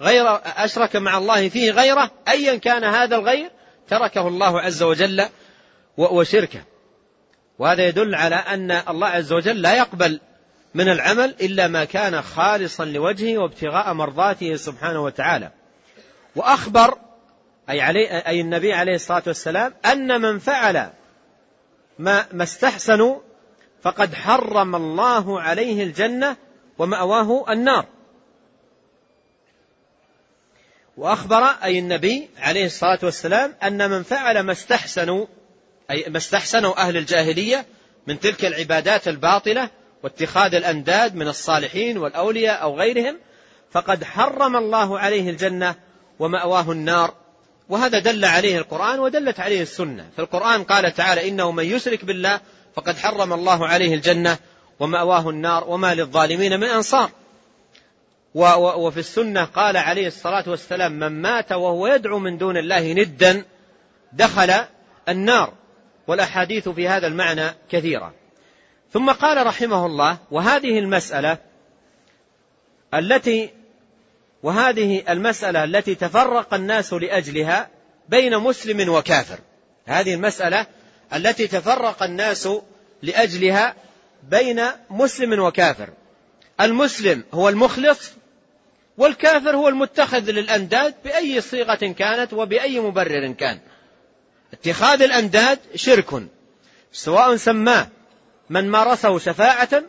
غير 0.01 0.39
أشرك 0.45 0.95
مع 0.95 1.17
الله 1.17 1.49
فيه 1.49 1.71
غيره 1.71 2.11
أيا 2.27 2.55
كان 2.55 2.83
هذا 2.83 3.15
الغير 3.15 3.51
تركه 3.89 4.27
الله 4.27 4.61
عز 4.61 4.83
وجل 4.83 5.25
وشركه. 5.97 6.61
وهذا 7.59 7.87
يدل 7.87 8.15
على 8.15 8.35
أن 8.35 8.71
الله 8.71 9.07
عز 9.07 9.33
وجل 9.33 9.61
لا 9.61 9.73
يقبل 9.73 10.19
من 10.73 10.89
العمل 10.89 11.35
إلا 11.41 11.67
ما 11.67 11.85
كان 11.85 12.21
خالصا 12.21 12.85
لوجهه 12.85 13.37
وابتغاء 13.37 13.93
مرضاته 13.93 14.55
سبحانه 14.55 15.03
وتعالى. 15.03 15.51
وأخبر 16.35 16.97
أي, 17.69 17.81
علي 17.81 18.07
أي 18.27 18.41
النبي 18.41 18.73
عليه 18.73 18.95
الصلاة 18.95 19.23
والسلام 19.27 19.73
أن 19.85 20.21
من 20.21 20.39
فعل 20.39 20.89
ما, 21.99 22.25
ما 22.31 22.43
استحسنوا 22.43 23.19
فقد 23.81 24.13
حرم 24.13 24.75
الله 24.75 25.41
عليه 25.41 25.83
الجنة 25.83 26.35
ومأواه 26.77 27.51
النار. 27.53 27.85
وأخبر 30.97 31.43
أي 31.43 31.79
النبي 31.79 32.29
عليه 32.37 32.65
الصلاة 32.65 32.99
والسلام 33.03 33.55
أن 33.63 33.89
من 33.89 34.03
فعل 34.03 34.39
ما 34.39 34.51
استحسنوا 34.51 35.25
أي 35.91 36.05
ما 36.09 36.17
استحسنوا 36.17 36.77
أهل 36.77 36.97
الجاهلية 36.97 37.65
من 38.07 38.19
تلك 38.19 38.45
العبادات 38.45 39.07
الباطلة 39.07 39.69
واتخاذ 40.03 40.55
الأنداد 40.55 41.15
من 41.15 41.27
الصالحين 41.27 41.97
والأولياء 41.97 42.61
أو 42.61 42.79
غيرهم 42.79 43.17
فقد 43.71 44.03
حرم 44.03 44.55
الله 44.55 44.99
عليه 44.99 45.29
الجنة 45.29 45.75
ومأواه 46.19 46.71
النار. 46.71 47.13
وهذا 47.69 47.99
دل 47.99 48.25
عليه 48.25 48.57
القرآن 48.57 48.99
ودلت 48.99 49.39
عليه 49.39 49.61
السنة. 49.61 50.09
في 50.15 50.21
القرآن 50.21 50.63
قال 50.63 50.93
تعالى 50.93 51.29
إنه 51.29 51.51
من 51.51 51.65
يشرك 51.65 52.05
بالله 52.05 52.39
فقد 52.75 52.97
حرم 52.97 53.33
الله 53.33 53.67
عليه 53.67 53.95
الجنة 53.95 54.37
ومأواه 54.79 55.29
النار 55.29 55.69
وما 55.69 55.95
للظالمين 55.95 56.59
من 56.59 56.67
أنصار. 56.67 57.11
وفي 58.75 58.99
السنة 58.99 59.43
قال 59.43 59.77
عليه 59.77 60.07
الصلاة 60.07 60.43
والسلام 60.47 60.91
من 60.91 61.21
مات 61.21 61.51
وهو 61.51 61.87
يدعو 61.87 62.19
من 62.19 62.37
دون 62.37 62.57
الله 62.57 62.93
ندا 62.93 63.45
دخل 64.13 64.53
النار. 65.09 65.53
والأحاديث 66.07 66.69
في 66.69 66.87
هذا 66.87 67.07
المعنى 67.07 67.49
كثيرة. 67.69 68.13
ثم 68.93 69.11
قال 69.11 69.47
رحمه 69.47 69.85
الله 69.85 70.17
وهذه 70.31 70.79
المسألة 70.79 71.37
التي 72.93 73.49
وهذه 74.43 75.03
المسألة 75.09 75.63
التي 75.63 75.95
تفرق 75.95 76.53
الناس 76.53 76.93
لأجلها 76.93 77.69
بين 78.09 78.37
مسلم 78.37 78.89
وكافر. 78.89 79.39
هذه 79.85 80.13
المسألة 80.13 80.65
التي 81.13 81.47
تفرق 81.47 82.03
الناس 82.03 82.49
لأجلها 83.01 83.75
بين 84.23 84.63
مسلم 84.89 85.39
وكافر. 85.39 85.89
المسلم 86.61 87.23
هو 87.33 87.49
المخلص 87.49 88.11
والكافر 88.97 89.55
هو 89.55 89.69
المتخذ 89.69 90.31
للأنداد 90.31 90.95
بأي 91.03 91.41
صيغة 91.41 91.75
كانت 91.75 92.33
وبأي 92.33 92.79
مبرر 92.79 93.31
كان. 93.31 93.59
اتخاذ 94.53 95.01
الأنداد 95.01 95.59
شرك 95.75 96.23
سواء 96.91 97.35
سماه 97.35 97.87
من 98.49 98.69
مارسه 98.69 99.19
شفاعة 99.19 99.83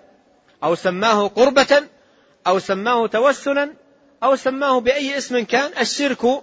أو 0.64 0.74
سماه 0.74 1.28
قربة 1.28 1.82
أو 2.46 2.58
سماه 2.58 3.06
توسلا 3.06 3.74
أو 4.22 4.36
سماه 4.36 4.80
بأي 4.80 5.18
اسم 5.18 5.44
كان 5.44 5.70
الشرك 5.80 6.42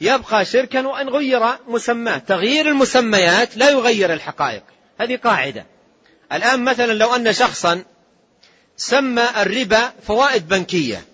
يبقى 0.00 0.44
شركا 0.44 0.86
وإن 0.86 1.08
غير 1.08 1.42
مسماه 1.68 2.18
تغيير 2.18 2.68
المسميات 2.68 3.56
لا 3.56 3.70
يغير 3.70 4.12
الحقائق. 4.12 4.62
هذه 5.00 5.16
قاعدة. 5.16 5.66
الآن 6.32 6.64
مثلا 6.64 6.92
لو 6.92 7.14
أن 7.14 7.32
شخصا 7.32 7.84
سمى 8.76 9.22
الربا 9.36 9.92
فوائد 10.02 10.48
بنكية. 10.48 11.04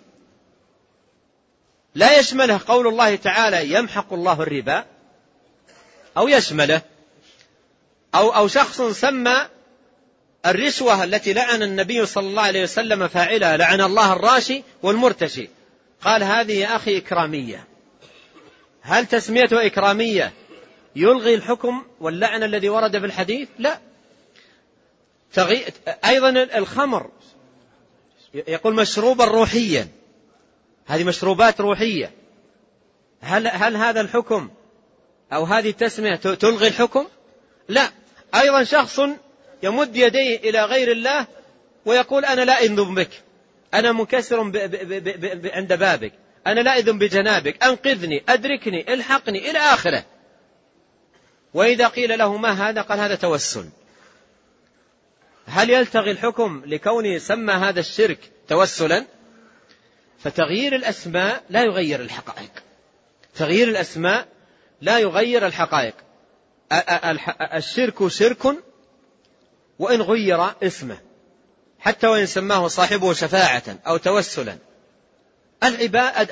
لا 1.94 2.18
يشمله 2.18 2.60
قول 2.68 2.86
الله 2.86 3.16
تعالى 3.16 3.72
يمحق 3.72 4.12
الله 4.12 4.42
الربا 4.42 4.84
أو 6.16 6.28
يشمله 6.28 6.82
أو 8.14 8.30
أو 8.30 8.48
شخص 8.48 8.82
سمى 8.82 9.36
الرشوة 10.46 11.04
التي 11.04 11.32
لعن 11.32 11.62
النبي 11.62 12.06
صلى 12.06 12.26
الله 12.26 12.42
عليه 12.42 12.62
وسلم 12.62 13.08
فاعلها 13.08 13.56
لعن 13.56 13.80
الله 13.80 14.12
الراشي 14.12 14.62
والمرتشي. 14.82 15.48
قال 16.02 16.22
هذه 16.22 16.52
يا 16.52 16.76
أخي 16.76 16.98
إكرامية. 16.98 17.64
هل 18.82 19.06
تسميته 19.06 19.66
إكرامية؟ 19.66 20.32
يلغي 20.96 21.34
الحكم 21.34 21.82
واللعن 22.00 22.42
الذي 22.42 22.68
ورد 22.68 22.98
في 22.98 23.06
الحديث؟ 23.06 23.48
لا. 23.58 23.80
تغي... 25.32 25.64
أيضا 26.04 26.28
الخمر. 26.58 27.10
يقول 28.34 28.74
مشروبا 28.74 29.24
روحيا. 29.24 29.88
هذه 30.86 31.04
مشروبات 31.04 31.60
روحية. 31.60 32.12
هل, 33.20 33.46
هل 33.46 33.76
هذا 33.76 34.00
الحكم 34.00 34.50
أو 35.32 35.44
هذه 35.44 35.70
التسمية 35.70 36.16
تلغي 36.16 36.68
الحكم؟ 36.68 37.06
لا. 37.68 37.90
أيضا 38.34 38.64
شخص 38.64 39.00
يمد 39.62 39.96
يديه 39.96 40.36
إلى 40.36 40.64
غير 40.64 40.92
الله 40.92 41.26
ويقول 41.84 42.24
أنا 42.24 42.44
لا 42.44 42.60
أذن 42.60 42.94
بك 42.94 43.10
أنا 43.74 43.92
منكسر 43.92 44.42
ب 44.42 44.52
ب 44.52 45.42
ب 45.42 45.46
عند 45.46 45.72
بابك. 45.72 46.12
أنا 46.46 46.60
لا 46.60 46.78
أذن 46.78 46.98
بجنابك. 46.98 47.64
أنقذني 47.64 48.22
أدركني 48.28 48.94
إلحقني 48.94 49.50
إلى 49.50 49.58
آخره. 49.58 50.04
وإذا 51.54 51.88
قيل 51.88 52.18
له 52.18 52.36
ما 52.36 52.50
هذا؟ 52.50 52.82
قال 52.82 53.00
هذا 53.00 53.14
توسل. 53.14 53.68
هل 55.46 55.70
يلتغي 55.70 56.10
الحكم 56.10 56.62
لكونه 56.66 57.18
سمى 57.18 57.52
هذا 57.52 57.80
الشرك 57.80 58.18
توسلا؟ 58.48 59.04
فتغيير 60.18 60.74
الأسماء 60.74 61.42
لا 61.50 61.62
يغير 61.62 62.00
الحقائق. 62.00 62.50
تغيير 63.34 63.68
الأسماء 63.68 64.28
لا 64.80 64.98
يغير 64.98 65.46
الحقائق. 65.46 65.94
الشرك 67.54 68.08
شرك 68.08 68.56
وإن 69.80 70.02
غير 70.02 70.50
اسمه 70.62 70.96
حتى 71.78 72.06
وإن 72.06 72.26
سماه 72.26 72.68
صاحبه 72.68 73.12
شفاعة 73.12 73.62
أو 73.86 73.96
توسلا. 73.96 74.56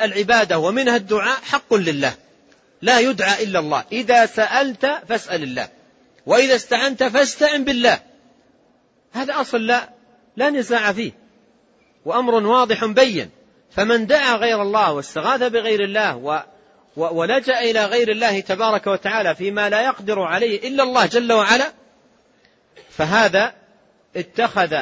العبادة 0.01 0.59
ومنها 0.59 0.97
الدعاء 0.97 1.41
حق 1.43 1.75
لله 1.75 2.15
لا 2.83 3.01
يدعى 3.01 3.45
إلا 3.45 3.59
الله. 3.59 3.85
إذا 3.93 4.27
سألت 4.27 4.87
فاسأل 5.09 5.43
الله 5.43 5.69
وإذا 6.27 6.55
استعنت 6.55 7.05
فاستعن 7.05 7.65
بالله. 7.65 8.01
هذا 9.13 9.41
أصل 9.41 9.67
لا 9.67 9.89
لا 10.37 10.51
نزاع 10.51 10.93
فيه 10.93 11.13
وأمر 12.05 12.35
واضح 12.35 12.85
بين. 12.85 13.31
فمن 13.71 14.07
دعا 14.07 14.37
غير 14.37 14.63
الله 14.63 14.93
واستغاث 14.93 15.43
بغير 15.43 15.85
الله 15.85 16.17
و 16.17 16.43
ولجأ 16.97 17.61
إلى 17.61 17.85
غير 17.85 18.11
الله 18.11 18.41
تبارك 18.41 18.87
وتعالى 18.87 19.35
فيما 19.35 19.69
لا 19.69 19.81
يقدر 19.81 20.21
عليه 20.21 20.69
إلا 20.69 20.83
الله 20.83 21.07
جل 21.07 21.33
وعلا 21.33 21.73
فهذا 22.99 23.53
اتخذ 24.17 24.77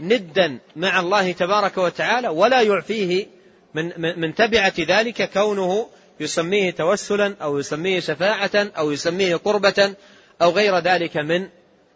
ندا 0.00 0.58
مع 0.76 1.00
الله 1.00 1.32
تبارك 1.32 1.78
وتعالى 1.78 2.28
ولا 2.28 2.62
يعفيه 2.62 3.26
من 3.74 3.92
من 4.20 4.34
تبعة 4.34 4.72
ذلك 4.78 5.30
كونه 5.30 5.88
يسميه 6.20 6.70
توسلا 6.70 7.34
أو 7.42 7.58
يسميه 7.58 8.00
شفاعة 8.00 8.50
أو 8.54 8.90
يسميه 8.90 9.36
قربة 9.36 9.94
أو 10.42 10.50
غير 10.50 10.78
ذلك 10.78 11.16
من 11.16 11.48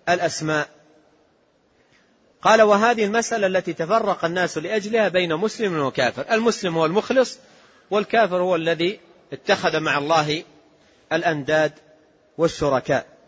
الأسماء. 0.09 0.69
قال 2.43 2.63
وهذه 2.63 3.05
المسألة 3.05 3.47
التي 3.47 3.73
تفرق 3.73 4.25
الناس 4.25 4.59
لأجلها 4.59 5.09
بين 5.09 5.37
مسلم 5.37 5.81
وكافر. 5.81 6.25
المسلم 6.31 6.77
هو 6.77 6.87
المخلص 6.87 7.39
والكافر 7.91 8.37
هو 8.37 8.57
الذي 8.57 9.01
اتخذ 9.33 9.81
مع 9.81 9.99
الله 9.99 10.45
الأنداد 11.13 11.73
والشركاء. 12.39 13.20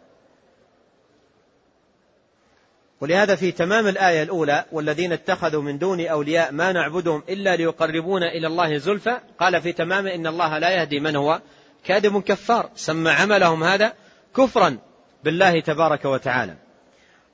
ولهذا 3.02 3.34
في 3.34 3.52
تمام 3.52 3.88
الآية 3.88 4.22
الأولى 4.22 4.64
والذين 4.72 5.12
اتخذوا 5.12 5.62
من 5.62 5.78
دون 5.78 6.06
أولياء 6.06 6.52
ما 6.52 6.72
نعبدهم 6.72 7.22
إلا 7.28 7.56
ليقربونا 7.56 8.28
إلى 8.32 8.46
الله 8.46 8.78
زلفى 8.78 9.20
قال 9.40 9.62
في 9.62 9.72
تمام 9.72 10.06
إن 10.06 10.26
الله 10.26 10.58
لا 10.58 10.70
يهدي 10.70 11.00
من 11.00 11.16
هو 11.16 11.40
كاذب 11.84 12.22
كفار 12.22 12.70
سمى 12.74 13.10
عملهم 13.10 13.64
هذا 13.64 13.92
كفرا 14.36 14.78
بالله 15.24 15.60
تبارك 15.60 16.04
وتعالى. 16.04 16.54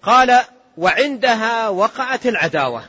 قال 0.03 0.41
وعندها 0.77 1.69
وقعت 1.69 2.27
العداوة. 2.27 2.83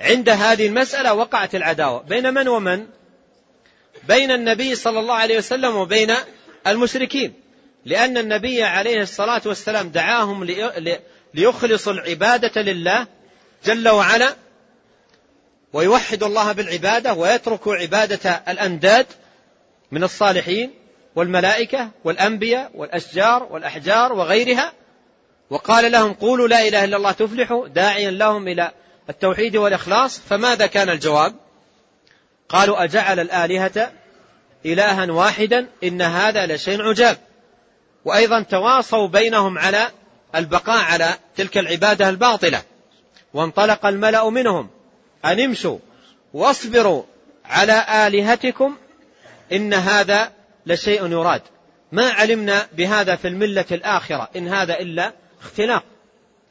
عند 0.00 0.28
هذه 0.28 0.66
المسألة 0.66 1.14
وقعت 1.14 1.54
العداوة. 1.54 2.02
بين 2.02 2.34
من 2.34 2.48
ومن؟ 2.48 2.86
بين 4.08 4.30
النبي 4.30 4.74
صلى 4.74 5.00
الله 5.00 5.14
عليه 5.14 5.38
وسلم 5.38 5.76
وبين 5.76 6.12
المشركين. 6.66 7.32
لأن 7.84 8.18
النبي 8.18 8.62
عليه 8.62 9.02
الصلاة 9.02 9.42
والسلام 9.46 9.88
دعاهم 9.88 10.44
ليخلصوا 11.36 11.92
العبادة 11.92 12.62
لله 12.62 13.06
جل 13.64 13.88
وعلا 13.88 14.36
ويوحدوا 15.72 16.28
الله 16.28 16.52
بالعبادة 16.52 17.14
ويتركوا 17.14 17.74
عبادة 17.74 18.42
الأنداد 18.48 19.06
من 19.90 20.04
الصالحين 20.04 20.70
والملائكة 21.16 21.90
والأنبياء 22.04 22.70
والأشجار 22.74 23.42
والأحجار 23.50 24.12
وغيرها. 24.12 24.72
وقال 25.50 25.92
لهم 25.92 26.12
قولوا 26.12 26.48
لا 26.48 26.68
إله 26.68 26.84
إلا 26.84 26.96
الله 26.96 27.12
تفلحوا 27.12 27.68
داعيا 27.68 28.10
لهم 28.10 28.48
إلى 28.48 28.70
التوحيد 29.10 29.56
والإخلاص. 29.56 30.20
فماذا 30.20 30.66
كان 30.66 30.90
الجواب؟ 30.90 31.34
قالوا 32.48 32.84
أجعل 32.84 33.20
الآلهة 33.20 33.92
إلها 34.66 35.12
واحدا 35.12 35.66
إن 35.84 36.02
هذا 36.02 36.46
لشيء 36.46 36.82
عجاب. 36.82 37.18
وأيضا 38.04 38.42
تواصوا 38.42 39.08
بينهم 39.08 39.58
على 39.58 39.88
البقاء 40.36 40.84
على 40.84 41.14
تلك 41.36 41.58
العبادة 41.58 42.08
الباطلة. 42.08 42.62
وانطلق 43.34 43.86
الملأ 43.86 44.30
منهم 44.30 44.70
أن 45.24 45.40
امشوا 45.40 45.78
واصبروا 46.34 47.02
على 47.44 48.06
آلهتكم 48.06 48.76
إن 49.52 49.74
هذا 49.74 50.32
لشيء 50.66 51.10
يراد. 51.10 51.42
ما 51.92 52.08
علمنا 52.08 52.66
بهذا 52.72 53.16
في 53.16 53.28
الملة 53.28 53.64
الآخرة 53.72 54.28
إن 54.36 54.48
هذا 54.48 54.80
إلا 54.80 55.12
اختلاق. 55.42 55.84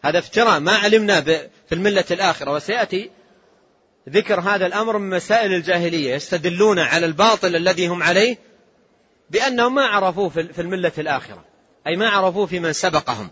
هذا 0.04 0.20
افتراء. 0.20 0.60
ما 0.60 0.76
علمنا 0.76 1.22
في 1.22 1.72
الملة 1.72 2.06
الآخرة. 2.12 2.52
وسيأتي 2.52 3.10
ذكر 4.10 4.40
هذا 4.40 4.66
الأمر 4.66 4.98
من 4.98 5.10
مسائل 5.10 5.54
الجاهلية. 5.54 6.16
يستدلون 6.16 6.80
على 6.80 7.06
الباطل 7.06 7.56
الذي 7.56 7.88
هم 7.88 8.04
عليه 8.04 8.38
بأنهم 9.30 9.76
ما 9.76 9.86
عرفوه 9.86 10.30
في 10.30 10.62
الملة 10.62 10.92
الآخرة. 10.98 11.46
أي 11.88 11.96
ما 11.96 12.10
عرفوه 12.10 12.46
في 12.46 12.60
من 12.60 12.74
سبقهم. 12.74 13.30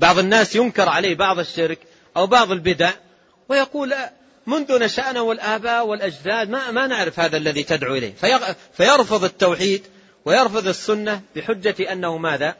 بعض 0.00 0.18
الناس 0.18 0.56
ينكر 0.56 0.88
عليه 0.88 1.14
بعض 1.14 1.38
الشرك 1.38 1.78
أو 2.16 2.26
بعض 2.26 2.52
البدع 2.52 2.90
ويقول 3.48 3.94
منذ 4.46 4.78
نشأنا 4.78 5.20
والآباء 5.20 5.86
والأجداد 5.86 6.50
ما, 6.50 6.70
ما 6.70 6.86
نعرف 6.86 7.20
هذا 7.20 7.36
الذي 7.36 7.62
تدعو 7.62 7.94
إليه. 7.94 8.14
فيرفض 8.72 9.24
التوحيد 9.24 9.82
ويرفض 10.24 10.68
السنة 10.68 11.20
بحجة 11.36 11.92
أنه 11.92 12.16
ماذا؟ 12.16 12.54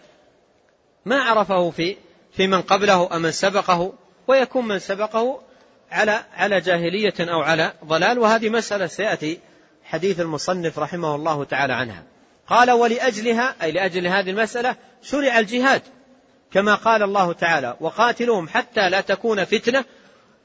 ما 1.04 1.22
عرفه 1.22 1.70
في 1.70 1.96
في 2.32 2.46
من 2.46 2.62
قبله 2.62 3.08
أو 3.12 3.18
من 3.18 3.30
سبقه 3.30 3.92
ويكون 4.28 4.68
من 4.68 4.78
سبقه 4.78 5.40
على 5.90 6.24
على 6.34 6.60
جاهلية 6.60 7.14
أو 7.20 7.40
على 7.40 7.72
ضلال. 7.84 8.18
وهذه 8.18 8.48
مسألة 8.48 8.86
سيأتي 8.86 9.38
حديث 9.84 10.20
المصنف 10.20 10.78
رحمه 10.78 11.14
الله 11.14 11.44
تعالى 11.44 11.72
عنها. 11.72 12.02
قال 12.46 12.70
ولأجلها 12.70 13.54
أي 13.62 13.72
لأجل 13.72 14.06
هذه 14.06 14.30
المسألة 14.30 14.76
شرع 15.02 15.38
الجهاد. 15.38 15.82
كما 16.52 16.74
قال 16.74 17.02
الله 17.02 17.32
تعالى 17.32 17.76
وقاتلوهم 17.80 18.48
حتى 18.48 18.90
لا 18.90 19.00
تكون 19.00 19.44
فتنة 19.44 19.84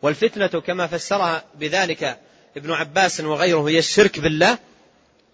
والفتنة 0.01 0.62
كما 0.62 0.88
فسرها 0.88 1.43
بذلك 1.56 2.20
ابن 2.58 2.72
عباس 2.72 3.22
وغيره 3.22 3.70
هي 3.70 3.80
الشرك 3.80 4.20
بالله 4.20 4.58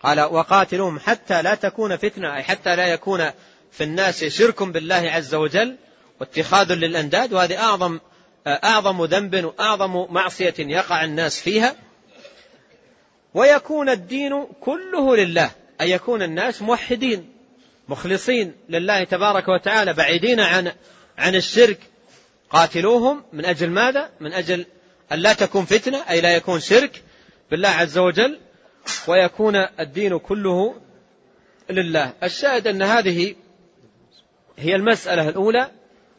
قال 0.04 0.22
وقاتلوهم 0.22 1.00
حتى 1.00 1.42
لا 1.42 1.56
تكون 1.56 1.98
فتنة 1.98 2.36
أي 2.36 2.44
حتى 2.44 2.76
لا 2.76 2.88
يكون 2.88 3.32
في 3.72 3.84
الناس 3.84 4.24
شرك 4.24 4.64
بالله 4.64 5.12
عز 5.12 5.36
وجل 5.36 5.76
واتخاذ 6.20 6.74
للأنداد 6.74 7.34
وهذه 7.34 7.58
أعظم 7.58 8.00
أعظم 8.48 9.06
ذنب 9.06 9.46
وأعظم 9.46 10.14
معصية 10.14 10.54
يقع 10.60 11.04
الناس 11.04 11.40
فيها. 11.40 11.76
ويكون 13.34 13.90
الدين 13.90 14.48
كله 14.62 15.16
لله 15.16 15.52
أن 15.82 15.88
يكون 15.88 16.22
الناس 16.22 16.62
موحدين. 16.62 17.30
مخلصين 17.92 18.54
لله 18.70 19.04
تبارك 19.04 19.48
وتعالى 19.48 19.94
بعيدين 19.94 20.40
عن 20.40 20.72
عن 21.18 21.36
الشرك. 21.36 21.80
قاتلوهم 22.50 23.24
من 23.34 23.46
أجل 23.46 23.70
ماذا؟ 23.70 24.10
من 24.20 24.34
أجل 24.34 24.66
أن 25.12 25.20
لا 25.20 25.34
تكون 25.34 25.66
فتنة 25.66 26.10
أي 26.10 26.22
لا 26.22 26.36
يكون 26.36 26.60
شرك 26.60 27.04
بالله 27.52 27.70
عز 27.70 27.98
وجل 27.98 28.40
ويكون 29.08 29.56
الدين 29.56 30.20
كله 30.20 30.76
لله. 31.70 32.14
الشاهد 32.24 32.68
أن 32.68 32.82
هذه 32.82 33.36
هي 34.58 34.76
المسألة 34.76 35.30
الأولى 35.30 35.72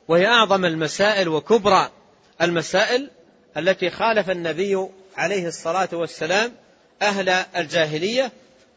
وهي 0.09 0.27
أعظم 0.27 0.64
المسائل 0.64 1.29
وكبرى 1.29 1.91
المسائل 2.43 3.11
التي 3.57 3.91
خالف 3.91 4.31
النبي 4.31 4.89
عليه 5.16 5.47
الصلاة 5.47 5.89
والسلام 5.93 6.53
أهل 7.03 7.29
الجاهلية 7.29 8.33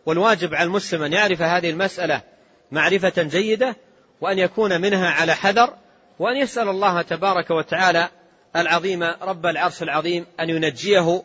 والواجب 0.06 0.56
على 0.56 0.68
المسلم 0.68 1.04
أن 1.04 1.14
يعرف 1.14 1.41
هذه 1.41 1.70
المسألة. 1.70 2.34
معرفة 2.76 3.23
جيدة 3.23 3.76
وأن 4.21 4.39
يكون 4.39 4.82
منها 4.82 5.09
على 5.09 5.36
حذر 5.36 5.73
وأن 6.19 6.38
يسأل 6.38 6.69
الله 6.69 7.01
تبارك 7.01 7.51
وتعالى 7.51 8.09
العظيم 8.55 9.03
رب 9.03 9.45
العرش 9.45 9.84
العظيم 9.84 10.26
أن 10.39 10.49
ينجيه 10.49 11.23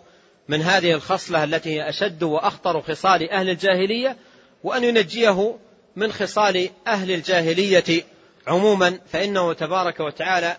من 0.49 0.63
هذه 0.63 0.93
الخصلة 0.93 1.45
التي 1.45 1.71
هي 1.71 1.89
أشد 1.89 2.23
وأخطر 2.23 2.83
خصال 2.83 3.31
أهل 3.31 3.51
الجاهلية 3.51 4.17
وأن 4.65 4.85
ينجيه 4.85 5.57
من 5.97 6.13
خصال 6.13 6.69
أهل 6.87 7.11
الجاهلية 7.11 8.05
عموما. 8.47 8.99
فإنه 9.13 9.53
تبارك 9.53 10.01
وتعالى 10.01 10.57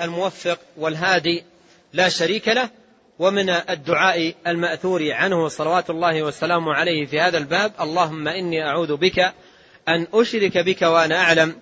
الموفق 0.00 0.58
والهادي 0.76 1.44
لا 1.92 2.08
شريك 2.08 2.48
له 2.48 2.70
ومن 3.18 3.50
الدعاء 3.50 4.34
المأثور 4.46 5.12
عنه 5.12 5.48
صلوات 5.48 5.90
الله 5.90 6.22
وسلامه 6.22 6.74
عليه 6.74 7.06
في 7.06 7.20
هذا 7.20 7.38
الباب 7.38 7.72
اللهم 7.80 8.28
إني 8.28 8.66
أعوذ 8.66 8.96
بك 8.96 9.32
أن 9.88 10.06
أشرك 10.14 10.58
بك 10.58 10.82
وأنا 10.82 11.16
أعلم 11.16 11.56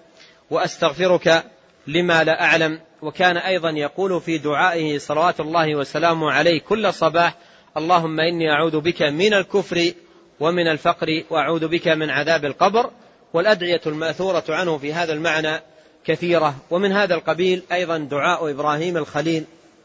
وأستغفرك 0.50 1.44
لما 1.86 2.24
لا 2.24 2.44
أعلم. 2.44 2.80
وكان 3.02 3.36
أيضا 3.36 3.70
يقول 3.70 4.20
في 4.20 4.38
دعائه 4.38 4.98
صلوات 4.98 5.40
الله 5.40 5.74
وسلامه 5.74 6.32
عليه 6.32 6.60
كل 6.60 6.92
صباح 6.92 7.36
اللهم 7.76 8.20
إني 8.20 8.50
أعوذ 8.50 8.80
بك 8.80 9.02
من 9.02 9.34
الكفر 9.34 9.92
ومن 10.40 10.68
الفقر 10.68 11.22
وأعوذ 11.30 11.68
بك 11.68 11.88
من 11.88 12.10
عذاب 12.10 12.44
القبر. 12.44 12.90
والأدعية 13.34 13.80
المأثورة 13.86 14.44
عنه 14.48 14.78
في 14.78 14.92
هذا 14.92 15.12
المعنى 15.12 15.60
كثيرة. 16.04 16.54
ومن 16.70 16.92
هذا 16.92 17.14
القبيل 17.14 17.62
أيضا 17.72 17.98
دعاء 17.98 18.50
إبراهيم 18.50 18.96
الخليل 18.96 19.44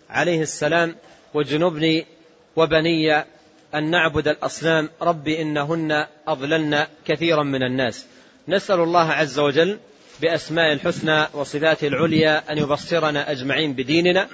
عليه 0.09 0.41
السلام 0.41 0.95
وجنبني 1.33 2.05
وبني 2.55 3.15
أن 3.75 3.91
نعبد 3.91 4.27
الأصنام. 4.27 4.89
رب 5.01 5.27
إنهن 5.27 6.05
أضللن 6.27 6.87
كثيرا 7.05 7.43
من 7.43 7.63
الناس. 7.63 8.05
نسأل 8.47 8.79
الله 8.79 9.11
عز 9.11 9.39
وجل 9.39 9.79
بأسماء 10.21 10.73
الحسنى 10.73 11.27
وصفاته 11.33 11.87
العليا 11.87 12.51
أن 12.51 12.57
يبصرنا 12.57 13.31
أجمعين 13.31 13.73
بديننا 13.73 14.27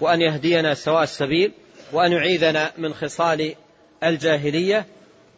وأن 0.00 0.20
يهدينا 0.20 0.74
سواء 0.74 1.02
السبيل 1.02 1.52
وأن 1.92 2.12
يعيذنا 2.12 2.72
من 2.78 2.94
خصال 2.94 3.54
الجاهلية 4.04 4.86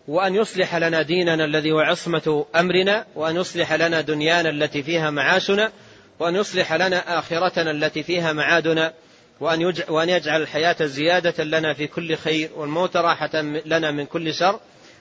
وأن 0.09 0.35
يصلح 0.35 0.77
لنا 0.77 1.03
ديننا 1.03 1.45
الذي 1.45 1.73
هو 1.73 1.81
عصمة 1.81 2.47
أمرنا 2.57 3.07
وأن 3.15 3.37
يصلح 3.37 3.73
لنا 3.73 4.01
دنيانا 4.01 4.51
التي 4.51 4.83
فيها 4.83 5.11
معاشنا 5.11 5.73
وأن 6.19 6.37
يصلح 6.37 6.73
لنا 6.73 7.19
آخرتنا 7.19 7.71
التي 7.71 8.03
فيها 8.03 8.33
معادنا 8.33 8.93
وأن, 9.41 9.73
وأن 9.89 10.09
يجعل 10.09 10.43
الحياة 10.43 10.77
زيادة 10.81 11.45
لنا 11.45 11.75
في 11.75 11.87
كل 11.87 12.17
خير 12.17 12.51
والموت 12.57 12.97
راحة 12.97 13.43
لنا 13.67 13.91
من 13.91 14.07
كل 14.07 14.35
شر 14.35 14.61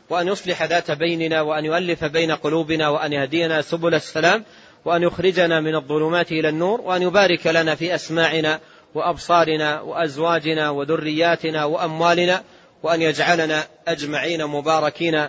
وأن 0.10 0.28
يصلح 0.28 0.64
ذات 0.64 0.92
بيننا 0.92 1.42
وأن 1.42 1.66
يؤلف 1.66 2.04
بين 2.04 2.32
قلوبنا 2.32 2.90
وأن 2.90 3.14
يهدينا 3.14 3.62
سبل 3.62 3.96
السلام 3.96 4.44
وأن 4.86 5.04
يخرجنا 5.04 5.60
من 5.60 5.76
الظلمات 5.76 6.32
إلى 6.32 6.50
النور 6.50 6.82
وأن 6.82 7.02
يبارك 7.02 7.48
لنا 7.48 7.76
في 7.76 7.96
أسماعنا 7.96 8.60
وأبصارنا 8.96 9.82
وأزواجنا 9.82 10.70
وذرياتنا 10.70 11.66
وأموالنا 11.66 12.44
وأن 12.84 13.02
يجعلنا 13.02 13.64
أجمعين 13.88 14.46
مباركين 14.46 15.28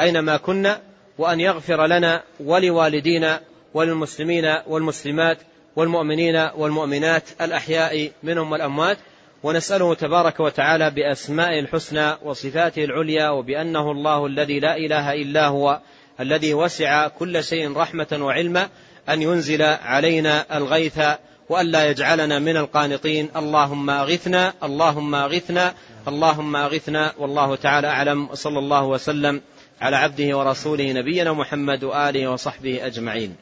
أينما 0.00 0.36
كنا 0.36 0.80
وأن 1.18 1.40
يغفر 1.40 1.86
لنا 1.86 2.22
ولوالدينا 2.40 3.40
وللمسلمين 3.74 4.54
والمسلمات 4.66 5.38
والمؤمنين 5.76 6.48
والمؤمنات 6.56 7.24
الأحياء 7.40 8.10
منهم 8.22 8.52
والأموات 8.52 8.98
ونسأله 9.42 9.94
تبارك 9.94 10.40
وتعالى 10.40 10.90
بأسماء 10.90 11.58
الحسنى 11.58 12.16
وصفاته 12.22 12.84
العليا 12.84 13.30
وبأنه 13.30 13.90
الله 13.90 14.26
الذي 14.26 14.60
لا 14.60 14.76
إله 14.76 15.12
إلا 15.12 15.46
هو 15.46 15.80
الذي 16.20 16.54
وسع 16.54 17.08
كل 17.08 17.44
شيء 17.44 17.76
رحمة 17.76 18.18
وعلما 18.20 18.68
أن 19.08 19.22
ينزل 19.22 19.62
علينا 19.62 20.56
الغيث 20.56 21.00
وألا 21.48 21.90
يجعلنا 21.90 22.38
من 22.38 22.56
القانطين. 22.56 23.28
اللهم 23.36 23.90
أغثنا 23.90 24.52
اللهم 24.62 25.14
أغثنا 25.14 25.74
اللهم 26.08 26.56
أغثنا. 26.56 27.12
والله 27.18 27.56
تعالى 27.56 27.86
أعلم. 27.86 28.30
وصلى 28.30 28.58
الله 28.58 28.84
وسلم 28.84 29.40
على 29.80 29.96
عبده 29.96 30.38
ورسوله 30.38 30.92
نبينا 30.92 31.32
محمد 31.32 31.84
وآله 31.84 32.30
وصحبه 32.30 32.86
أجمعين. 32.86 33.36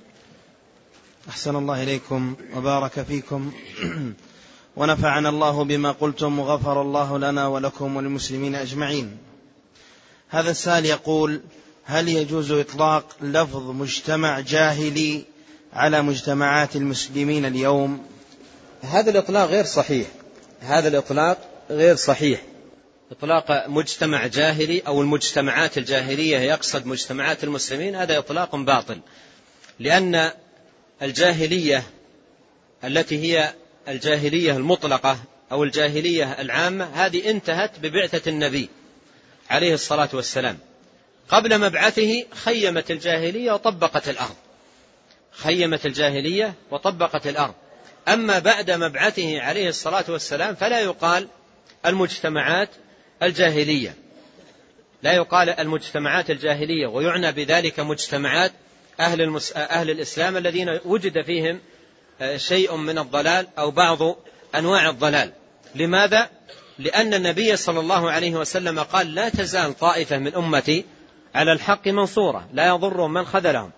أحسن 1.28 1.56
الله 1.56 1.82
إليكم 1.82 2.36
وبارك 2.56 3.00
فيكم. 3.00 3.52
ونفعنا 4.76 5.28
الله 5.28 5.64
بما 5.64 5.92
قلتم 5.92 6.38
وغفر 6.38 6.82
الله 6.82 7.18
لنا 7.18 7.46
ولكم 7.46 7.96
وللمسلمين 7.96 8.54
أجمعين. 8.54 9.18
هذا 10.28 10.50
السائل 10.50 10.86
يقول 10.86 11.40
هل 11.84 12.08
يجوز 12.08 12.52
إطلاق 12.52 13.16
لفظ 13.22 13.70
مجتمع 13.70 14.40
جاهلي 14.40 15.24
على 15.72 16.02
مجتمعات 16.02 16.76
المسلمين 16.76 17.44
اليوم؟ 17.44 18.06
هذا 18.82 19.10
الإطلاق 19.10 19.48
غير 19.48 19.64
صحيح. 19.64 20.06
هذا 20.60 20.88
الإطلاق 20.88 21.38
غير 21.70 21.96
صحيح. 21.96 22.42
إطلاق 23.12 23.68
مجتمع 23.68 24.26
جاهلي 24.26 24.80
أو 24.80 25.02
المجتمعات 25.02 25.78
الجاهلية 25.78 26.38
يقصد 26.38 26.86
مجتمعات 26.86 27.44
المسلمين 27.44 27.94
هذا 27.94 28.18
إطلاق 28.18 28.56
باطل. 28.56 29.00
لأن 29.78 30.30
الجاهلية 31.02 31.82
التي 32.84 33.18
هي 33.18 33.54
الجاهلية 33.88 34.56
المطلقة 34.56 35.18
أو 35.52 35.64
الجاهلية 35.64 36.24
العامة 36.24 36.84
هذه 36.84 37.30
انتهت 37.30 37.78
ببعثة 37.78 38.30
النبي 38.30 38.68
عليه 39.50 39.74
الصلاة 39.74 40.08
والسلام. 40.12 40.58
قبل 41.28 41.60
مبعثه 41.60 42.24
خيمت 42.34 42.90
الجاهلية 42.90 43.52
وطبقت 43.52 44.08
الأرض. 44.08 44.36
خيمت 45.30 45.86
الجاهلية 45.86 46.54
وطبقت 46.70 47.26
الأرض. 47.26 47.54
أما 48.08 48.38
بعد 48.38 48.70
مبعثه 48.70 49.40
عليه 49.40 49.68
الصلاة 49.68 50.04
والسلام 50.08 50.54
فلا 50.54 50.80
يقال 50.80 51.28
المجتمعات 51.86 52.68
الجاهلية. 53.22 53.94
لا 55.02 55.12
يقال 55.12 55.50
المجتمعات 55.50 56.30
الجاهلية 56.30 56.86
ويعنى 56.86 57.32
بذلك 57.32 57.80
مجتمعات 57.80 58.52
أهل, 59.00 59.22
المس... 59.22 59.52
أهل 59.56 59.90
الإسلام 59.90 60.36
الذين 60.36 60.80
وجد 60.84 61.22
فيهم 61.22 61.60
شيء 62.36 62.76
من 62.76 62.98
الضلال 62.98 63.46
أو 63.58 63.70
بعض 63.70 64.16
أنواع 64.54 64.88
الضلال. 64.88 65.32
لماذا؟ 65.74 66.30
لأن 66.78 67.14
النبي 67.14 67.56
صلى 67.56 67.80
الله 67.80 68.10
عليه 68.10 68.34
وسلم 68.34 68.80
قال 68.80 69.14
لا 69.14 69.28
تزال 69.28 69.78
طائفة 69.78 70.18
من 70.18 70.34
أمتي 70.34 70.84
على 71.34 71.52
الحق 71.52 71.88
منصورة 71.88 72.48
لا 72.52 72.66
يضرهم 72.66 73.12
من 73.12 73.26
خذلهم. 73.26 73.70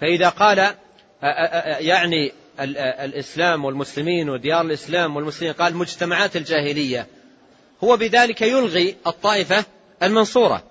فإذا 0.00 0.28
قال 0.28 0.58
آه، 0.58 0.74
آه، 1.22 1.78
يعني 1.78 2.32
الإسلام 2.60 3.64
والمسلمين 3.64 4.30
وديار 4.30 4.60
الإسلام 4.60 5.16
والمسلمين 5.16 5.52
قال 5.52 5.76
مجتمعات 5.76 6.36
الجاهلية 6.36 7.06
هو 7.84 7.96
بذلك 7.96 8.42
يلغي 8.42 8.96
الطائفة 9.06 9.64
المنصورة 10.02 10.62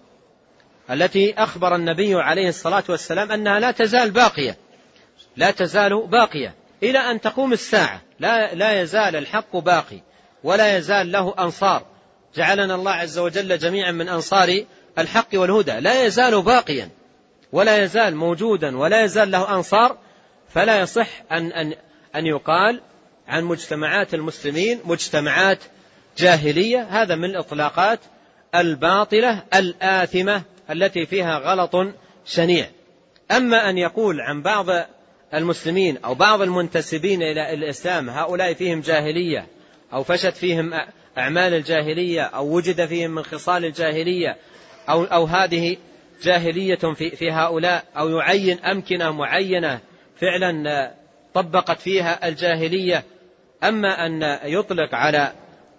التي 0.91 1.33
أخبر 1.33 1.75
النبي 1.75 2.15
عليه 2.15 2.49
الصلاة 2.49 2.83
والسلام 2.89 3.31
أنها 3.31 3.59
لا 3.59 3.71
تزال 3.71 4.11
باقية 4.11 4.57
لا 5.37 5.51
تزال 5.51 6.07
باقية. 6.07 6.55
إلى 6.83 6.99
أن 6.99 7.21
تقوم 7.21 7.53
الساعة. 7.53 8.01
لا, 8.19 8.55
لا 8.55 8.81
يزال 8.81 9.15
الحق 9.15 9.57
باقي 9.57 10.01
ولا 10.43 10.77
يزال 10.77 11.11
له 11.11 11.33
أنصار. 11.39 11.85
جعلنا 12.35 12.75
الله 12.75 12.91
عز 12.91 13.17
وجل 13.17 13.57
جميعا 13.57 13.91
من 13.91 14.09
أنصار 14.09 14.63
الحق 14.97 15.27
والهدى. 15.33 15.71
لا 15.71 16.03
يزال 16.03 16.41
باقيا 16.41 16.89
ولا 17.51 17.83
يزال 17.83 18.15
موجودا 18.15 18.77
ولا 18.77 19.03
يزال 19.03 19.31
له 19.31 19.55
أنصار. 19.55 19.97
فلا 20.49 20.79
يصح 20.79 21.07
أن, 21.31 21.51
أن, 21.51 21.73
أن 22.15 22.25
يقال 22.25 22.81
عن 23.27 23.43
مجتمعات 23.43 24.13
المسلمين 24.13 24.79
مجتمعات 24.85 25.59
جاهلية. 26.17 26.87
هذا 26.89 27.15
من 27.15 27.25
الإطلاقات 27.25 27.99
الباطلة 28.55 29.43
الآثمة 29.53 30.41
التي 30.69 31.05
فيها 31.05 31.37
غلط 31.37 31.75
شنيع. 32.25 32.69
أما 33.31 33.69
أن 33.69 33.77
يقول 33.77 34.21
عن 34.21 34.41
بعض 34.41 34.65
المسلمين 35.33 35.97
أو 35.97 36.15
بعض 36.15 36.41
المنتسبين 36.41 37.23
إلى 37.23 37.53
الإسلام 37.53 38.09
هؤلاء 38.09 38.53
فيهم 38.53 38.81
جاهلية 38.81 39.47
أو 39.93 40.03
فشت 40.03 40.37
فيهم 40.37 40.73
أعمال 41.17 41.53
الجاهلية 41.53 42.21
أو 42.21 42.55
وجد 42.55 42.85
فيهم 42.85 43.11
من 43.11 43.23
خصال 43.23 43.65
الجاهلية 43.65 44.37
أو, 44.89 45.03
أو 45.03 45.25
هذه 45.25 45.77
جاهلية 46.21 46.75
في, 46.75 47.09
في 47.09 47.31
هؤلاء 47.31 47.83
أو 47.97 48.09
يعين 48.09 48.59
أمكنة 48.59 49.11
معينة 49.11 49.79
فعلا 50.21 50.93
طبقت 51.33 51.79
فيها 51.79 52.27
الجاهلية. 52.27 53.03
أما 53.63 54.05
أن 54.05 54.39
يطلق 54.43 54.95
على 54.95 55.33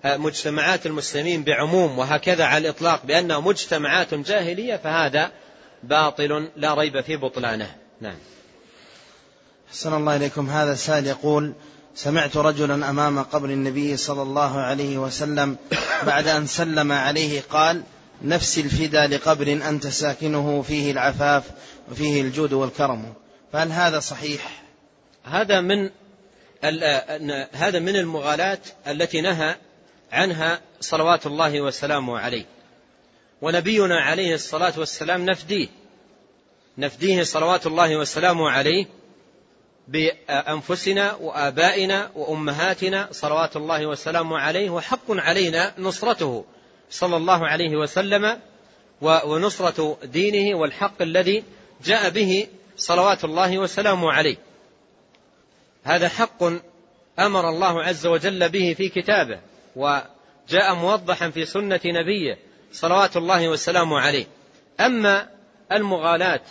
مجتمعات 0.04 0.86
المسلمين 0.86 1.44
بعموم 1.44 1.98
وهكذا 1.98 2.44
على 2.44 2.68
الإطلاق 2.68 3.06
بأنها 3.06 3.40
مجتمعات 3.40 4.14
جاهلية 4.14 4.76
فهذا 4.76 5.30
باطل 5.82 6.48
لا 6.56 6.74
ريب 6.74 7.00
في 7.00 7.16
بطلانه. 7.16 7.76
نعم. 8.00 8.16
حسن 9.70 9.94
الله 9.94 10.16
إليكم. 10.16 10.50
هذا 10.50 10.72
السائل 10.72 11.06
يقول 11.06 11.52
سمعت 11.94 12.36
رجلا 12.36 12.90
أمام 12.90 13.22
قبر 13.22 13.48
النبي 13.48 13.96
صلى 13.96 14.22
الله 14.22 14.58
عليه 14.58 14.98
وسلم 14.98 15.56
بعد 16.02 16.28
أن 16.28 16.46
سلم 16.46 16.92
عليه 16.92 17.40
قال 17.50 17.82
نفسي 18.22 18.60
الفدا 18.60 19.06
لقبر 19.06 19.52
أنت 19.68 19.86
ساكنه 19.86 20.62
فيه 20.62 20.92
العفاف 20.92 21.44
وفيه 21.90 22.22
الجود 22.22 22.52
والكرم. 22.52 23.14
فهل 23.52 23.72
هذا 23.72 23.98
صحيح؟ 23.98 24.62
هذا 25.24 25.60
من 25.60 25.90
هذا 27.52 27.78
من 27.78 27.96
المغالاة 27.96 28.58
التي 28.86 29.20
نهى 29.20 29.56
عنها 30.12 30.60
صلوات 30.80 31.26
الله 31.26 31.60
وسلامه 31.60 32.18
عليه. 32.18 32.44
ونبينا 33.42 34.00
عليه 34.00 34.34
الصلاة 34.34 34.72
والسلام 34.76 35.24
نفديه. 35.24 35.68
نفديه 36.78 37.22
صلوات 37.22 37.66
الله 37.66 37.96
وسلامه 37.96 38.50
عليه. 38.50 38.86
بأنفسنا 39.88 41.14
وآبائنا 41.14 42.10
وأمهاتنا 42.14 43.08
صلوات 43.12 43.56
الله 43.56 43.86
وسلامه 43.86 44.38
عليه 44.38 44.70
وحق 44.70 45.10
علينا 45.10 45.74
نصرته 45.78 46.44
صلى 46.90 47.16
الله 47.16 47.46
عليه 47.46 47.76
وسلم 47.76 48.38
ونصرة 49.02 49.98
دينه 50.04 50.58
والحق 50.58 51.02
الذي 51.02 51.44
جاء 51.84 52.10
به 52.10 52.46
صلوات 52.76 53.24
الله 53.24 53.58
وسلامه 53.58 54.12
عليه. 54.12 54.36
هذا 55.84 56.08
حق 56.08 56.42
أمر 57.18 57.48
الله 57.48 57.82
عز 57.82 58.06
وجل 58.06 58.48
به 58.48 58.74
في 58.76 58.88
كتابه 58.88 59.40
وجاء 59.76 60.74
موضحا 60.74 61.30
في 61.30 61.44
سنة 61.44 61.80
نبيه 61.86 62.38
صلوات 62.72 63.16
الله 63.16 63.48
وسلامه 63.48 64.00
عليه. 64.00 64.26
أما 64.80 65.28
المغالاة 65.72 66.42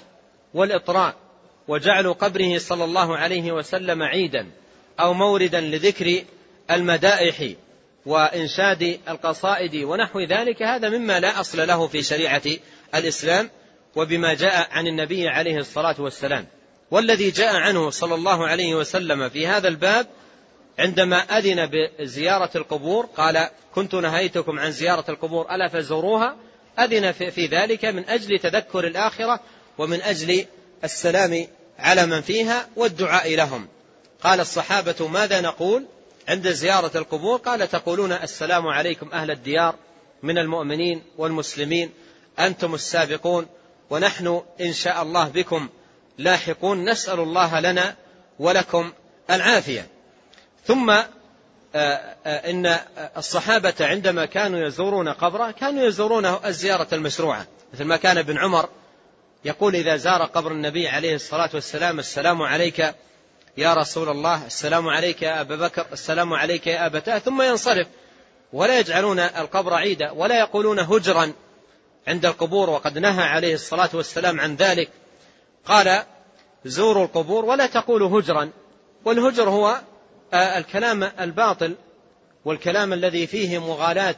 والإطراء 0.53 1.26
وجعل 1.67 2.13
قبره 2.13 2.57
صلى 2.57 2.83
الله 2.83 3.17
عليه 3.17 3.51
وسلم 3.51 4.03
عيدا 4.03 4.47
أو 4.99 5.13
موردا 5.13 5.61
لذكر 5.61 6.23
المدائح 6.71 7.49
وإنشاد 8.05 8.99
القصائد 9.09 9.75
ونحو 9.75 10.19
ذلك. 10.19 10.63
هذا 10.63 10.89
مما 10.89 11.19
لا 11.19 11.39
أصل 11.39 11.67
له 11.67 11.87
في 11.87 12.03
شريعة 12.03 12.43
الإسلام 12.95 13.49
وبما 13.95 14.33
جاء 14.33 14.67
عن 14.71 14.87
النبي 14.87 15.27
عليه 15.27 15.57
الصلاة 15.57 15.95
والسلام. 15.99 16.47
والذي 16.91 17.31
جاء 17.31 17.55
عنه 17.55 17.89
صلى 17.89 18.15
الله 18.15 18.47
عليه 18.47 18.75
وسلم 18.75 19.29
في 19.29 19.47
هذا 19.47 19.67
الباب 19.67 20.07
عندما 20.79 21.17
أذن 21.17 21.69
بزيارة 21.99 22.49
القبور 22.55 23.05
قال 23.05 23.49
كنت 23.75 23.95
نهيتكم 23.95 24.59
عن 24.59 24.71
زيارة 24.71 25.05
القبور 25.09 25.55
ألا 25.55 25.67
فزوروها؟ 25.67 26.35
أذن 26.79 27.11
في 27.11 27.45
ذلك 27.45 27.85
من 27.85 28.09
أجل 28.09 28.39
تذكر 28.39 28.87
الآخرة 28.87 29.39
ومن 29.77 30.01
أجل 30.01 30.45
السلام 30.83 31.47
على 31.79 32.05
من 32.05 32.21
فيها 32.21 32.67
والدعاء 32.75 33.35
لهم. 33.35 33.67
قال 34.23 34.39
الصحابة 34.39 35.07
ماذا 35.07 35.41
نقول؟ 35.41 35.85
عند 36.27 36.51
زيارة 36.51 36.97
القبور 36.97 37.37
قال 37.37 37.69
تقولون 37.69 38.11
السلام 38.11 38.67
عليكم 38.67 39.11
أهل 39.11 39.31
الديار 39.31 39.75
من 40.23 40.37
المؤمنين 40.37 41.03
والمسلمين. 41.17 41.91
أنتم 42.39 42.75
السابقون 42.75 43.45
ونحن 43.89 44.41
إن 44.61 44.73
شاء 44.73 45.01
الله 45.01 45.27
بكم 45.27 45.69
لاحقون. 46.17 46.89
نسأل 46.89 47.19
الله 47.19 47.59
لنا 47.59 47.95
ولكم 48.39 48.91
العافية. 49.29 49.87
ثم 50.65 50.89
آه، 51.75 52.15
آه، 52.25 52.49
إن 52.49 52.79
الصحابة 53.17 53.73
عندما 53.79 54.25
كانوا 54.25 54.67
يزورون 54.67 55.09
قبره 55.09 55.51
كانوا 55.51 55.83
يزورونه 55.83 56.39
الزيارة 56.45 56.87
المشروعة 56.93 57.47
مثل 57.73 57.83
ما 57.83 57.97
كان 57.97 58.17
ابن 58.17 58.37
عمر 58.37 58.69
يقول 59.47 59.75
إذا 59.75 59.95
زار 59.95 60.23
قبر 60.23 60.51
النبي 60.51 60.87
عليه 60.87 61.15
الصلاة 61.15 61.49
والسلام 61.53 61.99
السلام 61.99 62.41
عليك 62.41 62.95
يا 63.57 63.73
رسول 63.73 64.09
الله 64.09 64.45
السلام 64.45 64.87
عليك 64.87 65.21
يا 65.21 65.41
أبا 65.41 65.55
بكر 65.55 65.85
السلام 65.93 66.33
عليك 66.33 66.67
يا 66.67 66.85
أبتاه 66.85 67.19
ثم 67.19 67.41
ينصرف. 67.41 67.87
ولا 68.53 68.79
يجعلون 68.79 69.19
القبر 69.19 69.73
عيدا 69.73 70.11
ولا 70.11 70.39
يقولون 70.39 70.79
هجرا 70.79 71.33
عند 72.07 72.25
القبور 72.25 72.69
وقد 72.69 72.97
نهى 72.97 73.23
عليه 73.23 73.53
الصلاة 73.53 73.89
والسلام 73.93 74.39
عن 74.39 74.55
ذلك. 74.55 74.89
قال 75.65 76.03
زوروا 76.65 77.05
القبور 77.05 77.45
ولا 77.45 77.65
تقولوا 77.65 78.19
هجرا. 78.19 78.49
والهجر 79.05 79.49
هو 79.49 79.81
الكلام 80.33 81.03
الباطل 81.03 81.75
والكلام 82.45 82.93
الذي 82.93 83.27
فيه 83.27 83.59
مغالاة 83.59 84.15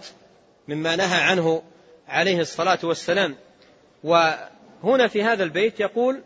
مما 0.67 0.95
نهى 0.95 1.21
عنه 1.21 1.63
عليه 2.07 2.39
الصلاة 2.39 2.79
والسلام. 2.83 3.35
وهنا 4.83 5.07
في 5.07 5.23
هذا 5.23 5.43
البيت 5.43 5.79
يقول 5.79 6.21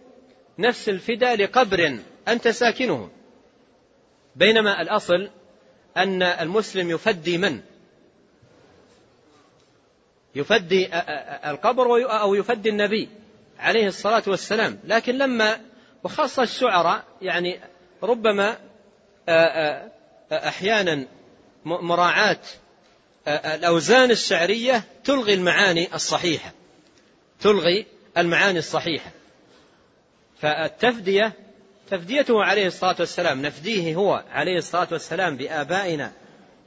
نفس 0.59 0.89
الفداء 0.89 1.35
لقبر 1.35 1.99
أنت 2.27 2.47
ساكنه. 2.47 3.09
بينما 4.35 4.81
الأصل 4.81 5.29
أن 5.97 6.23
المسلم 6.23 6.89
يفدي 6.89 7.37
من؟ 7.37 7.61
يفدي 10.35 10.89
القبر 11.49 12.11
أو 12.21 12.35
يفدي 12.35 12.69
النبي 12.69 13.09
عليه 13.59 13.87
الصلاة 13.87 14.23
والسلام. 14.27 14.79
لكن 14.83 15.17
لما 15.17 15.59
وخاصة 16.03 16.43
الشعراء 16.43 17.03
يعني 17.21 17.59
ربما 18.03 18.57
أحيانا 20.31 21.07
مراعاة 21.65 22.39
الأوزان 23.27 24.11
الشعرية 24.11 24.83
تلغي 25.03 25.33
المعاني 25.33 25.95
الصحيحة. 25.95 26.51
تلغي 27.39 27.85
المعاني 28.17 28.59
الصحيحة. 28.59 29.11
فالتفدية 30.41 31.33
تفديته 31.91 32.43
عليه 32.43 32.67
الصلاة 32.67 32.95
والسلام 32.99 33.41
نفديه 33.41 33.95
هو 33.95 34.23
عليه 34.31 34.57
الصلاة 34.57 34.87
والسلام 34.91 35.37
بآبائنا 35.37 36.11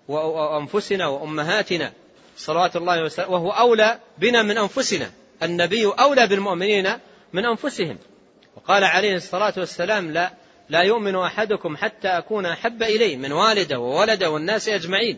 وأنفسنا 0.08 1.06
وأمهاتنا 1.06 1.92
صلوات 2.36 2.76
الله 2.76 3.02
وسلامه 3.02 3.32
وهو 3.32 3.50
أولى 3.50 3.98
بنا 4.18 4.42
من 4.42 4.58
أنفسنا 4.58 5.10
النبي 5.42 5.86
أولى 5.86 6.26
بالمؤمنين 6.26 6.92
من 7.32 7.46
أنفسهم. 7.46 7.98
وقال 8.56 8.84
عليه 8.84 9.16
الصلاة 9.16 9.54
والسلام 9.56 10.10
لا 10.10 10.30
لا 10.68 10.80
يؤمن 10.82 11.16
أحدكم 11.16 11.76
حتى 11.76 12.08
أكون 12.08 12.46
أحب 12.46 12.82
إليه 12.82 13.16
من 13.16 13.32
والده 13.32 13.78
وولده 13.78 14.30
والناس 14.30 14.68
أجمعين. 14.68 15.16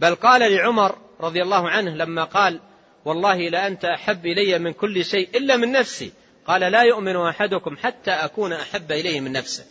بل 0.00 0.14
قال 0.14 0.52
لعمر 0.52 0.98
رضي 1.20 1.42
الله 1.42 1.70
عنه 1.70 1.90
لما 1.90 2.24
قال 2.24 2.60
والله 3.04 3.48
لأنت 3.48 3.84
أحب 3.84 4.26
إلي 4.26 4.58
من 4.58 4.72
كل 4.72 5.04
شيء 5.04 5.28
إلا 5.34 5.56
من 5.56 5.72
نفسي. 5.72 6.12
قال 6.46 6.60
لا 6.60 6.82
يؤمن 6.82 7.16
أحدكم 7.16 7.76
حتى 7.76 8.10
أكون 8.10 8.52
أحب 8.52 8.92
إليه 8.92 9.20
من 9.20 9.32
نفسه. 9.32 9.64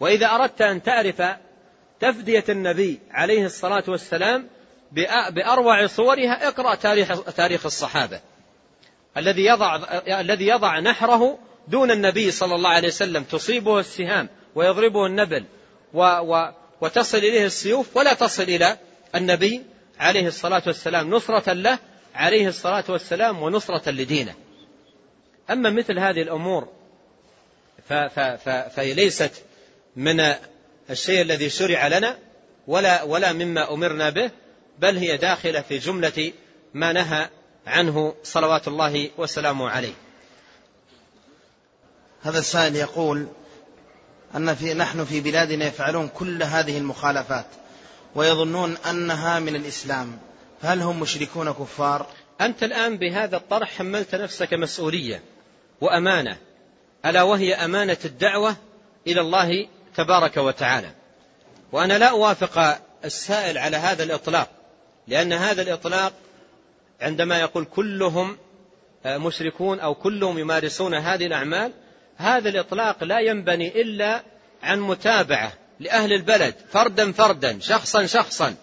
وإذا 0.00 0.26
أردت 0.26 0.62
أن 0.62 0.82
تعرف 0.82 1.22
تفدية 2.00 2.44
النبي 2.48 3.00
عليه 3.10 3.44
الصلاة 3.44 3.84
والسلام 3.88 4.48
بأروع 5.30 5.86
صورها 5.86 6.48
اقرأ 6.48 6.74
تاريخ, 6.74 7.20
تاريخ 7.22 7.66
الصحابة. 7.66 8.20
الذي 9.16 9.44
يضع 9.44 9.80
الذي 10.20 10.46
يضع 10.46 10.80
نحره 10.80 11.38
دون 11.68 11.90
النبي 11.90 12.30
صلى 12.30 12.54
الله 12.54 12.70
عليه 12.70 12.88
وسلم. 12.88 13.22
تصيبه 13.22 13.78
السهام 13.80 14.28
ويضربه 14.54 15.06
النبل 15.06 15.44
و 15.94 16.02
و 16.02 16.52
وتصل 16.80 17.18
إليه 17.18 17.44
السيوف 17.44 17.96
ولا 17.96 18.14
تصل 18.14 18.42
إلى 18.42 18.78
النبي 19.14 19.62
عليه 19.98 20.26
الصلاة 20.26 20.62
والسلام. 20.66 21.10
نصرة 21.10 21.52
له 21.52 21.78
عليه 22.14 22.48
الصلاة 22.48 22.84
والسلام 22.88 23.42
ونصرة 23.42 23.90
لدينه. 23.90 24.34
أما 25.50 25.70
مثل 25.70 25.98
هذه 25.98 26.22
الأمور 26.22 26.68
فهي 28.74 28.94
ليست 28.94 29.32
من 29.96 30.34
الشيء 30.90 31.22
الذي 31.22 31.50
شرع 31.50 31.86
لنا 31.86 32.18
ولا 32.66 33.02
ولا 33.02 33.32
مما 33.32 33.74
أمرنا 33.74 34.10
به 34.10 34.30
بل 34.78 34.96
هي 34.96 35.16
داخلة 35.16 35.60
في 35.60 35.78
جملة 35.78 36.32
ما 36.74 36.92
نهى 36.92 37.28
عنه 37.66 38.14
صلوات 38.22 38.68
الله 38.68 39.10
وسلامه 39.18 39.70
عليه. 39.70 39.94
هذا 42.22 42.38
السائل 42.38 42.76
يقول 42.76 43.26
أن 44.36 44.54
في 44.54 44.74
نحن 44.74 45.04
في 45.04 45.20
بلادنا 45.20 45.66
يفعلون 45.66 46.08
كل 46.08 46.42
هذه 46.42 46.78
المخالفات 46.78 47.46
ويظنون 48.14 48.76
أنها 48.76 49.40
من 49.40 49.56
الإسلام. 49.56 50.18
فهل 50.62 50.82
هم 50.82 51.00
مشركون 51.00 51.52
كفار؟ 51.52 52.06
أنت 52.40 52.62
الآن 52.62 52.96
بهذا 52.96 53.36
الطرح 53.36 53.78
حملت 53.78 54.14
نفسك 54.14 54.54
مسؤولية 54.54 55.22
وأمانة 55.80 56.38
ألا 57.06 57.22
وهي 57.22 57.54
أمانة 57.54 57.98
الدعوة 58.04 58.56
إلى 59.06 59.20
الله 59.20 59.68
تبارك 59.96 60.36
وتعالى. 60.36 60.90
وأنا 61.72 61.98
لا 61.98 62.06
أوافق 62.06 62.80
السائل 63.04 63.58
على 63.58 63.76
هذا 63.76 64.02
الإطلاق 64.02 64.48
لأن 65.08 65.32
هذا 65.32 65.62
الإطلاق 65.62 66.12
عندما 67.00 67.40
يقول 67.40 67.64
كلهم 67.64 68.36
مشركون 69.06 69.80
أو 69.80 69.94
كلهم 69.94 70.38
يمارسون 70.38 70.94
هذه 70.94 71.26
الأعمال 71.26 71.72
هذا 72.16 72.48
الإطلاق 72.48 73.04
لا 73.04 73.20
ينبني 73.20 73.80
إلا 73.80 74.22
عن 74.62 74.80
متابعة 74.80 75.52
لأهل 75.80 76.12
البلد 76.12 76.54
فردا 76.72 77.12
فردا 77.12 77.60
شخصا 77.60 78.06
شخصا. 78.06 78.54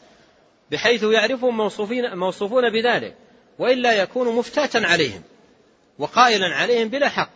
بحيث 0.72 1.04
يعرفهم 1.04 1.58
موصوفين 1.58 2.16
موصوفون 2.16 2.70
بذلك 2.70 3.16
وإلا 3.60 3.94
يكون 3.94 4.36
مفتاتا 4.36 4.78
عليهم 4.78 5.22
وقائلا 6.00 6.56
عليهم 6.56 6.88
بلا 6.88 7.10
حق. 7.10 7.30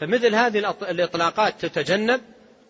فمثل 0.00 0.34
هذه 0.34 0.74
الإطلاقات 0.82 1.66
تتجنب 1.66 2.20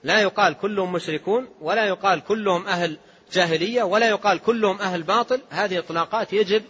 لا 0.05 0.21
يقال 0.21 0.55
كلهم 0.55 0.93
مشركون 0.93 1.49
ولا 1.61 1.87
يقال 1.87 2.25
كلهم 2.25 2.67
أهل 2.67 2.99
جاهلية 3.33 3.83
ولا 3.83 4.09
يقال 4.09 4.39
كلهم 4.39 4.79
أهل 4.79 5.03
باطل. 5.03 5.41
هذه 5.51 5.79
إطلاقات 5.79 6.33
يجب 6.33 6.63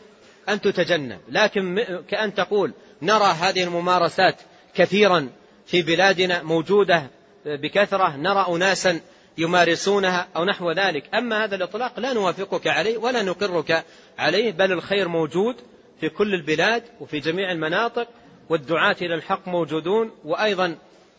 أن 0.49 0.61
تتجنب. 0.61 1.20
لكن 1.28 1.84
كأن 2.09 2.34
تقول 2.34 2.72
نرى 3.03 3.24
هذه 3.24 3.64
الممارسات 3.64 4.36
كثيرا 4.74 5.28
في 5.66 5.82
بلادنا 5.82 6.43
موجودة 6.43 7.11
بكثرة 7.47 8.16
نرى 8.16 8.47
أناسا 8.49 9.01
يمارسونها 9.39 10.28
أو 10.36 10.45
نحو 10.45 10.72
ذلك. 10.72 11.14
أما 11.14 11.45
هذا 11.45 11.57
الإطلاق 11.57 12.01
لا 12.01 12.12
نوافقك 12.12 12.66
عليه 12.66 12.99
ولا 12.99 13.22
نقرك 13.22 13.84
عليه 14.18 14.53
بل 14.53 14.72
الخير 14.72 15.09
موجود 15.09 15.57
في 16.01 16.09
كل 16.09 16.34
البلاد 16.34 16.82
وفي 17.01 17.18
جميع 17.20 17.53
المناطق 17.53 18.09
والدعاة 18.49 18.97
إلى 19.03 19.14
الحق 19.14 19.49
موجودون 19.49 20.11
وأيضا 20.24 20.76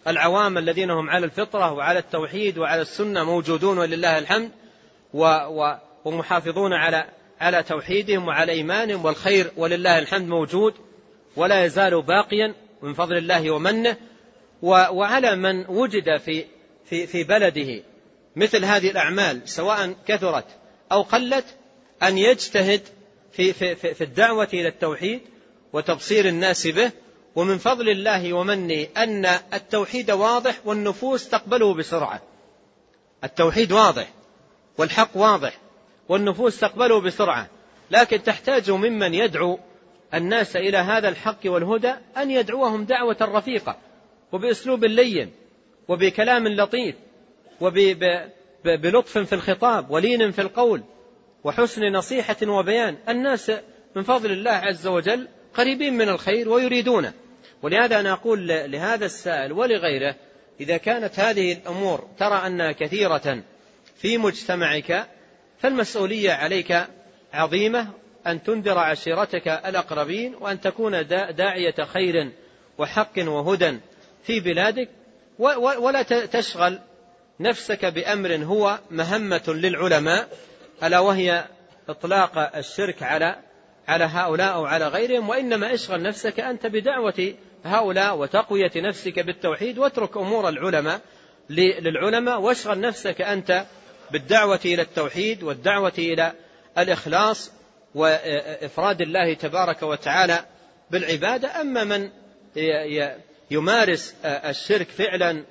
العوام 0.07 0.57
الذين 0.57 0.91
هم 0.91 1.09
على 1.09 1.25
الفطرة 1.25 1.71
وعلى 1.71 1.99
التوحيد 1.99 2.57
وعلى 2.57 2.81
السنة 2.81 3.23
موجودون 3.23 3.77
ولله 3.77 4.17
الحمد 4.17 4.51
و 5.13 5.45
ومحافظون 6.05 6.73
على 6.73 7.05
على 7.39 7.63
توحيدهم 7.63 8.27
وعلى 8.27 8.51
إيمانهم 8.51 9.05
والخير 9.05 9.51
ولله 9.57 9.99
الحمد 9.99 10.27
موجود 10.27 10.73
ولا 11.35 11.65
يزال 11.65 12.01
باقيا 12.01 12.53
من 12.81 12.93
فضل 12.93 13.17
الله 13.17 13.51
ومنه 13.51 13.97
وعلى 14.61 15.35
من 15.35 15.65
وجد 15.67 16.17
في 16.17 16.45
في 16.85 17.07
في 17.07 17.23
بلده. 17.23 17.83
مثل 18.39 18.65
هذه 18.65 18.91
الأعمال 18.91 19.41
سواء 19.45 19.95
كثرت 20.07 20.45
أو 20.91 21.01
قلت 21.01 21.45
أن 22.03 22.17
يجتهد 22.17 22.81
في 23.31 23.53
في 23.53 23.75
في 23.75 24.03
الدعوة 24.03 24.47
إلى 24.53 24.67
التوحيد 24.67 25.21
وتبصير 25.73 26.27
الناس 26.27 26.67
به. 26.67 26.91
ومن 27.35 27.57
فضل 27.57 27.89
الله 27.89 28.33
ومنه 28.33 28.87
أن 28.97 29.25
التوحيد 29.53 30.11
واضح 30.11 30.55
والنفوس 30.65 31.29
تقبله 31.29 31.73
بسرعة. 31.73 32.21
التوحيد 33.23 33.71
واضح 33.71 34.09
والحق 34.77 35.17
واضح 35.17 35.57
والنفوس 36.09 36.59
تقبله 36.59 37.01
بسرعة. 37.01 37.47
لكن 37.91 38.23
تحتاج 38.23 38.71
ممن 38.71 39.13
يدعو 39.13 39.59
الناس 40.13 40.55
إلى 40.55 40.77
هذا 40.77 41.09
الحق 41.09 41.39
والهدى 41.45 41.93
أن 42.17 42.31
يدعوهم 42.31 42.83
دعوة 42.83 43.17
رفيقة 43.21 43.77
وبأسلوب 44.31 44.85
لين 44.85 45.31
وبكلام 45.87 46.47
لطيف. 46.47 46.95
وبلطف 47.61 49.17
في 49.17 49.33
الخطاب 49.33 49.91
ولين 49.91 50.31
في 50.31 50.41
القول 50.41 50.83
وحسن 51.43 51.81
نصيحة 51.91 52.47
وبيان. 52.47 52.97
الناس 53.09 53.51
من 53.95 54.03
فضل 54.03 54.31
الله 54.31 54.51
عز 54.51 54.87
وجل 54.87 55.27
قريبين 55.53 55.93
من 55.93 56.09
الخير 56.09 56.49
ويريدونه. 56.49 57.13
ولهذا 57.61 57.99
أنا 57.99 58.13
أقول 58.13 58.47
لهذا 58.47 59.05
السائل 59.05 59.51
ولغيره 59.51 60.15
إذا 60.59 60.77
كانت 60.77 61.19
هذه 61.19 61.53
الأمور 61.53 62.07
ترى 62.19 62.47
أنها 62.47 62.71
كثيرة 62.71 63.43
في 63.95 64.17
مجتمعك 64.17 65.07
فالمسؤولية 65.59 66.31
عليك 66.31 66.87
عظيمة 67.33 67.87
أن 68.27 68.43
تنذر 68.43 68.77
عشيرتك 68.77 69.47
الأقربين 69.47 70.35
وأن 70.35 70.61
تكون 70.61 71.07
داعية 71.07 71.75
خير 71.85 72.31
وحق 72.77 73.11
وهدى 73.17 73.79
في 74.23 74.39
بلادك 74.39 74.89
ولا 75.57 76.01
تشغل 76.25 76.79
نفسك 77.39 77.85
بأمر 77.85 78.35
هو 78.35 78.79
مهمة 78.91 79.43
للعلماء 79.47 80.29
ألا 80.83 80.99
وهي 80.99 81.45
إطلاق 81.89 82.55
الشرك 82.55 83.03
على 83.03 83.35
على 83.87 84.03
هؤلاء 84.03 84.53
أو 84.53 84.65
على 84.65 84.87
غيرهم 84.87 85.29
وإنما 85.29 85.73
اشغل 85.73 86.01
نفسك 86.01 86.39
أنت 86.39 86.65
بدعوة 86.65 87.33
هؤلاء 87.65 88.17
وتقوية 88.17 88.71
نفسك 88.75 89.19
بالتوحيد 89.19 89.77
واترك 89.77 90.17
أمور 90.17 90.49
العلماء 90.49 91.01
للعلماء 91.49 92.41
واشغل 92.41 92.79
نفسك 92.79 93.21
أنت 93.21 93.65
بالدعوة 94.11 94.59
إلى 94.65 94.81
التوحيد 94.81 95.43
والدعوة 95.43 95.93
إلى 95.97 96.33
الإخلاص 96.77 97.51
وإفراد 97.95 99.01
الله 99.01 99.33
تبارك 99.33 99.83
وتعالى 99.83 100.45
بالعبادة. 100.91 101.61
أما 101.61 101.83
من 101.83 102.09
يمارس 103.51 104.15
الشرك 104.25 104.87
فعلا 104.87 105.43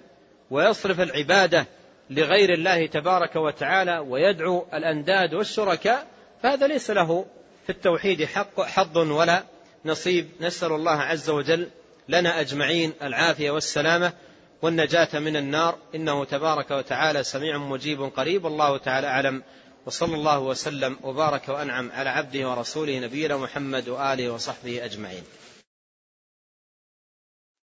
ويصرف 0.50 1.00
العبادة 1.00 1.66
لغير 2.10 2.54
الله 2.54 2.86
تبارك 2.86 3.36
وتعالى 3.36 3.98
ويدعو 3.98 4.66
الأنداد 4.74 5.34
والشركاء 5.34 6.06
فهذا 6.42 6.66
ليس 6.66 6.90
له 6.90 7.26
في 7.66 7.72
التوحيد 7.72 8.24
حق 8.24 8.60
حظ 8.60 8.98
ولا 8.98 9.44
نصيب. 9.84 10.28
نسأل 10.40 10.72
الله 10.72 10.96
عز 11.00 11.30
وجل 11.30 11.68
لنا 12.08 12.40
أجمعين 12.40 12.92
العافية 13.02 13.50
والسلامة 13.50 14.12
والنجاة 14.62 15.18
من 15.18 15.36
النار. 15.36 15.78
إنه 15.94 16.24
تبارك 16.24 16.70
وتعالى 16.70 17.24
سميع 17.24 17.58
مجيب 17.58 18.02
قريب. 18.02 18.46
الله 18.46 18.78
تعالى 18.78 19.06
أعلم. 19.06 19.42
وصلى 19.86 20.14
الله 20.14 20.38
وسلم 20.38 20.96
وبارك 21.02 21.48
وأنعم 21.48 21.90
على 21.92 22.10
عبده 22.10 22.50
ورسوله 22.50 22.98
نبينا 22.98 23.36
محمد 23.36 23.88
وآله 23.88 24.30
وصحبه 24.30 24.84
أجمعين. 24.84 25.22